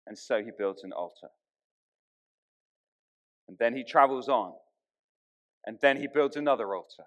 And 0.06 0.16
so 0.16 0.42
he 0.42 0.50
builds 0.56 0.84
an 0.84 0.92
altar. 0.92 1.28
And 3.48 3.56
then 3.58 3.76
he 3.76 3.84
travels 3.84 4.28
on. 4.28 4.52
And 5.66 5.78
then 5.82 5.96
he 5.96 6.06
builds 6.06 6.36
another 6.36 6.74
altar. 6.74 7.04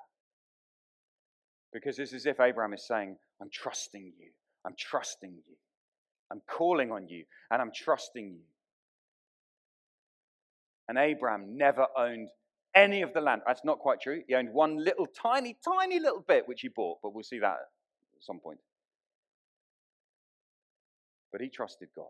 Because 1.71 1.99
it's 1.99 2.13
as 2.13 2.25
if 2.25 2.39
Abraham 2.39 2.73
is 2.73 2.85
saying, 2.85 3.15
I'm 3.41 3.49
trusting 3.51 4.13
you. 4.17 4.31
I'm 4.65 4.75
trusting 4.77 5.31
you. 5.31 5.55
I'm 6.31 6.41
calling 6.47 6.91
on 6.91 7.07
you 7.07 7.23
and 7.51 7.61
I'm 7.61 7.71
trusting 7.73 8.29
you. 8.31 8.41
And 10.87 10.97
Abraham 10.97 11.57
never 11.57 11.87
owned 11.97 12.29
any 12.75 13.01
of 13.01 13.13
the 13.13 13.21
land. 13.21 13.41
That's 13.45 13.63
not 13.63 13.79
quite 13.79 14.01
true. 14.01 14.21
He 14.27 14.35
owned 14.35 14.51
one 14.53 14.83
little 14.83 15.07
tiny, 15.07 15.57
tiny 15.63 15.99
little 15.99 16.23
bit 16.27 16.47
which 16.47 16.61
he 16.61 16.67
bought, 16.67 16.99
but 17.01 17.13
we'll 17.13 17.23
see 17.23 17.39
that 17.39 17.57
at 17.57 18.23
some 18.23 18.39
point. 18.39 18.59
But 21.31 21.41
he 21.41 21.49
trusted 21.49 21.89
God. 21.95 22.07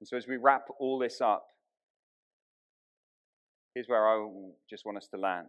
And 0.00 0.08
so 0.08 0.16
as 0.16 0.26
we 0.26 0.36
wrap 0.36 0.66
all 0.80 0.98
this 0.98 1.20
up, 1.20 1.46
here's 3.74 3.88
where 3.88 4.08
I 4.08 4.28
just 4.68 4.84
want 4.84 4.98
us 4.98 5.06
to 5.08 5.16
land. 5.16 5.46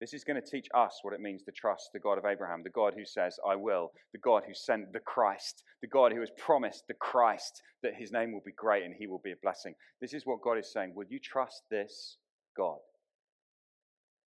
This 0.00 0.12
is 0.12 0.24
going 0.24 0.40
to 0.40 0.46
teach 0.46 0.66
us 0.74 0.98
what 1.02 1.14
it 1.14 1.20
means 1.20 1.42
to 1.44 1.52
trust 1.52 1.90
the 1.92 2.00
God 2.00 2.18
of 2.18 2.26
Abraham, 2.26 2.62
the 2.62 2.70
God 2.70 2.92
who 2.94 3.06
says, 3.06 3.38
I 3.48 3.56
will, 3.56 3.92
the 4.12 4.18
God 4.18 4.42
who 4.46 4.52
sent 4.52 4.92
the 4.92 5.00
Christ, 5.00 5.62
the 5.80 5.88
God 5.88 6.12
who 6.12 6.20
has 6.20 6.30
promised 6.36 6.84
the 6.86 6.94
Christ 6.94 7.62
that 7.82 7.94
his 7.94 8.12
name 8.12 8.32
will 8.32 8.42
be 8.44 8.52
great 8.52 8.84
and 8.84 8.94
he 8.94 9.06
will 9.06 9.22
be 9.24 9.32
a 9.32 9.42
blessing. 9.42 9.74
This 10.00 10.12
is 10.12 10.26
what 10.26 10.42
God 10.42 10.58
is 10.58 10.70
saying. 10.70 10.92
Will 10.94 11.06
you 11.08 11.18
trust 11.18 11.62
this 11.70 12.18
God? 12.56 12.78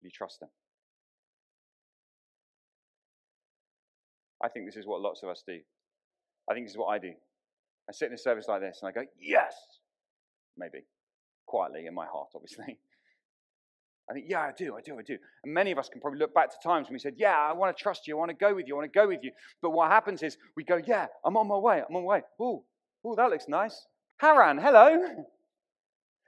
Will 0.01 0.07
you 0.07 0.11
trust 0.11 0.43
him? 0.43 0.49
I 4.43 4.49
think 4.49 4.67
this 4.67 4.77
is 4.77 4.87
what 4.87 5.01
lots 5.01 5.23
of 5.23 5.29
us 5.29 5.45
do. 5.47 5.61
I 6.51 6.55
think 6.55 6.67
this 6.67 6.73
is 6.73 6.79
what 6.79 6.89
I 6.89 6.99
do. 6.99 7.13
I 7.89 7.93
sit 7.93 8.09
in 8.09 8.15
a 8.15 8.19
service 8.19 8.47
like 8.49 8.61
this 8.61 8.81
and 8.83 8.89
I 8.89 8.93
go, 8.93 9.07
yes, 9.21 9.55
maybe, 10.57 10.85
quietly 11.47 11.87
in 11.87 11.95
my 11.95 12.07
heart, 12.07 12.31
obviously. 12.35 12.79
I 14.13 14.15
think, 14.15 14.27
yeah, 14.29 14.41
I 14.41 14.53
do, 14.55 14.77
I 14.77 14.83
do, 14.83 14.99
I 14.99 15.03
do. 15.03 15.17
And 15.43 15.55
many 15.55 15.73
of 15.73 15.79
us 15.79 15.89
can 15.89 15.99
probably 15.99 16.19
look 16.19 16.35
back 16.35 16.51
to 16.51 16.57
times 16.63 16.89
when 16.89 16.93
we 16.93 16.99
said, 16.99 17.15
yeah, 17.17 17.35
I 17.35 17.55
want 17.55 17.75
to 17.75 17.83
trust 17.83 18.07
you, 18.07 18.15
I 18.15 18.19
want 18.19 18.29
to 18.29 18.37
go 18.37 18.55
with 18.55 18.69
you, 18.69 18.75
I 18.75 18.81
want 18.81 18.93
to 18.93 18.99
go 18.99 19.09
with 19.09 19.21
you. 19.23 19.31
But 19.63 19.71
what 19.71 19.91
happens 19.91 20.23
is 20.23 20.37
we 20.55 20.65
go, 20.65 20.79
yeah, 20.87 21.07
I'm 21.25 21.35
on 21.39 21.49
my 21.49 21.57
way, 21.57 21.79
I'm 21.79 21.97
on 21.97 22.03
my 22.03 22.07
way. 22.07 22.23
Oh, 22.39 22.63
oh, 23.07 23.15
that 23.17 23.31
looks 23.31 23.49
nice. 23.49 23.87
Haran, 24.19 24.59
hello. 24.59 25.25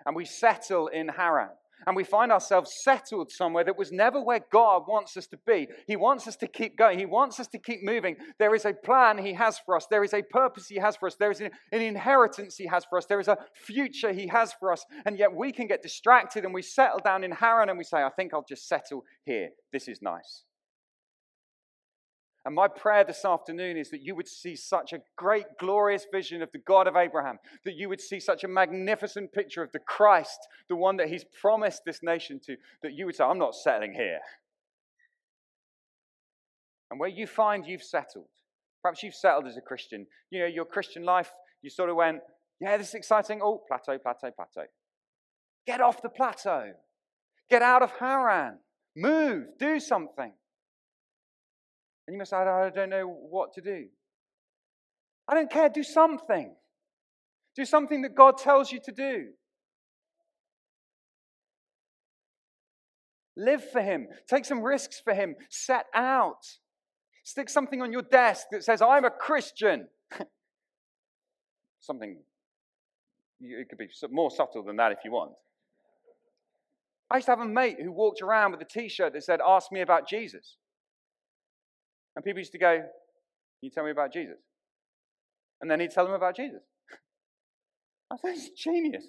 And 0.06 0.14
we 0.14 0.26
settle 0.26 0.88
in 0.88 1.08
Haran 1.08 1.48
and 1.86 1.96
we 1.96 2.04
find 2.04 2.32
ourselves 2.32 2.72
settled 2.82 3.30
somewhere 3.30 3.64
that 3.64 3.78
was 3.78 3.92
never 3.92 4.20
where 4.20 4.40
God 4.50 4.84
wants 4.88 5.16
us 5.16 5.26
to 5.28 5.38
be. 5.46 5.68
He 5.86 5.96
wants 5.96 6.26
us 6.26 6.36
to 6.36 6.46
keep 6.46 6.76
going, 6.76 6.98
He 6.98 7.06
wants 7.06 7.40
us 7.40 7.48
to 7.48 7.58
keep 7.58 7.82
moving. 7.82 8.16
There 8.38 8.54
is 8.54 8.64
a 8.64 8.72
plan 8.72 9.18
He 9.18 9.34
has 9.34 9.58
for 9.58 9.76
us, 9.76 9.86
there 9.90 10.04
is 10.04 10.14
a 10.14 10.22
purpose 10.22 10.66
He 10.68 10.76
has 10.76 10.96
for 10.96 11.06
us, 11.06 11.16
there 11.16 11.30
is 11.30 11.40
an 11.40 11.50
inheritance 11.72 12.56
He 12.56 12.66
has 12.66 12.84
for 12.84 12.98
us, 12.98 13.06
there 13.06 13.20
is 13.20 13.28
a 13.28 13.38
future 13.54 14.12
He 14.12 14.28
has 14.28 14.52
for 14.52 14.72
us. 14.72 14.84
And 15.06 15.18
yet 15.18 15.34
we 15.34 15.52
can 15.52 15.66
get 15.66 15.82
distracted 15.82 16.44
and 16.44 16.54
we 16.54 16.62
settle 16.62 17.00
down 17.04 17.24
in 17.24 17.32
Haran 17.32 17.68
and 17.68 17.78
we 17.78 17.84
say, 17.84 18.02
I 18.02 18.10
think 18.10 18.32
I'll 18.32 18.46
just 18.48 18.68
settle 18.68 19.04
here. 19.24 19.50
This 19.72 19.88
is 19.88 20.00
nice. 20.02 20.44
And 22.44 22.54
my 22.54 22.68
prayer 22.68 23.04
this 23.04 23.24
afternoon 23.24 23.78
is 23.78 23.90
that 23.90 24.02
you 24.02 24.14
would 24.14 24.28
see 24.28 24.54
such 24.54 24.92
a 24.92 25.00
great, 25.16 25.46
glorious 25.58 26.06
vision 26.12 26.42
of 26.42 26.52
the 26.52 26.58
God 26.58 26.86
of 26.86 26.94
Abraham, 26.94 27.38
that 27.64 27.74
you 27.74 27.88
would 27.88 28.02
see 28.02 28.20
such 28.20 28.44
a 28.44 28.48
magnificent 28.48 29.32
picture 29.32 29.62
of 29.62 29.72
the 29.72 29.78
Christ, 29.78 30.38
the 30.68 30.76
one 30.76 30.98
that 30.98 31.08
he's 31.08 31.24
promised 31.40 31.82
this 31.86 32.00
nation 32.02 32.38
to, 32.44 32.56
that 32.82 32.92
you 32.92 33.06
would 33.06 33.14
say, 33.14 33.24
I'm 33.24 33.38
not 33.38 33.54
settling 33.54 33.94
here. 33.94 34.20
And 36.90 37.00
where 37.00 37.08
you 37.08 37.26
find 37.26 37.66
you've 37.66 37.82
settled, 37.82 38.28
perhaps 38.82 39.02
you've 39.02 39.14
settled 39.14 39.46
as 39.46 39.56
a 39.56 39.62
Christian, 39.62 40.06
you 40.30 40.40
know, 40.40 40.46
your 40.46 40.66
Christian 40.66 41.02
life, 41.02 41.32
you 41.62 41.70
sort 41.70 41.88
of 41.88 41.96
went, 41.96 42.20
yeah, 42.60 42.76
this 42.76 42.88
is 42.88 42.94
exciting. 42.94 43.40
Oh, 43.42 43.62
plateau, 43.66 43.98
plateau, 43.98 44.30
plateau. 44.30 44.66
Get 45.66 45.80
off 45.80 46.02
the 46.02 46.10
plateau. 46.10 46.72
Get 47.48 47.62
out 47.62 47.82
of 47.82 47.90
Haran. 47.98 48.58
Move. 48.94 49.46
Do 49.58 49.80
something. 49.80 50.32
And 52.06 52.14
you 52.14 52.18
must 52.18 52.30
say, 52.30 52.36
I 52.36 52.70
don't 52.70 52.90
know 52.90 53.06
what 53.06 53.54
to 53.54 53.60
do. 53.60 53.86
I 55.26 55.34
don't 55.34 55.50
care. 55.50 55.68
Do 55.68 55.82
something. 55.82 56.54
Do 57.56 57.64
something 57.64 58.02
that 58.02 58.14
God 58.14 58.36
tells 58.36 58.72
you 58.72 58.80
to 58.84 58.92
do. 58.92 59.28
Live 63.36 63.68
for 63.70 63.80
Him. 63.80 64.08
Take 64.28 64.44
some 64.44 64.62
risks 64.62 65.00
for 65.02 65.14
Him. 65.14 65.34
Set 65.48 65.86
out. 65.94 66.44
Stick 67.24 67.48
something 67.48 67.80
on 67.80 67.90
your 67.90 68.02
desk 68.02 68.46
that 68.52 68.64
says, 68.64 68.82
I'm 68.82 69.04
a 69.04 69.10
Christian. 69.10 69.88
something, 71.80 72.18
it 73.40 73.68
could 73.68 73.78
be 73.78 73.88
more 74.10 74.30
subtle 74.30 74.62
than 74.62 74.76
that 74.76 74.92
if 74.92 74.98
you 75.04 75.12
want. 75.12 75.32
I 77.10 77.16
used 77.16 77.26
to 77.26 77.32
have 77.32 77.40
a 77.40 77.46
mate 77.46 77.76
who 77.82 77.92
walked 77.92 78.22
around 78.22 78.52
with 78.52 78.60
a 78.60 78.64
t 78.64 78.88
shirt 78.88 79.12
that 79.12 79.22
said, 79.22 79.40
Ask 79.46 79.72
me 79.72 79.80
about 79.80 80.08
Jesus. 80.08 80.56
And 82.16 82.24
people 82.24 82.38
used 82.38 82.52
to 82.52 82.58
go, 82.58 82.76
Can 82.76 82.86
you 83.62 83.70
tell 83.70 83.84
me 83.84 83.90
about 83.90 84.12
Jesus? 84.12 84.38
And 85.60 85.70
then 85.70 85.80
he'd 85.80 85.90
tell 85.90 86.04
them 86.04 86.14
about 86.14 86.36
Jesus. 86.36 86.62
I 88.10 88.16
thought, 88.16 88.32
it's 88.32 88.50
genius. 88.50 89.04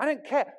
I 0.00 0.06
don't 0.06 0.24
care. 0.24 0.54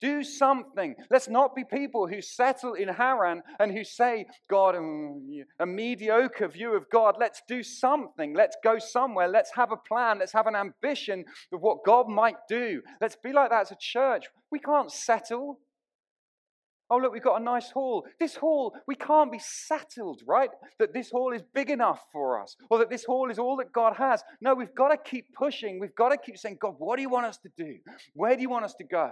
Do 0.00 0.24
something. 0.24 0.94
Let's 1.10 1.28
not 1.28 1.54
be 1.54 1.64
people 1.64 2.08
who 2.08 2.22
settle 2.22 2.74
in 2.74 2.88
Haran 2.88 3.42
and 3.60 3.72
who 3.72 3.84
say, 3.84 4.26
God, 4.50 4.74
um, 4.76 5.28
a 5.60 5.66
mediocre 5.66 6.48
view 6.48 6.74
of 6.74 6.88
God. 6.90 7.16
Let's 7.18 7.42
do 7.46 7.62
something. 7.62 8.34
Let's 8.34 8.56
go 8.64 8.78
somewhere. 8.78 9.28
Let's 9.28 9.52
have 9.54 9.72
a 9.72 9.76
plan. 9.76 10.18
Let's 10.18 10.32
have 10.32 10.46
an 10.46 10.56
ambition 10.56 11.24
of 11.52 11.60
what 11.60 11.84
God 11.84 12.08
might 12.08 12.36
do. 12.48 12.80
Let's 13.00 13.16
be 13.22 13.32
like 13.32 13.50
that 13.50 13.62
as 13.62 13.72
a 13.72 13.76
church. 13.78 14.26
We 14.50 14.58
can't 14.58 14.90
settle. 14.90 15.60
Oh, 16.90 16.96
look, 16.96 17.12
we've 17.12 17.22
got 17.22 17.40
a 17.40 17.44
nice 17.44 17.70
hall. 17.70 18.06
This 18.18 18.36
hall, 18.36 18.74
we 18.86 18.94
can't 18.94 19.30
be 19.30 19.40
settled, 19.40 20.22
right? 20.26 20.48
That 20.78 20.94
this 20.94 21.10
hall 21.10 21.34
is 21.34 21.42
big 21.54 21.68
enough 21.68 22.00
for 22.12 22.40
us, 22.40 22.56
or 22.70 22.78
that 22.78 22.88
this 22.88 23.04
hall 23.04 23.30
is 23.30 23.38
all 23.38 23.56
that 23.58 23.72
God 23.72 23.94
has. 23.96 24.22
No, 24.40 24.54
we've 24.54 24.74
got 24.74 24.88
to 24.88 24.96
keep 24.96 25.26
pushing. 25.34 25.78
We've 25.78 25.94
got 25.94 26.10
to 26.10 26.16
keep 26.16 26.38
saying, 26.38 26.58
God, 26.60 26.76
what 26.78 26.96
do 26.96 27.02
you 27.02 27.10
want 27.10 27.26
us 27.26 27.38
to 27.38 27.50
do? 27.56 27.76
Where 28.14 28.34
do 28.36 28.42
you 28.42 28.48
want 28.48 28.64
us 28.64 28.74
to 28.74 28.84
go? 28.84 29.10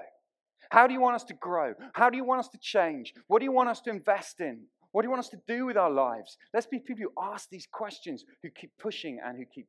How 0.70 0.86
do 0.86 0.94
you 0.94 1.00
want 1.00 1.16
us 1.16 1.24
to 1.24 1.34
grow? 1.34 1.74
How 1.92 2.08
do 2.08 2.16
you 2.16 2.24
want 2.24 2.40
us 2.40 2.48
to 2.48 2.58
change? 2.58 3.12
What 3.28 3.40
do 3.40 3.44
you 3.44 3.52
want 3.52 3.68
us 3.68 3.80
to 3.82 3.90
invest 3.90 4.40
in? 4.40 4.62
What 4.92 5.02
do 5.02 5.06
you 5.06 5.10
want 5.10 5.20
us 5.20 5.28
to 5.28 5.40
do 5.46 5.66
with 5.66 5.76
our 5.76 5.90
lives? 5.90 6.38
Let's 6.54 6.66
be 6.66 6.78
people 6.78 7.04
who 7.04 7.22
ask 7.22 7.50
these 7.50 7.68
questions, 7.70 8.24
who 8.42 8.48
keep 8.48 8.70
pushing 8.80 9.20
and 9.22 9.36
who 9.36 9.44
keep 9.44 9.66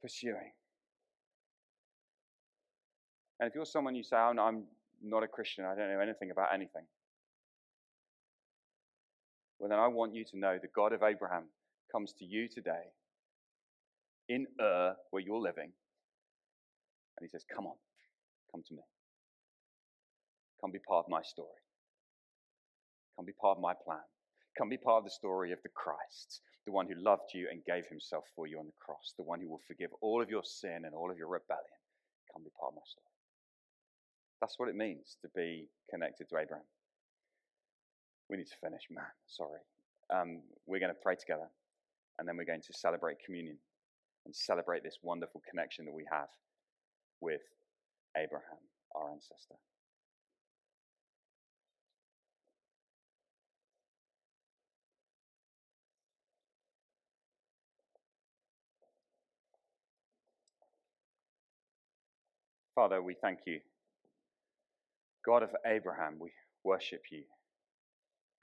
pursuing. 0.00 0.52
And 3.38 3.48
if 3.48 3.54
you're 3.54 3.66
someone 3.66 3.94
you 3.94 4.02
say, 4.02 4.16
oh, 4.16 4.32
no, 4.32 4.44
I'm 4.44 4.64
not 5.02 5.22
a 5.22 5.28
Christian, 5.28 5.64
I 5.64 5.74
don't 5.74 5.90
know 5.92 6.00
anything 6.00 6.30
about 6.30 6.52
anything. 6.52 6.84
Well, 9.58 9.68
then 9.68 9.78
I 9.78 9.88
want 9.88 10.14
you 10.14 10.24
to 10.24 10.38
know 10.38 10.58
the 10.60 10.68
God 10.74 10.92
of 10.92 11.02
Abraham 11.02 11.44
comes 11.90 12.12
to 12.18 12.24
you 12.24 12.48
today 12.48 12.92
in 14.28 14.46
Ur, 14.60 14.94
where 15.10 15.22
you're 15.22 15.40
living, 15.40 15.72
and 17.16 17.22
he 17.22 17.28
says, 17.28 17.44
Come 17.54 17.66
on, 17.66 17.74
come 18.52 18.62
to 18.68 18.74
me. 18.74 18.82
Come 20.60 20.70
be 20.70 20.78
part 20.86 21.06
of 21.06 21.10
my 21.10 21.22
story. 21.22 21.62
Come 23.16 23.26
be 23.26 23.32
part 23.40 23.56
of 23.56 23.62
my 23.62 23.74
plan. 23.84 24.02
Come 24.56 24.68
be 24.68 24.76
part 24.76 24.98
of 24.98 25.04
the 25.04 25.10
story 25.10 25.52
of 25.52 25.58
the 25.62 25.70
Christ, 25.70 26.40
the 26.66 26.72
one 26.72 26.86
who 26.86 26.94
loved 26.98 27.30
you 27.34 27.48
and 27.50 27.64
gave 27.64 27.86
himself 27.86 28.24
for 28.34 28.46
you 28.46 28.58
on 28.58 28.66
the 28.66 28.78
cross, 28.84 29.14
the 29.16 29.24
one 29.24 29.40
who 29.40 29.48
will 29.48 29.62
forgive 29.66 29.90
all 30.00 30.22
of 30.22 30.30
your 30.30 30.44
sin 30.44 30.82
and 30.84 30.94
all 30.94 31.10
of 31.10 31.18
your 31.18 31.28
rebellion. 31.28 31.78
Come 32.32 32.42
be 32.42 32.50
part 32.58 32.72
of 32.72 32.76
my 32.76 32.86
story. 32.86 33.17
That's 34.40 34.58
what 34.58 34.68
it 34.68 34.76
means 34.76 35.16
to 35.22 35.28
be 35.34 35.68
connected 35.90 36.28
to 36.28 36.38
Abraham. 36.38 36.64
We 38.30 38.36
need 38.36 38.46
to 38.46 38.56
finish, 38.62 38.82
man. 38.90 39.04
Sorry. 39.26 39.60
Um, 40.14 40.42
we're 40.66 40.80
going 40.80 40.94
to 40.94 41.00
pray 41.02 41.16
together, 41.16 41.48
and 42.18 42.28
then 42.28 42.36
we're 42.36 42.44
going 42.44 42.62
to 42.62 42.72
celebrate 42.72 43.16
communion 43.24 43.58
and 44.26 44.34
celebrate 44.34 44.82
this 44.82 44.98
wonderful 45.02 45.42
connection 45.48 45.84
that 45.86 45.94
we 45.94 46.04
have 46.10 46.28
with 47.20 47.40
Abraham, 48.16 48.58
our 48.94 49.10
ancestor. 49.10 49.56
Father, 62.74 63.02
we 63.02 63.14
thank 63.20 63.40
you 63.44 63.58
God 65.28 65.42
of 65.42 65.50
Abraham, 65.66 66.14
we 66.18 66.30
worship 66.64 67.02
you. 67.12 67.24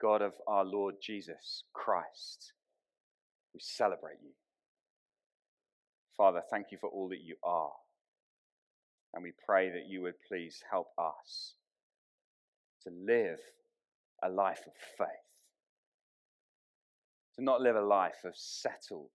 God 0.00 0.22
of 0.22 0.34
our 0.46 0.64
Lord 0.64 0.94
Jesus 1.02 1.64
Christ, 1.72 2.52
we 3.52 3.58
celebrate 3.60 4.18
you. 4.22 4.30
Father, 6.16 6.42
thank 6.48 6.66
you 6.70 6.78
for 6.80 6.88
all 6.88 7.08
that 7.08 7.24
you 7.24 7.34
are. 7.42 7.72
And 9.14 9.24
we 9.24 9.32
pray 9.44 9.68
that 9.70 9.88
you 9.88 10.02
would 10.02 10.14
please 10.28 10.62
help 10.70 10.86
us 10.96 11.54
to 12.84 12.90
live 13.04 13.40
a 14.22 14.28
life 14.28 14.60
of 14.64 14.72
faith, 14.96 15.08
to 17.34 17.42
not 17.42 17.62
live 17.62 17.74
a 17.74 17.80
life 17.80 18.22
of 18.24 18.34
settled 18.36 19.10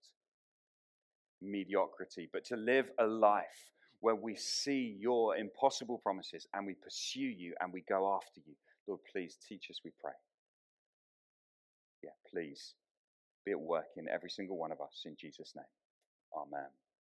mediocrity, 1.40 2.28
but 2.30 2.44
to 2.44 2.56
live 2.56 2.90
a 2.98 3.06
life 3.06 3.70
where 4.02 4.16
we 4.16 4.34
see 4.34 4.96
your 5.00 5.36
impossible 5.36 5.98
promises 5.98 6.46
and 6.52 6.66
we 6.66 6.74
pursue 6.74 7.20
you 7.20 7.54
and 7.60 7.72
we 7.72 7.82
go 7.88 8.14
after 8.14 8.40
you. 8.44 8.54
Lord, 8.88 9.00
please 9.10 9.38
teach 9.48 9.68
us, 9.70 9.80
we 9.84 9.92
pray. 10.02 10.12
Yeah, 12.02 12.10
please 12.28 12.74
be 13.46 13.52
at 13.52 13.60
work 13.60 13.86
in 13.96 14.08
every 14.08 14.28
single 14.28 14.58
one 14.58 14.72
of 14.72 14.80
us 14.80 15.04
in 15.06 15.16
Jesus' 15.18 15.54
name. 15.54 15.64
Amen. 16.36 16.68